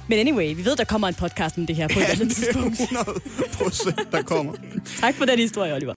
[0.08, 2.28] Men anyway, vi ved, der kommer en podcast om det her på et Ja, andet
[2.28, 2.80] det er tidspunkt.
[2.80, 3.20] 100
[3.52, 4.52] procent, der kommer.
[5.00, 5.94] Tak for den historie, Oliver.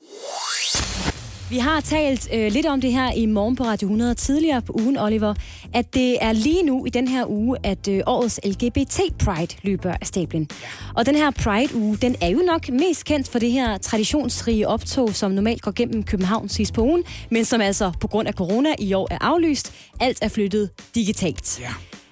[1.49, 4.73] Vi har talt øh, lidt om det her i morgen på Radio 100 tidligere på
[4.81, 5.33] ugen, Oliver,
[5.73, 9.93] at det er lige nu i den her uge, at øh, årets LGBT Pride løber
[10.01, 10.49] af stablen.
[10.95, 15.15] Og den her Pride-uge, den er jo nok mest kendt for det her traditionsrige optog,
[15.15, 18.69] som normalt går gennem København sidst på ugen, men som altså på grund af corona
[18.79, 19.73] i år er aflyst.
[19.99, 21.59] Alt er flyttet digitalt.
[21.59, 21.69] Ja.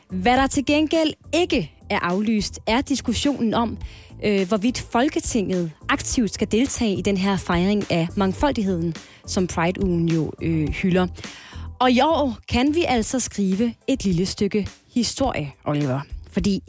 [0.09, 3.77] Hvad der til gengæld ikke er aflyst, er diskussionen om,
[4.23, 8.95] øh, hvorvidt Folketinget aktivt skal deltage i den her fejring af mangfoldigheden,
[9.27, 11.07] som Pride-ugen jo øh, hylder.
[11.79, 15.99] Og i år kan vi altså skrive et lille stykke historie, Oliver.
[16.31, 16.63] Fordi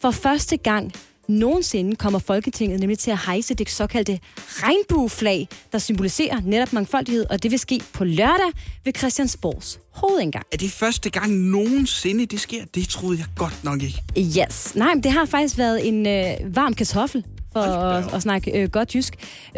[0.00, 0.92] for første gang
[1.28, 7.42] nogensinde kommer Folketinget nemlig til at hejse det såkaldte regnbueflag, der symboliserer netop mangfoldighed, og
[7.42, 8.52] det vil ske på lørdag
[8.84, 10.44] ved Christiansborgs hovedindgang.
[10.52, 12.64] Er det første gang nogensinde, det sker?
[12.74, 14.02] Det troede jeg godt nok ikke.
[14.18, 14.74] Yes.
[14.74, 18.68] Nej, men det har faktisk været en øh, varm kartoffel for at, at snakke øh,
[18.68, 19.14] godt jysk,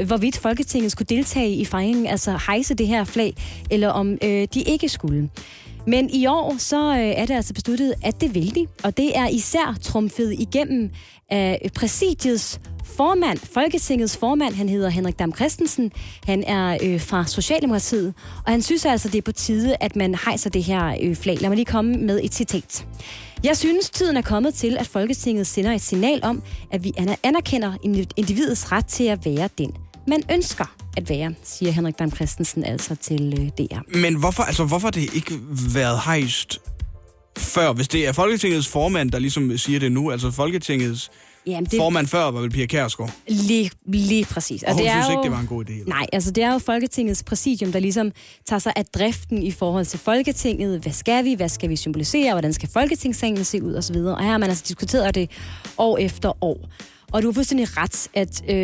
[0.07, 3.35] hvorvidt Folketinget skulle deltage i fejringen, altså hejse det her flag,
[3.71, 5.31] eller om øh, de ikke skulle.
[5.87, 9.19] Men i år så øh, er det altså besluttet, at det vil de, og det
[9.19, 10.91] er især trumfet igennem
[11.31, 12.61] af præsidiets
[12.97, 15.93] formand, Folketingets formand, han hedder Henrik Dam Christensen.
[16.25, 18.15] Han er øh, fra Socialdemokratiet,
[18.47, 21.41] og han synes altså, det er på tide, at man hejser det her øh, flag.
[21.41, 22.87] Lad mig lige komme med et citat.
[23.45, 26.93] Jeg synes, tiden er kommet til, at Folketinget sender et signal om, at vi
[27.23, 27.73] anerkender
[28.17, 29.73] individets ret til at være den,
[30.07, 30.65] man ønsker
[30.97, 33.99] at være, siger Henrik Dam Christensen altså til øh, DR.
[33.99, 35.35] Men hvorfor, altså, hvorfor har det ikke
[35.75, 36.59] været hejst
[37.39, 41.11] før, hvis det er Folketingets formand, der ligesom siger det nu, altså Folketingets
[41.47, 41.79] Jamen, det...
[41.79, 43.13] formand før var vel Pia Kærsgaard?
[43.29, 44.63] Lige, lige præcis.
[44.63, 45.11] Og hun det er synes jo...
[45.11, 45.73] ikke, det var en god idé?
[45.73, 45.85] Eller?
[45.87, 48.13] Nej, altså det er jo Folketingets præsidium, der ligesom
[48.49, 50.81] tager sig af driften i forhold til Folketinget.
[50.81, 51.35] Hvad skal vi?
[51.35, 52.33] Hvad skal vi symbolisere?
[52.33, 53.73] Hvordan skal Folketingssalen se ud?
[53.73, 54.15] Og så videre.
[54.15, 55.31] Og her har man altså diskuteret det
[55.79, 56.69] år efter år.
[57.13, 58.57] Og du har fuldstændig ret, at øh,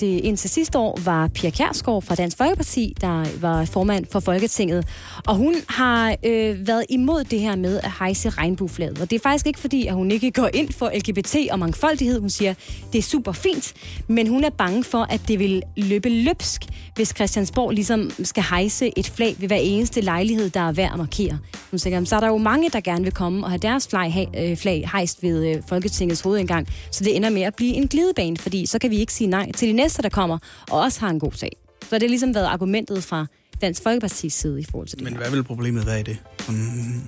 [0.00, 4.86] det indtil sidste år var Pia Kjærsgaard fra Dansk Folkeparti, der var formand for Folketinget.
[5.26, 9.00] Og hun har øh, været imod det her med at hejse regnbueflaget.
[9.00, 12.20] Og det er faktisk ikke fordi, at hun ikke går ind for LGBT og mangfoldighed.
[12.20, 12.54] Hun siger,
[12.92, 13.74] det er super fint,
[14.08, 16.62] men hun er bange for, at det vil løbe løbsk,
[16.94, 20.98] hvis Christiansborg ligesom skal hejse et flag ved hver eneste lejlighed, der er værd at
[20.98, 21.38] markere.
[21.70, 24.28] Hun siger, så er der jo mange, der gerne vil komme og have deres flag,
[24.38, 28.36] øh, flag hejst ved øh, Folketingets hovedindgang, så det ender med at blive en glidebane,
[28.36, 30.38] fordi så kan vi ikke sige nej til de næste, der kommer,
[30.70, 31.56] og også har en god sag.
[31.82, 33.26] Så det har ligesom været argumentet fra
[33.60, 35.20] Dansk Folkeparti's side i forhold til det Men her.
[35.20, 36.18] hvad vil problemet være i det?
[36.40, 37.02] Sådan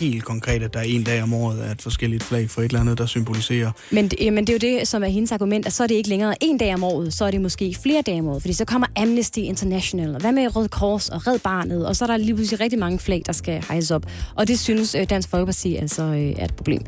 [0.00, 2.80] helt konkret, at der er en dag om året at forskelligt flag for et eller
[2.80, 3.70] andet, der symboliserer...
[3.90, 6.08] Men, men det er jo det, som er hendes argument, at så er det ikke
[6.08, 8.64] længere en dag om året, så er det måske flere dage om året, fordi så
[8.64, 12.16] kommer Amnesty International, og hvad med Røde Kors og Red Barnet, og så er der
[12.16, 14.06] lige pludselig rigtig mange flag, der skal hejses op.
[14.34, 16.82] Og det synes øh, Dansk Folkeparti altså øh, er et problem.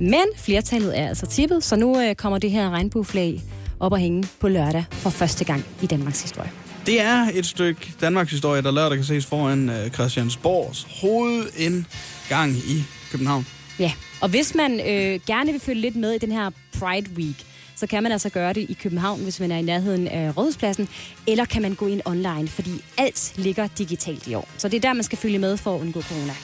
[0.00, 3.42] Men flertallet er altså tippet, så nu øh, kommer det her regnbueflag
[3.80, 6.50] op og hænge på lørdag for første gang i Danmarks historie.
[6.86, 12.84] Det er et stykke Danmarks historie, der lørdag kan ses foran uh, Christiansborgs hovedindgang i
[13.10, 13.46] København.
[13.78, 17.36] Ja, og hvis man øh, gerne vil følge lidt med i den her Pride Week,
[17.76, 20.88] så kan man altså gøre det i København, hvis man er i nærheden af Rådhuspladsen,
[21.26, 24.48] eller kan man gå ind online, fordi alt ligger digitalt i år.
[24.58, 26.34] Så det er der, man skal følge med for at undgå corona.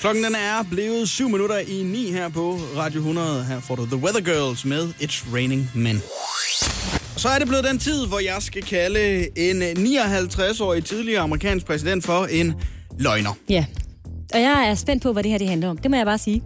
[0.00, 3.44] Klokken den er blevet 7 minutter i 9 her på Radio 100.
[3.44, 6.02] Her får du The Weather Girls med It's Raining Men.
[7.16, 12.04] Så er det blevet den tid, hvor jeg skal kalde en 59-årig tidligere amerikansk præsident
[12.04, 12.54] for en
[12.98, 13.30] løgner.
[13.48, 13.64] Ja,
[14.34, 15.76] og jeg er spændt på, hvad det her det handler om.
[15.78, 16.42] Det må jeg bare sige.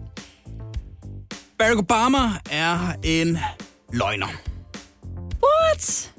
[1.59, 2.17] Barack Obama
[2.51, 3.37] er en
[3.93, 4.27] løgner.
[5.43, 6.11] What?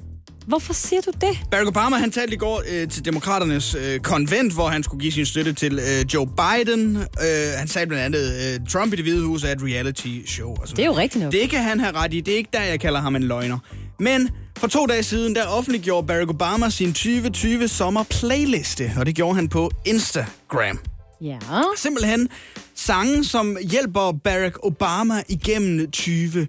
[0.47, 1.39] Hvorfor siger du det?
[1.51, 5.11] Barack Obama han talte i går øh, til demokraternes øh, konvent, hvor han skulle give
[5.11, 6.97] sin støtte til øh, Joe Biden.
[6.97, 10.49] Øh, han sagde blandt andet, øh, Trump i det hvide hus er et reality show.
[10.49, 11.33] Og sådan Det er jo rigtigt nok.
[11.33, 12.19] Det kan han have ret i.
[12.21, 13.57] Det er ikke der, jeg kalder ham en løgner.
[13.99, 19.15] Men for to dage siden, der offentliggjorde Barack Obama sin 2020 sommer playliste, og det
[19.15, 20.79] gjorde han på Instagram.
[21.21, 21.37] Ja.
[21.77, 22.29] Simpelthen
[22.75, 26.47] sange, som hjælper Barack Obama igennem 2020.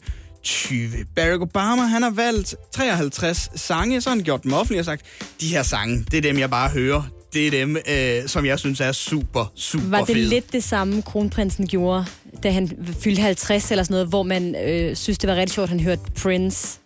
[1.16, 5.02] Barack Obama, han har valgt 53 sange, så han gjort dem offentligt og sagt,
[5.40, 7.02] de her sange, det er dem, jeg bare hører.
[7.32, 10.28] Det er dem, øh, som jeg synes er super, super Var det fede.
[10.28, 12.05] lidt det samme, kronprinsen gjorde,
[12.43, 15.64] da han fyldte 50 eller sådan noget, hvor man øh, synes, det var rigtig sjovt,
[15.64, 16.78] at han hørte Prince?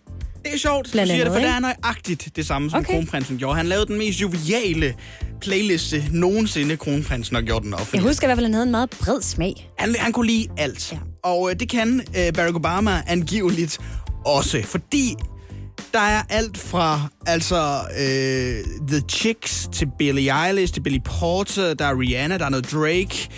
[0.44, 1.80] Det er sjovt, du Blandt siger det, for andet, det er ikke?
[1.82, 2.92] nøjagtigt det samme, som Okay.
[2.92, 3.56] kronprinsen gjorde.
[3.56, 4.94] Han lavede den mest joviale
[5.40, 8.08] playliste nogensinde, kronprinsen har gjort den Jeg offentlig.
[8.08, 9.70] husker i hvert fald, at han havde en meget bred smag.
[9.78, 10.92] Han, han kunne lide alt.
[10.92, 10.98] Ja.
[11.24, 13.78] Og øh, det kan øh, Barack Obama angiveligt
[14.26, 15.14] også, fordi
[15.92, 21.84] der er alt fra altså øh, The Chicks til Billie Eilish til Billy Porter, der
[21.84, 23.28] er Rihanna, der er noget Drake,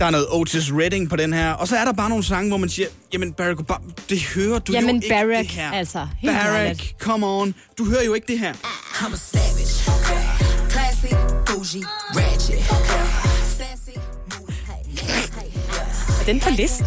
[0.00, 2.48] der er noget Otis Redding på den her, og så er der bare nogle sange,
[2.48, 5.70] hvor man siger, jamen Barack Obama, det hører du Jamen, jo ikke Barack, det her.
[5.72, 8.52] altså, helt Barack, come on, du hører jo ikke det her.
[8.54, 9.74] I'm a savage.
[10.70, 10.98] Class
[11.46, 11.84] bougie,
[12.16, 12.58] ratchet.
[16.20, 16.86] Er den på listen?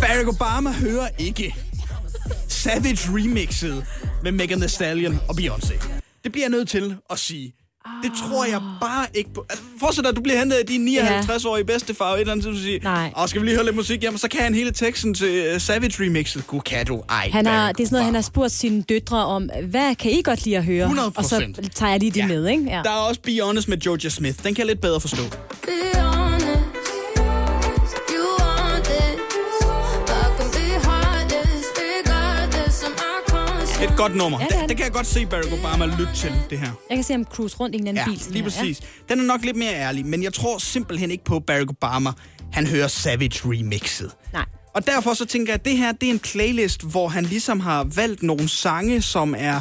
[0.00, 1.54] Barack Obama hører ikke
[2.48, 3.84] Savage remixet
[4.22, 5.88] med Megan Thee Stallion og Beyoncé.
[6.24, 7.52] Det bliver jeg nødt til at sige.
[8.02, 9.46] Det tror jeg bare ikke på.
[9.50, 12.44] Altså, forestil dig, at du bliver hentet af din 59-årige bedstefar, og et eller andet,
[12.44, 13.12] så du siger, Nej.
[13.18, 14.02] Åh, skal vi lige høre lidt musik?
[14.02, 16.46] Jamen, så kan han hele teksten til uh, Savage remixet.
[16.46, 17.02] Gud, kan du?
[17.10, 20.10] Ej, Han har, det er sådan noget, han har spurgt sine døtre om, hvad kan
[20.10, 20.86] I godt lide at høre?
[20.86, 21.12] 100%.
[21.16, 22.26] Og så tager jeg lige det ja.
[22.26, 22.64] med, ikke?
[22.64, 22.80] Ja.
[22.84, 24.36] Der er også Be Honest med Georgia Smith.
[24.44, 25.22] Den kan jeg lidt bedre forstå.
[25.62, 26.25] Be honest,
[33.82, 34.38] Et godt nummer.
[34.40, 34.76] Ja, Ja, det det, det.
[34.76, 36.70] kan jeg godt se Barack Obama lytte til, det her.
[36.90, 38.22] Jeg kan se ham cruise rundt i en anden Ja, bil.
[38.30, 38.80] lige her, præcis.
[39.08, 42.10] Den er nok lidt mere ærlig, men jeg tror simpelthen ikke på Barack Obama.
[42.52, 44.10] Han hører Savage remixet.
[44.32, 44.44] Nej.
[44.74, 47.60] Og derfor så tænker jeg, at det her det er en playlist, hvor han ligesom
[47.60, 49.60] har valgt nogle sange, som er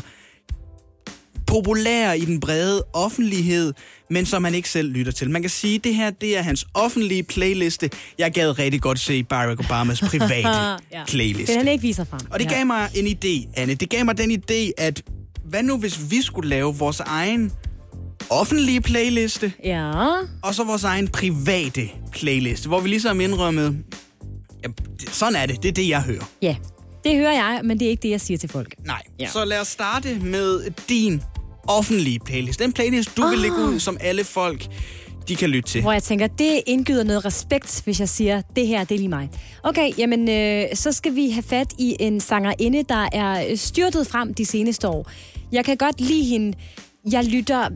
[1.47, 3.73] populære i den brede offentlighed,
[4.09, 5.29] men som han ikke selv lytter til.
[5.29, 7.89] Man kan sige, at det her det er hans offentlige playliste.
[8.19, 10.47] Jeg gad rigtig godt se Barack Obamas private
[10.93, 11.03] ja.
[11.07, 11.53] playliste.
[11.53, 12.19] Den han ikke viser frem.
[12.31, 13.73] Og det gav mig en idé, Anne.
[13.73, 15.01] Det gav mig den idé, at
[15.49, 17.51] hvad nu hvis vi skulle lave vores egen
[18.29, 19.91] offentlige playliste, Ja.
[20.43, 23.77] og så vores egen private playliste, hvor vi ligesom indrømmet,
[24.63, 24.69] ja,
[25.11, 26.29] sådan er det, det er det, jeg hører.
[26.41, 26.55] Ja,
[27.03, 28.75] det hører jeg, men det er ikke det, jeg siger til folk.
[28.85, 29.23] Nej, Ja.
[29.25, 29.31] ja.
[29.31, 31.21] så lad os starte med din
[31.67, 32.59] offentlige playlist.
[32.59, 33.31] Den playlist, du oh.
[33.31, 34.67] vil lægge ud, som alle folk,
[35.27, 35.81] de kan lytte til.
[35.81, 39.09] Hvor jeg tænker, det indgyder noget respekt, hvis jeg siger, det her, det er lige
[39.09, 39.29] mig.
[39.63, 44.33] Okay, jamen, øh, så skal vi have fat i en sangerinde, der er styrtet frem
[44.33, 45.11] de seneste år.
[45.51, 46.57] Jeg kan godt lide hende.
[47.11, 47.69] Jeg lytter...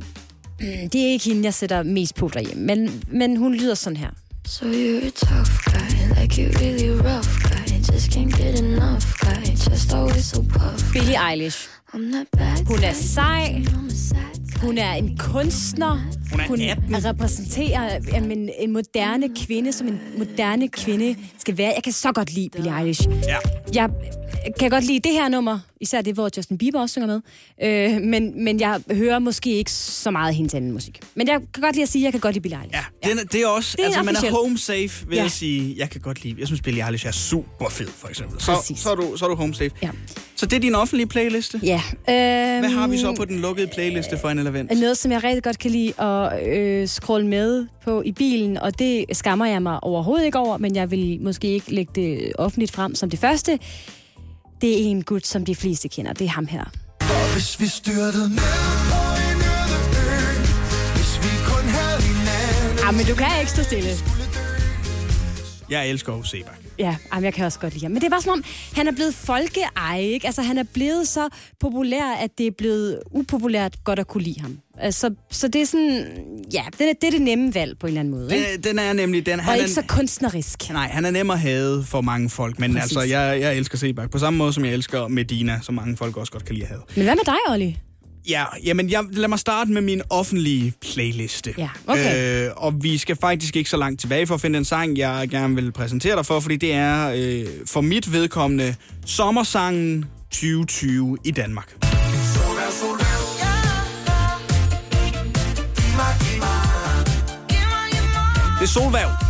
[0.93, 4.09] Det er ikke hende, jeg sætter mest på derhjemme, men, men hun lyder sådan her.
[4.45, 7.59] So you're a tough guy, like you really rough guy.
[7.93, 10.93] Just can't get enough guy, just always so puff.
[10.93, 11.78] Billie Eilish.
[12.67, 13.63] Hun er sej.
[14.61, 15.97] Hun er en kunstner.
[16.31, 17.05] Hun er Hun 18.
[17.05, 21.71] repræsenterer jamen, en moderne kvinde, som en moderne kvinde skal være.
[21.75, 23.07] Jeg kan så godt lide Billie Eilish.
[23.27, 23.37] Ja.
[23.75, 23.89] Jeg
[24.60, 27.22] kan godt lide det her nummer, især det, hvor Justin Bieber også synger med.
[27.64, 30.99] Øh, men, men jeg hører måske ikke så meget hendes anden musik.
[31.15, 32.77] Men jeg kan godt lide at sige, at jeg kan godt lide Billie Eilish.
[33.03, 35.15] Ja, den, er- det er også, Det er altså man er home safe, vil Ja.
[35.15, 35.22] ja.
[35.22, 35.76] jeg sige.
[35.77, 38.41] Jeg kan godt lide, jeg synes Billie Eilish er super fed, for eksempel.
[38.41, 38.80] Så, Præcis.
[38.80, 39.72] så, er, du, så er du home safe.
[39.84, 39.89] Ja.
[40.35, 41.60] Så det er din offentlige playliste?
[41.64, 41.81] Ja.
[41.89, 44.80] Øhm, Hvad har vi så på den lukkede playliste for en event?
[44.80, 48.80] Noget, som jeg rigtig godt kan lide at øh, scrolle med på i bilen, og
[48.80, 52.72] det skammer jeg mig overhovedet ikke over, men jeg vil måske ikke lægge det offentligt
[52.72, 53.60] frem som det første.
[54.61, 56.14] Det er en gut, som de fleste kender.
[56.14, 56.64] Det er ham her.
[57.34, 58.38] Hvis vi styrtede ned
[58.91, 60.22] på en øde ø,
[60.95, 62.88] hvis vi kun havde hinanden.
[62.88, 63.90] Ah, men du kan ikke stå stille.
[65.69, 66.68] Jeg elsker Sebak.
[66.80, 67.91] Ja, jamen, jeg kan også godt lide ham.
[67.91, 68.43] Men det er bare som om,
[68.76, 70.26] han er blevet folkeeje, ikke?
[70.26, 71.30] Altså, han er blevet så
[71.60, 74.60] populær, at det er blevet upopulært godt at kunne lide ham.
[74.80, 76.07] Altså, så det er sådan,
[76.53, 78.47] ja, det er det, er det nemme valg på en eller anden måde, ikke?
[78.53, 79.26] Den, den er nemlig...
[79.26, 80.69] Den, Og er, ikke så kunstnerisk.
[80.69, 82.97] Nej, han er nem at have for mange folk, men Præcis.
[82.97, 84.11] altså, jeg, jeg elsker Sebak.
[84.11, 86.69] På samme måde, som jeg elsker Medina, som mange folk også godt kan lide at
[86.69, 86.81] have.
[86.95, 87.77] Men hvad med dig, Olli?
[88.27, 91.53] Ja, jamen jeg, lad mig starte med min offentlige playliste.
[91.57, 92.45] Ja, okay.
[92.45, 95.27] Øh, og vi skal faktisk ikke så langt tilbage for at finde en sang, jeg
[95.29, 98.75] gerne vil præsentere dig for, fordi det er øh, for mit vedkommende
[99.05, 101.75] sommersangen 2020 i Danmark.
[108.59, 109.28] Det er Solværv.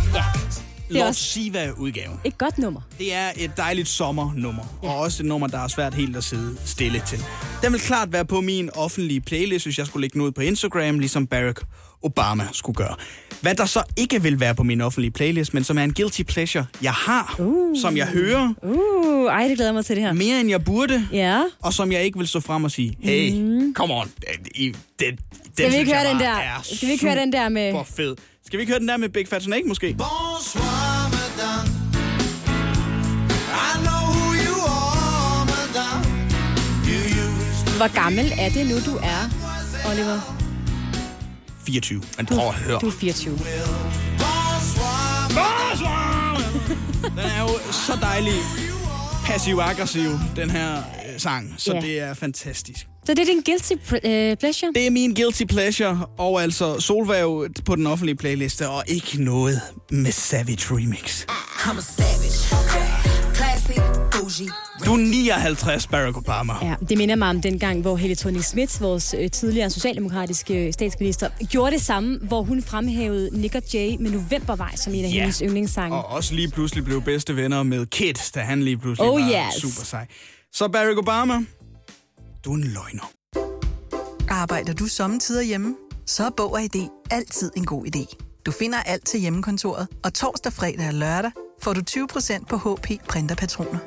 [0.90, 2.20] Det er Lord også Siva-udgaven.
[2.24, 2.80] et godt nummer.
[2.98, 4.88] Det er et dejligt sommernummer, ja.
[4.88, 7.18] og også et nummer, der er svært helt at sidde stille til.
[7.62, 10.40] Den vil klart være på min offentlige playlist, hvis jeg skulle lægge den ud på
[10.40, 11.60] Instagram, ligesom Barack
[12.02, 12.94] Obama skulle gøre.
[13.40, 16.22] Hvad der så ikke vil være på min offentlige playlist, men som er en guilty
[16.22, 17.76] pleasure, jeg har, uh.
[17.80, 20.12] som jeg hører, Uh, ej, det glæder mig til det her.
[20.12, 21.42] mere end jeg burde, Ja.
[21.62, 23.74] og som jeg ikke vil stå frem og sige, hey, mm.
[23.74, 25.18] come on, den, den, den
[25.56, 26.30] Skal vi ikke høre den der?
[26.34, 27.74] er Skal vi ikke høre den der med...
[27.96, 28.16] Fed.
[28.46, 29.86] Skal vi ikke høre den der med Big Fat Snake, måske?
[29.98, 31.68] Bonsoir, madame.
[33.68, 36.04] I know who you are, madame.
[36.88, 39.22] You used to Hvor gammel er det nu, du er,
[39.90, 40.36] Oliver?
[41.66, 42.02] 24.
[42.16, 42.78] Men prøv at høre.
[42.80, 43.38] Du er 24.
[47.10, 48.32] Den er jo så dejlig
[49.26, 51.54] passiv-aggressiv, den her øh, sang.
[51.58, 51.80] Så Ja.
[51.80, 52.86] det er fantastisk.
[53.10, 53.72] Så det er din guilty
[54.04, 54.72] øh, pleasure?
[54.74, 59.60] Det er min guilty pleasure, og altså Solværv på den offentlige playliste, og ikke noget
[59.90, 61.24] med Savage Remix.
[61.58, 62.40] I'm a savage.
[63.36, 63.80] Classy,
[64.12, 64.48] bougie.
[64.84, 66.52] Du er 59, Barack Obama.
[66.62, 70.66] Ja, det minder mig om den gang, hvor Helle thorning Schmidt, vores øh, tidligere socialdemokratiske
[70.66, 75.04] øh, statsminister, gjorde det samme, hvor hun fremhævede Nick og Jay med Novembervej som en
[75.04, 75.20] af Ja.
[75.20, 75.96] hendes yndlingssange.
[75.96, 79.46] Og også lige pludselig blev bedste venner med Kid, da han lige pludselig Oh, var
[79.48, 79.54] yes.
[79.54, 80.06] super sej.
[80.52, 81.34] Så Barack Obama,
[82.44, 83.12] du er en løgner.
[84.28, 85.76] Arbejder du sommetider hjemme?
[86.10, 88.16] så er Bog og ID altid en god idé.
[88.46, 91.30] Du finder alt til hjemmekontoret, og torsdag, fredag og lørdag
[91.62, 93.78] får du 20% på HP Printerpatroner.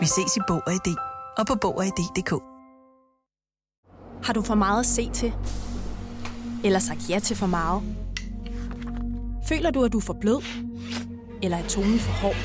[0.00, 0.96] Vi ses i Bog og ID
[1.38, 2.30] og på Bog og ID.dk.
[4.24, 5.32] Har du for meget at se til?
[6.64, 7.82] Eller sagt ja til for meget?
[9.48, 10.42] Føler du, at du er for blød?
[11.42, 12.36] Eller er tonen for hård?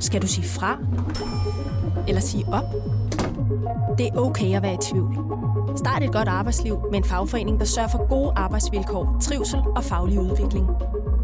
[0.00, 0.78] Skal du sige fra?
[2.08, 2.95] Eller sige op?
[3.98, 5.14] Det er okay at være i tvivl.
[5.76, 10.18] Start et godt arbejdsliv med en fagforening, der sørger for gode arbejdsvilkår, trivsel og faglig
[10.20, 10.66] udvikling.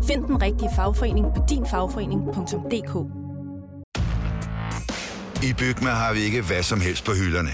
[0.06, 2.94] Find den rigtige fagforening på dinfagforening.dk
[5.44, 7.50] I Bygma har vi ikke hvad som helst på hylderne.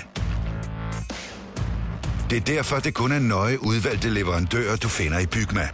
[2.30, 5.68] Det er derfor, det kun er nøje udvalgte leverandører, du finder i Bygma.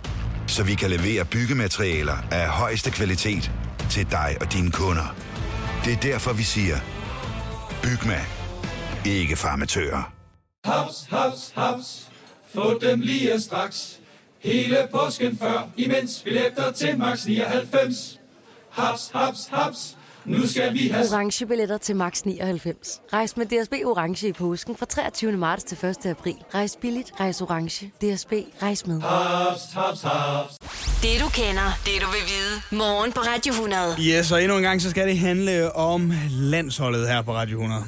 [0.46, 3.52] Så vi kan levere byggematerialer af højeste kvalitet
[3.90, 5.14] til dig og dine kunder.
[5.84, 6.76] Det er derfor, vi siger,
[7.82, 8.20] Bygma.
[9.06, 10.12] Ikke farmatører.
[10.64, 12.08] Haps, haps, haps.
[12.54, 13.98] Få dem lige straks.
[14.40, 18.20] Hele påsken før, imens billetter til max 99.
[18.70, 19.96] Haps, haps, haps.
[20.24, 21.06] Nu skal vi have...
[21.12, 23.00] Orange billetter til max 99.
[23.12, 25.32] Rejs med DSB Orange i påsken fra 23.
[25.32, 26.06] marts til 1.
[26.06, 26.36] april.
[26.54, 27.86] Rejs billigt, rejs orange.
[27.86, 28.32] DSB,
[28.62, 29.00] rejs med.
[29.00, 30.56] Haps, haps, haps.
[31.02, 32.78] Det du kender, det du vil vide.
[32.78, 33.96] Morgen på Radio 100.
[34.00, 37.84] Yes, og endnu en gang, så skal det handle om landsholdet her på Radio 100.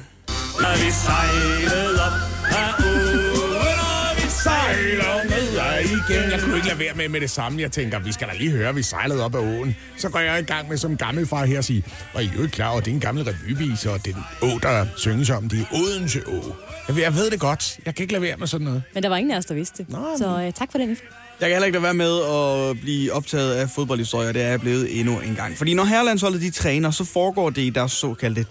[0.63, 2.13] Når vi sejlede op
[2.61, 6.31] ad åen, og vi sejler nedad igen.
[6.31, 7.61] Jeg kunne ikke lade være med med det samme.
[7.61, 9.75] Jeg tænker, vi skal da lige høre, vi sejlede op ad åen.
[9.97, 12.31] Så går jeg i gang med som gammel far her at sige, og I er
[12.35, 14.85] jo ikke klar over, det er en gammel revyvis, og det er en å, der
[14.97, 16.55] synges om, det er Odense Å.
[16.87, 17.79] Jeg ved, jeg ved det godt.
[17.85, 18.83] Jeg kan ikke lade være med sådan noget.
[18.93, 19.95] Men der var ingen af os, der vidste det.
[20.17, 20.89] Så øh, tak for den.
[20.89, 24.61] Jeg kan heller ikke lade være med at blive optaget af fodboldhistorier, det er jeg
[24.61, 25.57] blevet endnu en gang.
[25.57, 28.43] Fordi når herrelandsholdet de træner, så foregår det i deres såkaldte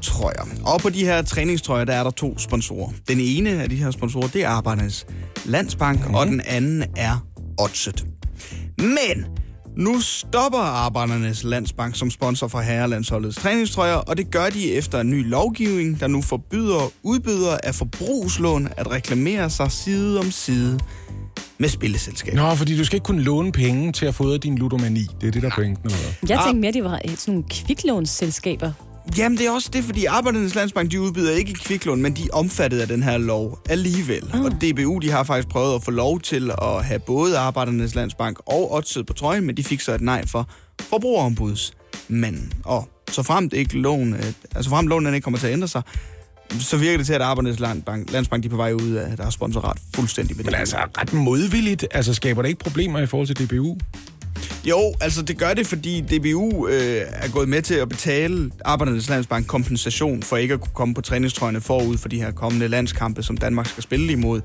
[0.00, 0.46] træningstrøjer.
[0.64, 2.92] Og på de her træningstrøjer, der er der to sponsorer.
[3.08, 5.06] Den ene af de her sponsorer, det er Arbejdernes
[5.44, 6.14] Landsbank, mm.
[6.14, 7.26] og den anden er
[7.58, 8.04] Odset.
[8.78, 9.24] Men
[9.76, 15.10] nu stopper Arbejdernes Landsbank som sponsor for herrelandsholdets træningstrøjer, og det gør de efter en
[15.10, 20.78] ny lovgivning, der nu forbyder udbydere af forbrugslån at reklamere sig side om side
[21.58, 22.36] med spilleselskaber.
[22.36, 25.06] Nå, fordi du skal ikke kunne låne penge til at fodre din ludomani.
[25.20, 25.84] Det er det, der er pointen.
[25.84, 25.98] Eller?
[26.28, 28.72] Jeg tænkte mere, det var sådan nogle kviklånsselskaber.
[29.18, 32.36] Jamen, det er også det, fordi Arbejdernes Landsbank, de udbyder ikke kviklån, men de er
[32.36, 34.24] omfattet af den her lov alligevel.
[34.34, 34.40] Mm.
[34.44, 38.38] Og DBU, de har faktisk prøvet at få lov til at have både Arbejdernes Landsbank
[38.46, 40.48] og Odset på trøjen, men de fik så et nej for
[40.80, 42.52] forbrugerombudsmanden.
[42.64, 44.24] Og så fremt ikke lån, øh,
[44.54, 45.82] altså fremt lånen ikke kommer til at ændre sig,
[46.58, 49.34] så virker det til, at Arbejdernes Landsbank, Landsbank de er på vej ud af deres
[49.34, 50.60] sponsorat fuldstændig med Men det.
[50.60, 51.86] altså, ret modvilligt.
[51.90, 53.76] Altså, skaber det ikke problemer i forhold til DBU?
[54.64, 59.08] Jo, altså det gør det, fordi DBU øh, er gået med til at betale Arbejdernes
[59.08, 63.22] Landsbank kompensation for ikke at kunne komme på træningstrøjerne forud for de her kommende landskampe,
[63.22, 64.40] som Danmark skal spille imod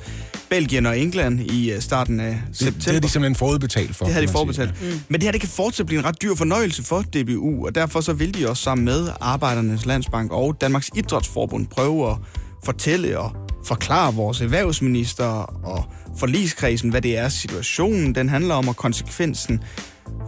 [0.49, 2.79] Belgien og England i øh, starten af september.
[2.79, 4.05] Det har de simpelthen forudbetalt for.
[4.05, 4.33] Det har de sige.
[4.33, 4.81] forudbetalt.
[4.81, 4.99] Mm.
[5.09, 8.01] Men det her det kan fortsat blive en ret dyr fornøjelse for DBU, og derfor
[8.01, 12.17] så vil de også sammen med Arbejdernes Landsbank og Danmarks Idrætsforbund prøve at
[12.65, 13.31] fortælle og
[13.65, 15.25] forklare vores erhvervsminister
[15.65, 15.83] og
[16.17, 19.63] forligskredsen, hvad det er, situationen den handler om, og konsekvensen,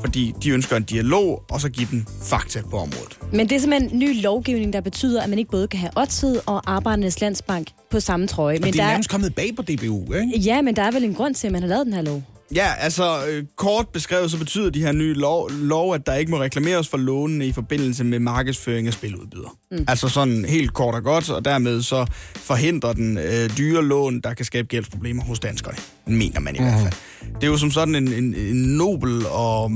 [0.02, 3.20] fordi de ønsker en dialog, og så give den fakta på området.
[3.34, 5.92] Men det er simpelthen en ny lovgivning, der betyder, at man ikke både kan have
[5.96, 8.54] Odset og Arbejdernes Landsbank på samme trøje.
[8.56, 10.40] Men Men det er der nærmest kommet bag på DBU, ikke?
[10.40, 12.24] Ja, men der er vel en grund til, at man har lavet den her lov.
[12.56, 16.32] Ja, altså øh, kort beskrevet, så betyder de her nye lov, lov, at der ikke
[16.32, 19.50] må reklameres for lånene i forbindelse med markedsføring af spiludbydere.
[19.72, 19.86] Mm.
[19.88, 22.06] Altså sådan helt kort og godt, og dermed så
[22.36, 25.78] forhindrer den øh, dyre lån, der kan skabe gældsproblemer hos danskerne.
[26.06, 26.94] Mener man i hvert fald.
[27.36, 29.72] Det er jo som sådan en, en, en nobel og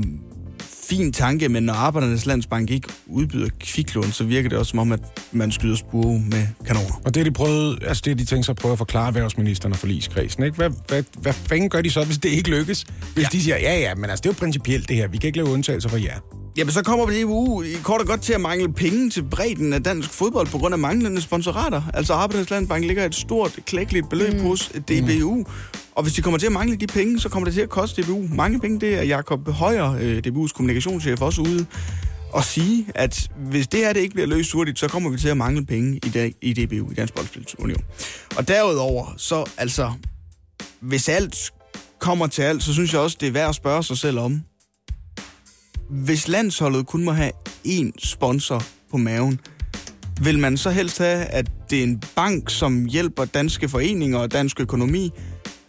[0.96, 4.92] fin tanke, men når Arbejdernes Landsbank ikke udbyder kviklån, så virker det også som om,
[4.92, 5.00] at
[5.32, 7.00] man skyder spure med kanoner.
[7.04, 9.06] Og det er de prøvet, altså det er de tænkt sig at prøve at forklare
[9.06, 10.56] erhvervsministeren og forligskredsen, ikke?
[10.56, 12.84] Hvad, hvad, hvad fanden gør de så, hvis det ikke lykkes?
[13.14, 13.28] Hvis ja.
[13.32, 15.38] de siger, ja ja, men altså det er jo principielt det her, vi kan ikke
[15.38, 16.18] lave undtagelser for jer.
[16.56, 19.82] Jamen, så kommer DBU i kort og godt til at mangle penge til bredden af
[19.82, 21.82] dansk fodbold på grund af manglende sponsorater.
[21.94, 24.40] Altså, Arbejdernes Landsbank ligger et stort, klækkeligt beløb mm.
[24.40, 25.44] hos DBU.
[25.94, 28.02] Og hvis de kommer til at mangle de penge, så kommer det til at koste
[28.02, 28.80] DBU mange penge.
[28.80, 31.66] Det er Jakob Højer, øh, DBU's kommunikationschef, også ude
[32.32, 35.28] og sige, at hvis det her det ikke bliver løst hurtigt, så kommer vi til
[35.28, 37.82] at mangle penge i, dag, i DBU, i Dansk Boldspilsunion.
[38.36, 39.92] Og derudover, så altså,
[40.80, 41.52] hvis alt
[41.98, 44.42] kommer til alt, så synes jeg også, det er værd at spørge sig selv om,
[45.90, 47.32] hvis landsholdet kun må have
[47.66, 49.40] én sponsor på maven,
[50.22, 54.32] vil man så helst have, at det er en bank, som hjælper danske foreninger og
[54.32, 55.10] dansk økonomi,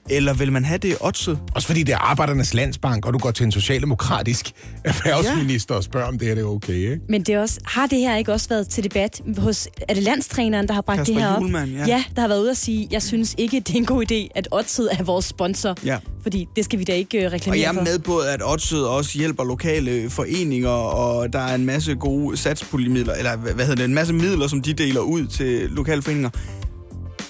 [0.10, 1.40] eller vil man have det oddset?
[1.56, 4.52] Også fordi det er Arbejdernes Landsbank, og du går til en socialdemokratisk
[4.84, 7.00] erhvervsminister og spørger, om det her det er okay, ikke?
[7.10, 9.68] Men det er også, har det her ikke også været til debat hos...
[9.90, 11.42] Er det landstræneren, der har bragt Kasper det her op?
[11.42, 11.86] Hjulmand, ja.
[11.88, 14.32] ja, der har været ude at sige, jeg synes ikke, det er en god idé,
[14.36, 15.76] at Odset er vores sponsor.
[15.86, 15.98] Ja.
[16.22, 18.88] Fordi det skal vi da ikke øh, Og reklamere jeg er med på, at Odset
[18.88, 23.86] også hjælper lokale foreninger, og der er en masse gode satspuljemidler, eller hvad hedder det,
[23.86, 26.30] en masse midler, som de deler ud til lokale foreninger.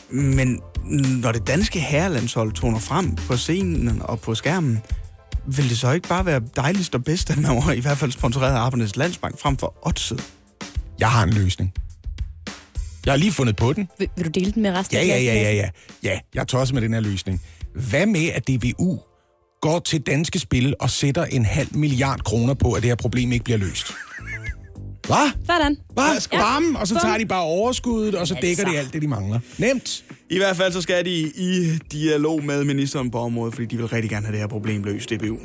[0.09, 0.61] Men
[0.91, 4.79] når det danske herrelandshold toner frem på scenen og på skærmen,
[5.45, 8.11] vil det så ikke bare være dejligst og bedst, at man var i hvert fald
[8.11, 10.23] sponsoreret af Arbejdernes Landsbank frem for Odset?
[10.99, 11.73] Jeg har en løsning.
[13.05, 13.87] Jeg har lige fundet på den.
[13.99, 15.69] Vil, vil du dele den med resten Ja, af ja, ja, ja, ja.
[16.03, 17.41] Ja, jeg tager også med den her løsning.
[17.89, 18.99] Hvad med, at DBU
[19.61, 23.31] går til danske spil og sætter en halv milliard kroner på, at det her problem
[23.31, 23.93] ikke bliver løst?
[25.07, 25.31] Hvad?
[25.45, 25.77] Sådan.
[25.93, 26.27] Hvad?
[26.31, 26.75] Bam!
[26.75, 29.39] Og så tager de bare overskuddet, og så dækker de alt det, de mangler.
[29.57, 30.03] Nemt.
[30.33, 33.85] I hvert fald så skal de i dialog med ministeren på området, fordi de vil
[33.87, 35.37] rigtig gerne have det her problem løst, DBU.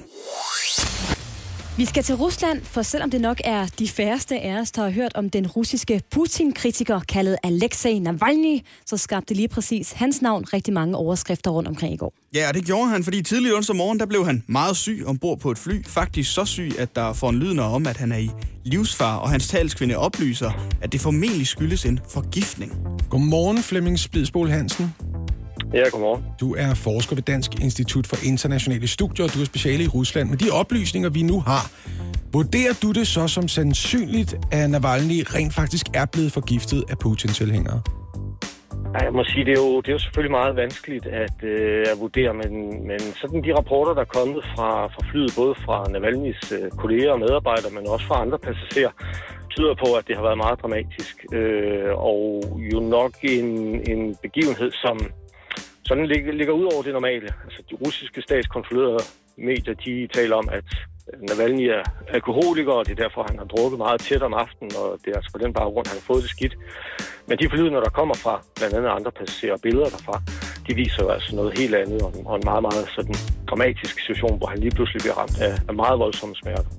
[1.78, 4.90] Vi skal til Rusland, for selvom det nok er de færreste af os, der har
[4.90, 10.74] hørt om den russiske Putin-kritiker kaldet Alexei Navalny, så skabte lige præcis hans navn rigtig
[10.74, 12.14] mange overskrifter rundt omkring i går.
[12.34, 15.38] Ja, og det gjorde han, fordi tidligere onsdag morgen, der blev han meget syg ombord
[15.38, 15.84] på et fly.
[15.86, 18.30] Faktisk så syg, at der får en lydende om, at han er i
[18.64, 20.50] livsfar, og hans talskvinde oplyser,
[20.82, 22.72] at det formentlig skyldes en forgiftning.
[23.10, 24.94] Godmorgen, Flemming Spidsbol Hansen.
[25.74, 26.24] Ja, godmorgen.
[26.40, 30.28] Du er forsker ved Dansk Institut for Internationale Studier, og du er speciale i Rusland.
[30.28, 31.64] Med de oplysninger, vi nu har,
[32.32, 37.80] vurderer du det så som sandsynligt, at Navalny rent faktisk er blevet forgiftet af Putin-tilhængere?
[38.94, 41.84] Ja, Jeg må sige, det er jo, det er jo selvfølgelig meget vanskeligt at, øh,
[41.92, 42.52] at vurdere, men,
[42.88, 47.12] men sådan de rapporter, der er kommet fra, fra flyet, både fra Navalny's øh, kolleger
[47.12, 48.92] og medarbejdere, men også fra andre passagerer,
[49.54, 51.14] tyder på, at det har været meget dramatisk.
[51.32, 52.42] Øh, og
[52.72, 53.48] jo nok en,
[53.92, 54.96] en begivenhed, som
[55.88, 57.28] sådan ligger, ligger ud over det normale.
[57.44, 59.04] Altså, de russiske statskontrollerede
[59.36, 60.64] medier, de taler om, at
[61.28, 64.98] Navalny er alkoholiker, og det er derfor, han har drukket meget tæt om aftenen, og
[65.02, 66.54] det er altså på den baggrund, han har fået det skidt.
[67.28, 70.22] Men de forlydende, der kommer fra blandt andet andre passagerer og billeder derfra,
[70.66, 73.14] de viser jo altså noget helt andet, og en, og en meget, meget sådan
[73.50, 76.70] dramatisk situation, hvor han lige pludselig bliver ramt af, af meget voldsomme smerter.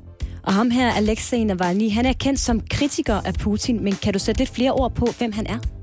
[0.44, 4.19] Og ham her, Alexei Navalny, han er kendt som kritiker af Putin, men kan du
[4.19, 5.78] sætte lidt flere ord på, hvem han er?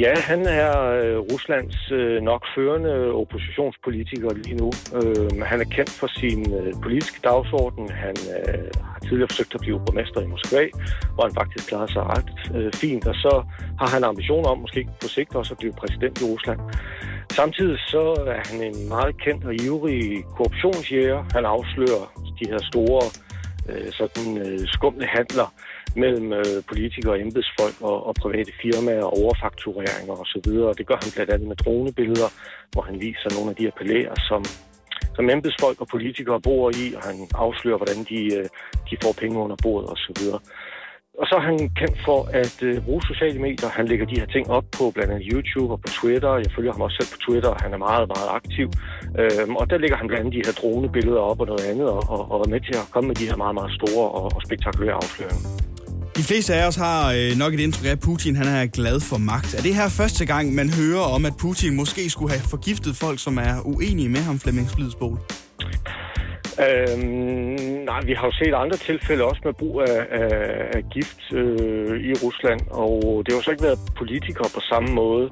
[0.00, 4.70] Ja, han er øh, Ruslands øh, nok førende oppositionspolitiker lige nu.
[4.98, 7.88] Øh, han er kendt for sin øh, politiske dagsorden.
[7.90, 10.64] Han øh, har tidligere forsøgt at blive borgmester i Moskva,
[11.14, 13.06] hvor han faktisk klarer sig ret øh, fint.
[13.06, 13.44] Og så
[13.80, 16.60] har han ambitioner om måske på sigt også at blive præsident i Rusland.
[17.30, 18.04] Samtidig så
[18.34, 21.24] er han en meget kendt og ivrig korruptionsjæger.
[21.32, 22.04] Han afslører
[22.38, 23.02] de her store
[23.70, 25.46] øh, sådan, øh, skumle handler
[25.96, 30.48] mellem øh, politikere embedsfolk og, og private firmaer, overfaktureringer osv.
[30.70, 32.30] Og det gør han blandt andet med dronebilleder,
[32.72, 34.44] hvor han viser nogle af de her palæer, som,
[35.16, 38.46] som embedsfolk og politikere bor i, og han afslører, hvordan de, øh,
[38.90, 40.22] de får penge under bordet osv.
[41.20, 43.68] Og så er han kendt for at øh, bruge sociale medier.
[43.68, 46.32] Han lægger de her ting op på blandt andet YouTube og på Twitter.
[46.44, 48.68] Jeg følger ham også selv på Twitter, og han er meget, meget aktiv.
[49.20, 52.02] Øhm, og der lægger han blandt andet de her dronebilleder op og noget andet, og,
[52.14, 54.40] og, og er med til at komme med de her meget, meget store og, og
[54.46, 55.50] spektakulære afsløringer.
[56.16, 59.00] De fleste af os har øh, nok et indtryk af, at Putin han er glad
[59.00, 59.54] for magt.
[59.58, 63.18] Er det her første gang, man hører om, at Putin måske skulle have forgiftet folk,
[63.18, 65.18] som er uenige med ham, Flemming Splidsbol?
[66.66, 67.56] Øhm,
[67.90, 70.30] nej, vi har jo set andre tilfælde også med brug af, af,
[70.76, 74.90] af gift øh, i Rusland, og det har jo så ikke været politikere på samme
[74.94, 75.30] måde.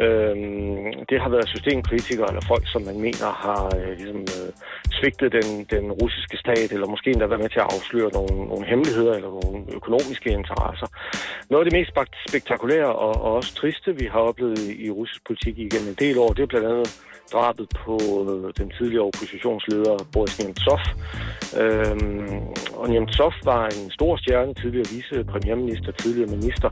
[0.00, 4.50] Øhm, det har været systemkritikere eller folk, som man mener har øh, ligesom, øh,
[4.90, 8.66] svigtet den, den russiske stat, eller måske endda været med til at afsløre nogle, nogle
[8.66, 10.86] hemmeligheder eller nogle økonomiske interesser.
[11.50, 11.92] Noget af det mest
[12.28, 16.18] spektakulære og, og også triste, vi har oplevet i, i russisk politik igennem en del
[16.18, 16.88] år, det er blandt andet
[17.32, 17.96] drabet på
[18.28, 20.80] øh, den tidligere oppositionsleder Boris Nemtsov.
[21.62, 22.40] Øhm,
[22.80, 26.68] og Nemtsov var en stor stjerne, tidligere vicepremierminister, tidligere minister,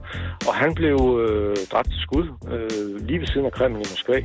[0.49, 4.19] og han blev øh, dræbt til skud øh, lige ved siden af Kreml i Moskva.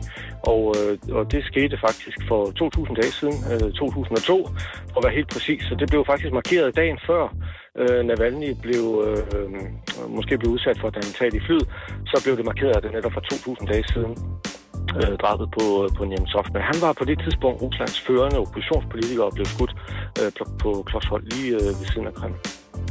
[0.53, 4.49] Og, øh, og det skete faktisk for 2.000 dage siden, øh, 2002,
[4.91, 5.61] for at være helt præcis.
[5.69, 7.23] Så det blev faktisk markeret dagen før
[7.81, 9.47] øh, Navalny blev, øh,
[10.17, 11.67] måske blev udsat for et attentat i flyet,
[12.11, 14.13] så blev det markeret, at det netop for 2.000 dage siden
[14.97, 16.45] øh, drabet på, øh, på Nemtsov.
[16.53, 19.73] Men han var på det tidspunkt Ruslands førende oppositionspolitiker og blev skudt
[20.21, 22.37] øh, på, på klodshold lige øh, ved siden af Kreml.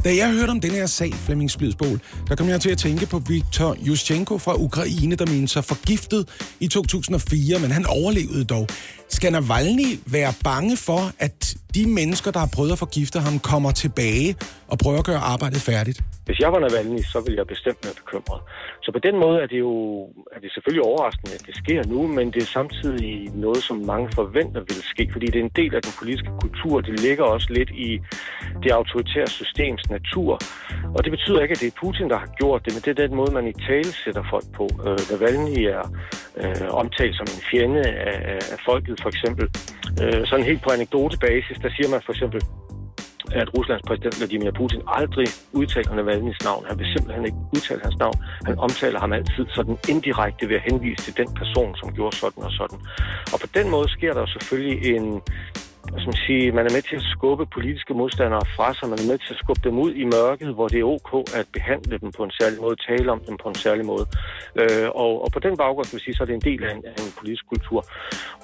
[0.03, 3.05] Da jeg hørte om den her sag, Flemming Splidsbol, der kom jeg til at tænke
[3.05, 8.67] på Viktor Yushchenko fra Ukraine, der mente sig forgiftet i 2004, men han overlevede dog
[9.09, 13.71] skal Navalny være bange for, at de mennesker, der har prøvet at forgifte ham, kommer
[13.71, 14.35] tilbage
[14.67, 15.99] og prøver at gøre arbejdet færdigt?
[16.25, 18.41] Hvis jeg var Navalny, så ville jeg bestemt være bekymret.
[18.83, 19.73] Så på den måde er det jo
[20.35, 24.07] er det selvfølgelig overraskende, at det sker nu, men det er samtidig noget, som mange
[24.15, 26.81] forventer vil ske, fordi det er en del af den politiske kultur.
[26.81, 27.99] Det ligger også lidt i
[28.63, 30.39] det autoritære systems natur.
[30.95, 33.07] Og det betyder ikke, at det er Putin, der har gjort det, men det er
[33.07, 34.65] den måde, man i tale sætter folk på.
[34.87, 35.83] Øh, Navalny er
[36.41, 39.45] øh, omtalt som en fjende af, af- folket, for eksempel.
[40.01, 42.41] Øh, sådan helt på anekdotebasis, der siger man for eksempel,
[43.41, 45.27] at Ruslands præsident Vladimir Putin aldrig
[45.59, 46.65] udtaler Navalny's navn.
[46.69, 48.17] Han vil simpelthen ikke udtale hans navn.
[48.45, 52.43] Han omtaler ham altid sådan indirekte ved at henvise til den person, som gjorde sådan
[52.43, 52.79] og sådan.
[53.33, 55.21] Og på den måde sker der jo selvfølgelig en,
[55.91, 58.99] som skal man sige, man er med til at skubbe politiske modstandere fra sig, man
[59.03, 61.97] er med til at skubbe dem ud i mørket, hvor det er ok at behandle
[62.03, 64.05] dem på en særlig måde, tale om dem på en særlig måde.
[64.61, 66.71] Øh, og, og på den baggrund, kan man sige, så er det en del af
[66.75, 67.79] en, af en politisk kultur.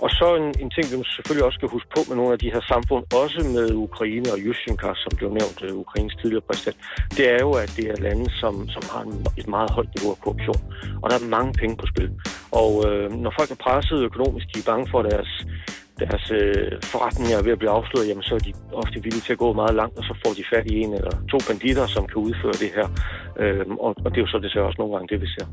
[0.03, 2.53] Og så en, en ting, vi selvfølgelig også skal huske på med nogle af de
[2.53, 6.77] her samfund, også med Ukraine og Yushchenko, som blev nævnt, øh, Ukraines tidligere præsident,
[7.17, 10.11] det er jo, at det er lande, som, som har en, et meget højt niveau
[10.15, 10.61] af korruption.
[11.01, 12.09] Og der er mange penge på spil.
[12.61, 15.31] Og øh, når folk er presset økonomisk, de er bange for deres
[16.03, 18.53] deres øh, forretninger er ved at blive afsløret, jamen så er de
[18.83, 21.13] ofte villige til at gå meget langt, og så får de fat i en eller
[21.31, 22.87] to banditter, som kan udføre det her.
[23.41, 25.45] Øhm, og, og det er jo så desværre også nogle gange det, vi ser.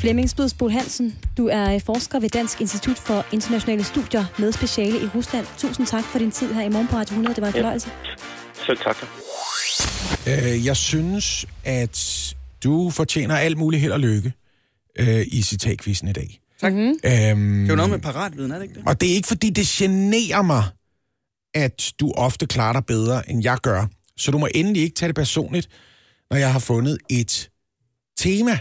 [0.00, 5.06] Flemming Spidsbol Hansen, du er forsker ved Dansk Institut for Internationale Studier med speciale i
[5.14, 5.46] Rusland.
[5.58, 7.34] Tusind tak for din tid her i morgen på Radio 100.
[7.34, 7.88] Det var en fornøjelse.
[8.66, 8.96] Selv tak.
[10.30, 11.98] Øh, jeg synes, at
[12.64, 14.32] du fortjener alt muligt held og lykke
[14.98, 16.39] øh, i citatkvisten i dag.
[16.60, 16.72] Tak.
[16.72, 16.88] Mm-hmm.
[16.88, 18.82] Øhm, Det er jo noget med paratviden, er det ikke det?
[18.86, 20.64] Og det er ikke, fordi det generer mig,
[21.54, 23.86] at du ofte klarer dig bedre, end jeg gør.
[24.16, 25.68] Så du må endelig ikke tage det personligt,
[26.30, 27.50] når jeg har fundet et
[28.18, 28.58] tema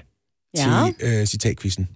[0.57, 0.91] Ja.
[0.99, 1.87] til øh, citatkvisten.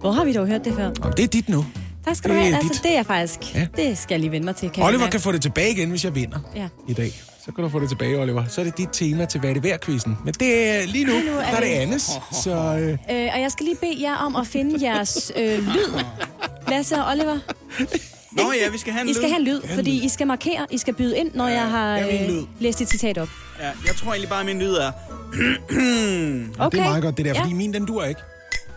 [0.00, 0.86] Hvor har vi dog hørt det før?
[1.02, 1.64] Om det er dit nu.
[2.04, 2.56] Tak skal du Det er have.
[2.56, 2.82] Altså, dit.
[2.82, 3.54] det er faktisk...
[3.54, 3.66] Ja.
[3.76, 4.70] Det skal jeg lige vende mig til.
[4.70, 6.68] Kan Oliver kan få det tilbage igen, hvis jeg vinder Ja.
[6.88, 7.12] i dag.
[7.48, 8.44] Så kan du få det tilbage, Oliver.
[8.48, 11.04] Så er det dit tema til Hvad er det værd quizzen Men det er lige
[11.04, 12.10] nu, Lige nu er der er det Annes.
[12.42, 16.02] Så øh, Øh, og jeg skal lige bede jer om at finde jeres øh, lyd.
[16.68, 17.38] Lasse og Oliver.
[18.32, 19.30] Nå ja, vi skal have en I skal lyd.
[19.30, 21.98] have en lyd, Ja, fordi I skal markere, I skal byde ind, når jeg har
[21.98, 23.28] øh, læst et citat op.
[23.60, 24.92] Ja, jeg tror egentlig bare, at min lyd er...
[26.66, 26.78] okay.
[26.78, 27.32] det er meget godt, det der.
[27.34, 27.40] Ja.
[27.40, 28.20] Fordi min, den dur ikke.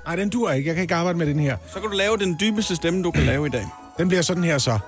[0.05, 0.67] Nej, den dur ikke.
[0.67, 1.57] Jeg kan ikke arbejde med den her.
[1.73, 3.65] Så kan du lave den dybeste stemme, du kan lave i dag.
[3.97, 4.79] Den bliver sådan her så.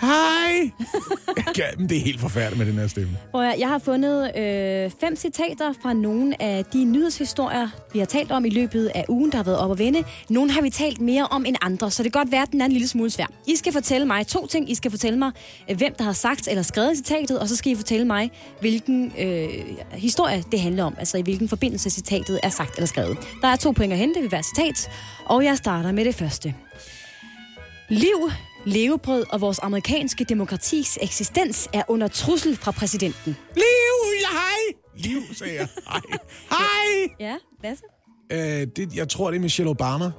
[0.00, 0.70] Hej!
[1.58, 3.16] ja, det er helt forfærdeligt med den her stemme.
[3.30, 8.06] Hvor jeg, jeg har fundet øh, fem citater fra nogle af de nyhedshistorier, vi har
[8.06, 10.04] talt om i løbet af ugen, der har været op at vende.
[10.28, 12.60] Nogle har vi talt mere om end andre, så det kan godt være, at den
[12.60, 13.26] er en lille smule svær.
[13.46, 14.70] I skal fortælle mig to ting.
[14.70, 15.32] I skal fortælle mig,
[15.70, 19.12] øh, hvem der har sagt eller skrevet citatet, og så skal I fortælle mig, hvilken
[19.18, 19.48] øh,
[19.92, 20.94] historie det handler om.
[20.98, 23.18] Altså i hvilken forbindelse citatet er sagt eller skrevet.
[23.42, 24.90] Der er to point at hente ved hver citat,
[25.26, 26.54] og jeg starter med det første.
[27.88, 28.30] Liv,
[28.64, 33.36] levebrød og vores amerikanske demokratis eksistens er under trussel fra præsidenten.
[33.54, 33.62] Liv,
[34.22, 34.76] ja, hej!
[34.96, 35.68] Liv, sagde jeg.
[35.88, 36.00] Hej.
[36.50, 37.14] Hej!
[37.20, 37.84] Ja, Lasse?
[38.32, 40.10] Øh, det, jeg tror, det er Michelle Obama.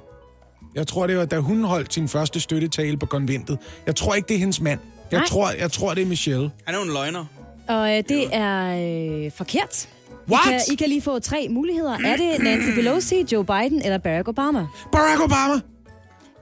[0.74, 3.58] Jeg tror, det var, da hun holdt sin første støttetale på konventet.
[3.86, 4.80] Jeg tror ikke, det er hendes mand.
[5.10, 5.26] Jeg, Nej.
[5.28, 6.50] tror, jeg tror, det er Michelle.
[6.64, 7.24] Han er jo en løgner.
[7.68, 9.88] Og øh, det er øh, forkert.
[10.30, 10.46] What?
[10.46, 11.92] I kan, I kan lige få tre muligheder.
[12.04, 14.66] Er det Nancy Pelosi, Joe Biden eller Barack Obama?
[14.92, 15.60] Barack Obama!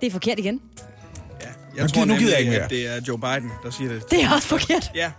[0.00, 0.60] Det er forkert igen.
[1.76, 3.92] Jeg Nu tror gider- nu gider jeg ikke at det er Joe Biden, der siger
[3.92, 4.10] det.
[4.10, 4.90] Det er også forkert.
[4.94, 5.10] Ja.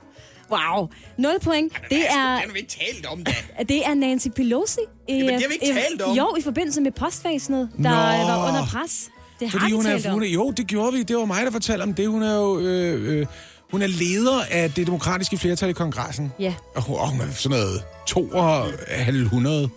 [0.52, 0.90] Wow.
[1.18, 1.74] 0 point.
[1.90, 3.32] Det er, Den har vi ikke talt om, da.
[3.70, 4.78] det er Nancy Pelosi.
[5.08, 6.18] I, Jamen, det har vi ikke i- talt om.
[6.18, 7.90] Jo, i forbindelse med postvæsenet, der Nå.
[7.90, 9.10] var under pres.
[9.40, 11.04] Det har Fordi vi hun talt er, hun er, jo, det gjorde vi.
[11.04, 12.08] Det var mig, der fortalte om det.
[12.08, 13.26] Hun er jo øh, øh,
[13.72, 16.32] hun er leder af det demokratiske flertal i kongressen.
[16.40, 16.54] Ja.
[16.76, 19.70] Og hun, er sådan noget 200.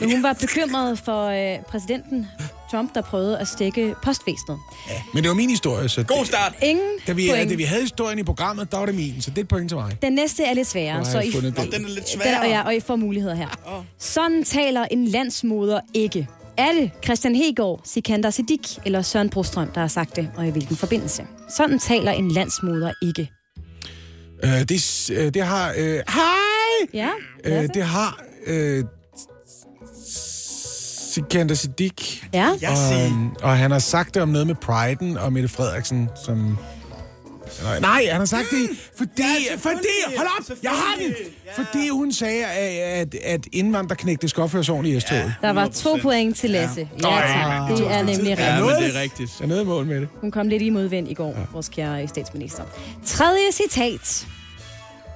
[0.00, 2.26] Men hun var bekymret for øh, præsidenten
[2.70, 4.58] Trump, der prøvede at stikke postvæsenet.
[5.14, 6.02] Men det var min historie, så...
[6.02, 6.54] God start!
[6.62, 7.50] Ingen Da vi, point.
[7.50, 9.68] da vi havde historien i programmet, der var det min, så det er et point
[9.70, 9.96] til mig.
[10.02, 11.04] Den næste er lidt sværere.
[11.04, 11.54] Så jeg I, den.
[11.56, 12.40] Nå, den er lidt Den, sværere.
[12.40, 13.84] og, ja, og I får muligheder her.
[13.98, 16.28] Sådan taler en landsmoder ikke.
[16.56, 20.50] Er det Christian Hegård, Sikander Siddiq eller Søren Brostrøm, der har sagt det, og i
[20.50, 21.22] hvilken forbindelse?
[21.56, 23.30] Sådan taler en landsmoder ikke.
[24.44, 25.74] Øh, det, øh, det har...
[25.76, 26.88] Øh, hej!
[26.94, 27.08] Ja,
[27.44, 28.20] Øh, det har...
[28.46, 28.84] Øh,
[31.18, 32.22] Sikander Siddiq.
[32.34, 32.48] Ja.
[32.50, 36.58] Og, øhm, og han har sagt det om noget med Priden og Mette Frederiksen, som...
[37.62, 38.68] Nej, Nej, han har sagt det,
[38.98, 39.22] fordi...
[39.58, 40.56] fordi hold op!
[40.62, 41.14] Jeg har den!
[41.56, 45.34] Fordi hun sagde, at, at indvandrerknægte skal opføre sig ordentligt i S-toget.
[45.42, 46.88] Der var to point til Lasse.
[47.02, 47.70] Ja, tak.
[47.78, 48.92] Det er nemlig Ja, men rigtigt.
[48.94, 49.30] det er rigtigt.
[49.40, 50.08] Jeg er noget i mål med det.
[50.20, 51.44] Hun kom lidt i modvind i går, ja.
[51.52, 52.62] vores kære statsminister.
[53.06, 54.26] Tredje citat.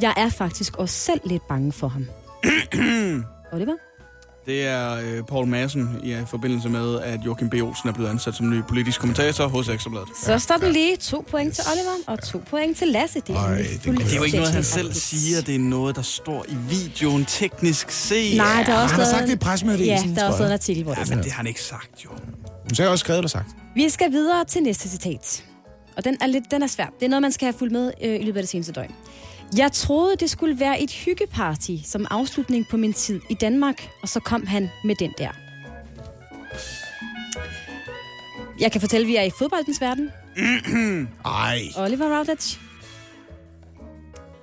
[0.00, 2.06] Jeg er faktisk også selv lidt bange for ham.
[3.52, 3.74] Oliver?
[4.46, 7.54] Det er øh, Paul Madsen i forbindelse med, at Joachim B.
[7.54, 10.08] Olsen er blevet ansat som ny politisk kommentator hos Ekstrabladet.
[10.24, 13.20] Så står den lige to point til Oliver og to point til Lasse.
[13.26, 15.40] Det er, Ej, det det, det er jo ikke noget, han selv siger.
[15.40, 18.36] Det er noget, der står i videoen teknisk set.
[18.36, 20.52] Nej, der er også Han har sagt det i pressemeddelelsen, Ja, der er også en
[20.52, 22.10] artikel, hvor det Ja, men det har han ikke sagt, jo.
[22.72, 23.48] Så har jeg også skrevet og sagt.
[23.74, 25.44] Vi skal videre til næste citat.
[25.96, 26.86] Og den er, lidt, den er svær.
[27.00, 28.94] Det er noget, man skal have fulgt med øh, i løbet af det seneste døgn.
[29.58, 34.08] Jeg troede, det skulle være et hyggeparty som afslutning på min tid i Danmark, og
[34.08, 35.28] så kom han med den der.
[38.60, 40.10] Jeg kan fortælle, at vi er i fodboldens verden.
[41.24, 41.60] Ej.
[41.76, 42.58] Oliver Routledge.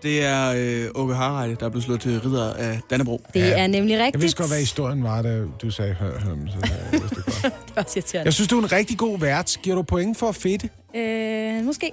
[0.04, 3.22] Det er øh, Åke Harreide, der er blevet slået til ridder af Dannebro.
[3.34, 4.22] Det er nemlig Jeg rigtigt.
[4.22, 7.44] vidste godt, hvad historien var, da du sagde hør, hør, så jeg vidste det godt.
[7.68, 8.26] Det var irriterende.
[8.26, 9.58] Jeg synes, du er en rigtig god vært.
[9.64, 10.70] Giver du point for at fedte?
[10.96, 11.92] Øh, måske.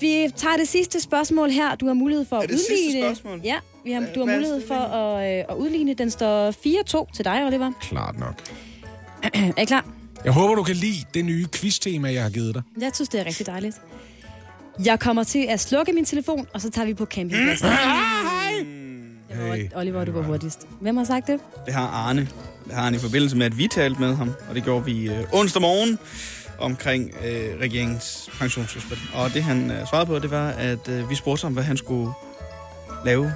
[0.00, 1.74] Vi tager det sidste spørgsmål her.
[1.74, 3.06] Du har mulighed for at Er det sidste udligne.
[3.06, 3.40] spørgsmål?
[3.44, 5.94] Ja, vi har, du har mulighed for at, øh, at udligne.
[5.94, 7.72] Den står 4-2 til dig, Oliver.
[7.80, 8.34] Klart nok.
[9.56, 9.86] er I klar?
[10.24, 12.62] Jeg håber, du kan lide det nye quiz-tema, jeg har givet dig.
[12.80, 13.76] Jeg synes, det er rigtig dejligt.
[14.84, 17.68] Jeg kommer til at slukke min telefon, og så tager vi på campingpladsen.
[19.30, 19.68] Hey.
[19.74, 20.66] Oliver, du var hurtigst.
[20.80, 21.40] Hvem har sagt det?
[21.66, 22.28] Det har Arne.
[22.64, 24.30] Det har han i forbindelse med, at vi talte med ham.
[24.48, 25.98] Og det gjorde vi øh, onsdag morgen
[26.58, 28.98] omkring øh, regeringens pensionsudspil.
[29.14, 31.76] Og det han øh, svarede på, det var, at øh, vi spurgte ham, hvad han
[31.76, 32.12] skulle
[33.04, 33.32] lave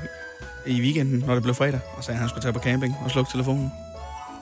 [0.67, 1.81] i weekenden, når det blev fredag.
[1.97, 3.71] Og sagde, at han skulle tage på camping og slukke telefonen.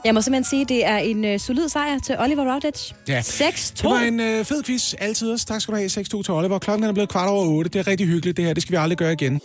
[0.04, 2.94] Jeg må simpelthen sige, at det er en øh, solid sejr til Oliver Routledge.
[3.08, 3.20] Ja.
[3.20, 3.72] 6-2.
[3.74, 4.94] Det var en øh, fed quiz.
[4.98, 5.46] Altid også.
[5.46, 5.88] Tak skal du have.
[5.88, 6.58] 6-2 til Oliver.
[6.58, 7.70] Klokken er blevet kvart over 8.
[7.70, 8.54] Det er rigtig hyggeligt, det her.
[8.54, 9.40] Det skal vi aldrig gøre igen.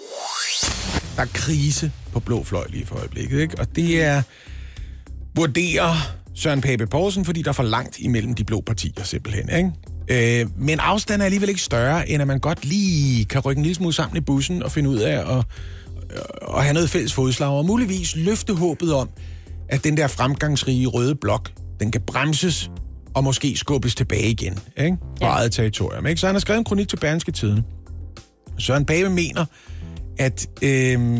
[1.15, 3.59] Der er krise på blå fløj lige for øjeblikket, ikke?
[3.59, 4.21] Og det er,
[5.35, 10.41] vurderer Søren Pape Poulsen, fordi der er for langt imellem de blå partier simpelthen, ikke?
[10.41, 13.63] Øh, men afstanden er alligevel ikke større, end at man godt lige kan rykke en
[13.63, 15.45] lille smule sammen i bussen og finde ud af at,
[16.57, 19.09] at have noget fælles fodslag, og muligvis løfte håbet om,
[19.69, 22.71] at den der fremgangsrige røde blok, den kan bremses
[23.13, 24.97] og måske skubbes tilbage igen, ikke?
[24.97, 25.27] På ja.
[25.27, 26.21] eget territorium, ikke?
[26.21, 27.65] Så han har skrevet en kronik til Berlingske Tiden.
[28.57, 29.45] Søren Pape mener,
[30.17, 31.19] at øh,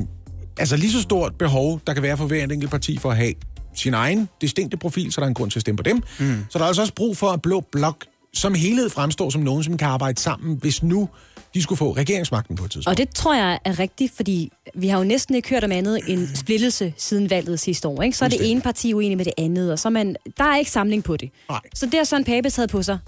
[0.59, 3.17] altså lige så stort behov, der kan være for hver en enkelt parti for at
[3.17, 3.33] have
[3.79, 6.03] sin egen distinkte profil, så der er en grund til at stemme på dem.
[6.19, 6.45] Mm.
[6.49, 9.63] Så der er altså også brug for, at Blå Blok som helhed fremstår som nogen,
[9.63, 11.09] som kan arbejde sammen, hvis nu
[11.53, 12.99] de skulle få regeringsmagten på et tidspunkt.
[12.99, 15.99] Og det tror jeg er rigtigt, fordi vi har jo næsten ikke hørt om andet
[16.07, 18.01] end splittelse siden valget sidste år.
[18.01, 18.17] Ikke?
[18.17, 20.71] Så er det ene parti uenig med det andet, og så man, der er ikke
[20.71, 21.29] samling på det.
[21.49, 21.59] Nej.
[21.75, 22.99] Så det har Søren Pape taget på sig.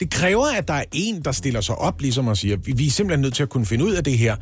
[0.00, 2.86] Det kræver, at der er en, der stiller sig op, ligesom og siger, vi, vi
[2.86, 4.36] er simpelthen nødt til at kunne finde ud af det her.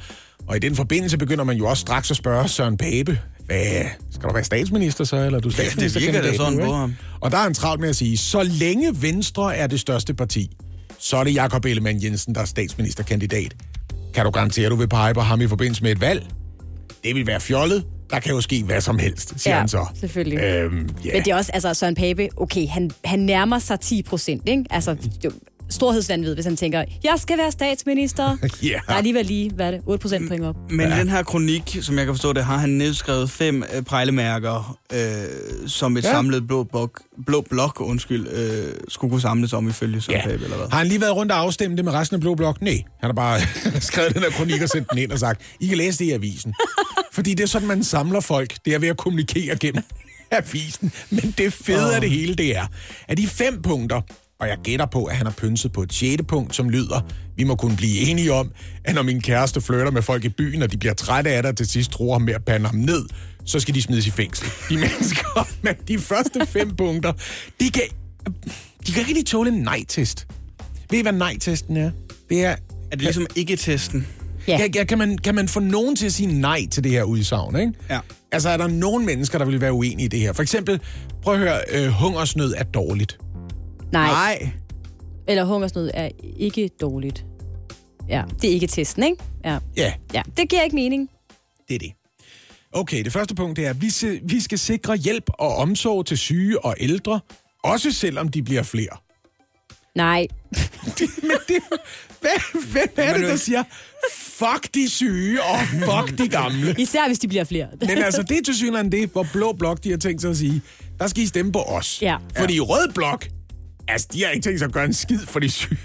[0.47, 4.29] Og i den forbindelse begynder man jo også straks at spørge Søren Pape, hvad, skal
[4.29, 6.95] du være statsminister så, eller er du det virker da sådan på ham.
[7.21, 10.51] Og der er han travlt med at sige, så længe Venstre er det største parti,
[10.99, 13.55] så er det Jakob Ellemann Jensen, der er statsministerkandidat.
[14.15, 16.27] Kan du garantere, at du vil pege på ham i forbindelse med et valg?
[17.05, 17.85] Det vil være fjollet.
[18.11, 19.87] Der kan jo ske hvad som helst, siger Ja, han så.
[20.01, 20.39] selvfølgelig.
[20.39, 21.07] Øhm, Yeah.
[21.07, 21.13] ja.
[21.13, 24.65] Men det er også, altså Søren Pape, okay, han, han nærmer sig 10 procent, ikke?
[24.71, 25.33] Altså, det
[25.73, 28.37] storhedsvandvid, hvis han tænker, jeg skal være statsminister.
[28.63, 28.69] Ja.
[28.87, 30.57] Der er alligevel lige, hvad er det, 8 procent point op.
[30.71, 30.99] Men ja.
[30.99, 34.99] den her kronik, som jeg kan forstå det, har han nedskrevet fem øh, pejlemærker, øh,
[35.67, 36.11] som et Ja.
[36.11, 40.23] samlet blå blok, blå blok undskyld, øh, skulle kunne samles om ifølge Søren Ja.
[40.25, 40.31] ja.
[40.31, 40.67] Pape, eller hvad?
[40.71, 42.63] Har han lige været rundt og afstemt det med resten af Blå Blok?
[42.63, 42.83] Nej.
[43.01, 43.41] Han har bare
[43.81, 46.11] skrevet den her kronik og sendt den ind og sagt, I kan læse det i
[46.11, 46.55] avisen.
[47.13, 48.55] Fordi det er sådan, man samler folk.
[48.65, 49.83] Det er ved at kommunikere gennem
[50.31, 50.93] avisen.
[51.11, 51.95] Men det fede oh.
[51.95, 52.67] af det hele, det er,
[53.09, 54.01] at de fem punkter,
[54.43, 57.01] og jeg gætter på, at han har pynset på et sjette punkt, som lyder,
[57.37, 58.51] vi må kunne blive enige om,
[58.85, 61.51] at når min kæreste flytter med folk i byen, og de bliver trætte af det,
[61.51, 63.05] og til sidst tror ham med at pande ham ned,
[63.45, 64.49] så skal de smides i fængsel.
[64.69, 67.13] De mennesker, men de første fem punkter,
[67.61, 67.83] de kan,
[68.87, 70.27] de kan ikke rigtig tåle en nej-test.
[70.91, 71.91] Ved I, hvad nej-testen er?
[72.31, 72.51] Det er...
[72.51, 72.57] Er
[72.91, 74.07] det ligesom ikke-testen?
[74.49, 74.59] Ja.
[74.59, 74.69] Ja.
[74.75, 77.57] Ja, kan, man, kan man få nogen til at sige nej til det her udsagn,
[77.57, 77.73] ikke?
[77.91, 77.99] Ja.
[78.33, 80.33] Altså, er der nogen mennesker, der vil være uenige i det her?
[80.33, 80.81] For eksempel,
[81.23, 83.19] prøv at høre, øh, hungersnød er dårligt.
[83.93, 84.07] Nej.
[84.11, 84.51] Nej.
[85.29, 86.09] Eller hungersnød er
[86.39, 87.25] ikke dårligt.
[88.09, 89.17] Ja, det er ikke testen, ikke?
[89.45, 89.59] Ja.
[89.77, 90.23] Ja, ja.
[90.37, 91.11] Det giver ikke mening.
[91.69, 91.93] det er det.
[92.73, 96.19] Okay, det første punkt er, at vi, se, vi skal sikre hjælp og omsorg til
[96.19, 97.21] syge og ældre,
[97.65, 98.97] også selvom de bliver flere.
[99.95, 100.27] Nej.
[101.23, 101.63] Men det,
[102.21, 103.63] hvad, hvem er det, der siger,
[104.15, 106.75] fuck de syge og fuck de gamle?
[106.79, 107.69] Især hvis de bliver flere.
[107.81, 110.37] Men altså, det er til synligheden det, hvor Blå Blok de har tænkt sig at
[110.37, 110.63] sige,
[110.99, 112.03] der skal I stemme på os.
[112.03, 112.17] Ja.
[112.39, 113.29] Fordi Rød Blok,
[113.89, 115.79] altså, de har ikke tænkt sig at gøre en skid for de syge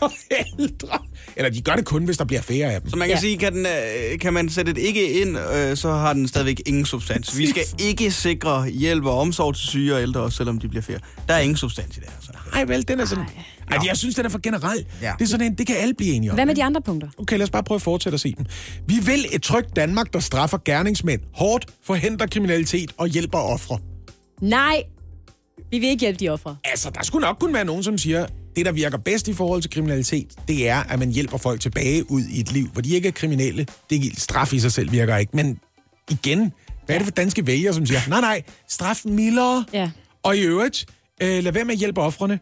[0.00, 0.12] og
[0.58, 0.98] ældre.
[1.36, 2.90] Eller de gør det kun, hvis der bliver færre af dem.
[2.90, 3.20] Så man kan ja.
[3.20, 6.62] sige, kan, den, øh, kan man sætte et ikke ind, øh, så har den stadigvæk
[6.66, 7.38] ingen substans.
[7.38, 10.82] Vi skal ikke sikre hjælp og omsorg til syge og ældre, også selvom de bliver
[10.82, 10.98] flere.
[11.28, 12.16] Der er ingen substans i det her.
[12.20, 12.32] Så.
[12.52, 13.24] Ej, vel, den er sådan...
[13.70, 14.86] Ej, jeg synes, den er for generel.
[15.02, 15.12] Ja.
[15.18, 16.34] Det er sådan en, det kan alle blive enige om.
[16.34, 17.08] Hvad med de andre punkter?
[17.18, 18.46] Okay, lad os bare prøve at fortsætte at se dem.
[18.86, 23.78] Vi vil et trygt Danmark, der straffer gerningsmænd hårdt, forhindrer kriminalitet og hjælper ofre.
[24.40, 24.82] Nej,
[25.70, 26.56] vi vil ikke hjælpe de ofre.
[26.64, 28.26] Altså, der skulle nok kunne være nogen, som siger,
[28.56, 32.10] det, der virker bedst i forhold til kriminalitet, det er, at man hjælper folk tilbage
[32.10, 33.66] ud i et liv, hvor de ikke er kriminelle.
[33.90, 35.36] Det straf i sig selv virker ikke.
[35.36, 35.60] Men
[36.10, 36.52] igen,
[36.86, 39.64] hvad er det for danske vælgere, som siger, nej, nej, straf mildere.
[39.72, 39.90] Ja.
[40.22, 40.86] Og i øvrigt,
[41.22, 42.38] øh, lad være med at hjælpe offrene.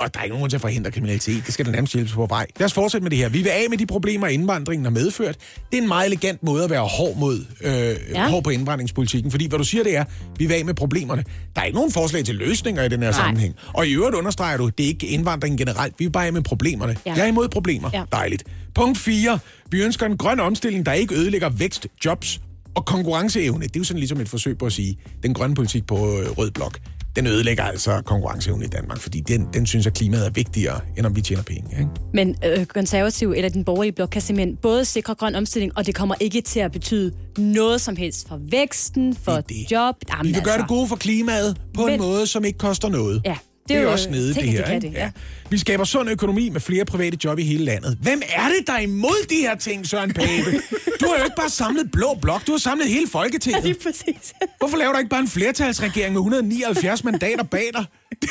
[0.00, 1.46] Og der er ikke nogen til at forhindre kriminalitet.
[1.46, 2.46] Det skal der nærmest hjælpes på vej.
[2.58, 3.28] Lad os fortsætte med det her.
[3.28, 5.36] Vi vil af med de problemer, indvandringen har medført.
[5.70, 8.28] Det er en meget elegant måde at være hård, mod, øh, ja.
[8.28, 9.30] hård på indvandringspolitikken.
[9.30, 10.04] Fordi hvad du siger, det er,
[10.38, 11.24] vi vil af med problemerne.
[11.54, 13.20] Der er ikke nogen forslag til løsninger i den her Nej.
[13.20, 13.54] sammenhæng.
[13.74, 15.94] Og i øvrigt understreger du, det er ikke indvandringen generelt.
[15.98, 16.96] Vi vil bare af med problemerne.
[17.06, 17.14] Ja.
[17.14, 17.90] Jeg er imod problemer.
[17.92, 18.02] Ja.
[18.12, 18.44] Dejligt.
[18.74, 19.38] Punkt 4.
[19.70, 22.40] Vi ønsker en grøn omstilling, der ikke ødelægger vækst, jobs
[22.74, 23.64] og konkurrenceevne.
[23.64, 26.30] Det er jo sådan ligesom et forsøg på at sige, den grønne politik på øh,
[26.30, 26.78] rød blok
[27.18, 31.06] den ødelægger altså konkurrenceevnen i Danmark, fordi den, den synes, at klimaet er vigtigere, end
[31.06, 31.78] om vi tjener penge.
[31.78, 31.90] Ikke?
[32.14, 35.94] Men øh, konservativ eller den borgerlige blok kan simpelthen både sikre grøn omstilling, og det
[35.94, 39.72] kommer ikke til at betyde noget som helst for væksten, for det det.
[39.72, 39.94] job.
[40.10, 40.50] Jamen, vi vil altså.
[40.50, 43.22] gøre det gode for klimaet på Men, en måde, som ikke koster noget.
[43.24, 43.38] Ja, det er,
[43.68, 44.72] det er jo også nede, det her.
[44.72, 45.00] Det, det, ja.
[45.00, 45.10] Ja.
[45.50, 47.98] Vi skaber sund økonomi med flere private job i hele landet.
[48.02, 50.60] Hvem er det, der er imod de her ting, Søren Pape?
[51.00, 53.64] Du har jo ikke bare samlet blå blok, du har samlet hele Folketinget.
[53.64, 54.32] Ja, lige præcis.
[54.58, 57.84] Hvorfor laver du ikke bare en flertalsregering med 179 mandater bag dig?
[58.22, 58.30] Det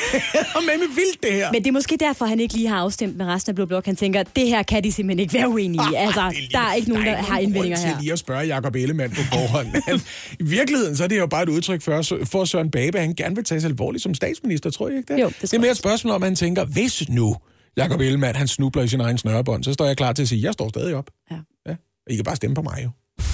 [0.54, 1.52] er med vildt, det her.
[1.52, 3.86] Men det er måske derfor, han ikke lige har afstemt med resten af Blå Blok.
[3.86, 5.94] Han tænker, det her kan de simpelthen ikke være uenige i.
[5.96, 7.88] Altså, er lige, der er ikke nogen, der, der har indvendinger her.
[7.88, 9.66] til lige at spørge Jacob Ellemann på forhånd.
[9.88, 10.02] Men
[10.40, 13.34] I virkeligheden så er det jo bare et udtryk for, for Søren Babe, han gerne
[13.34, 15.22] vil tage sig alvorligt som statsminister, tror jeg ikke det?
[15.22, 17.36] Jo, det, det er mere et spørgsmål om, han tænker, hvis nu
[17.76, 20.42] Jacob Ellemann, han snubler i sin egen snørebånd, så står jeg klar til at sige,
[20.42, 21.10] jeg står stadig op.
[21.30, 21.36] Ja.
[21.66, 21.74] ja.
[22.10, 22.90] I kan bare stemme på mig jo.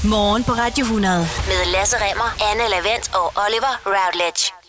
[0.09, 1.18] Morgen på Radio 100
[1.51, 4.63] med Lasse Remmer, Anne Lavendt og Oliver Routledge.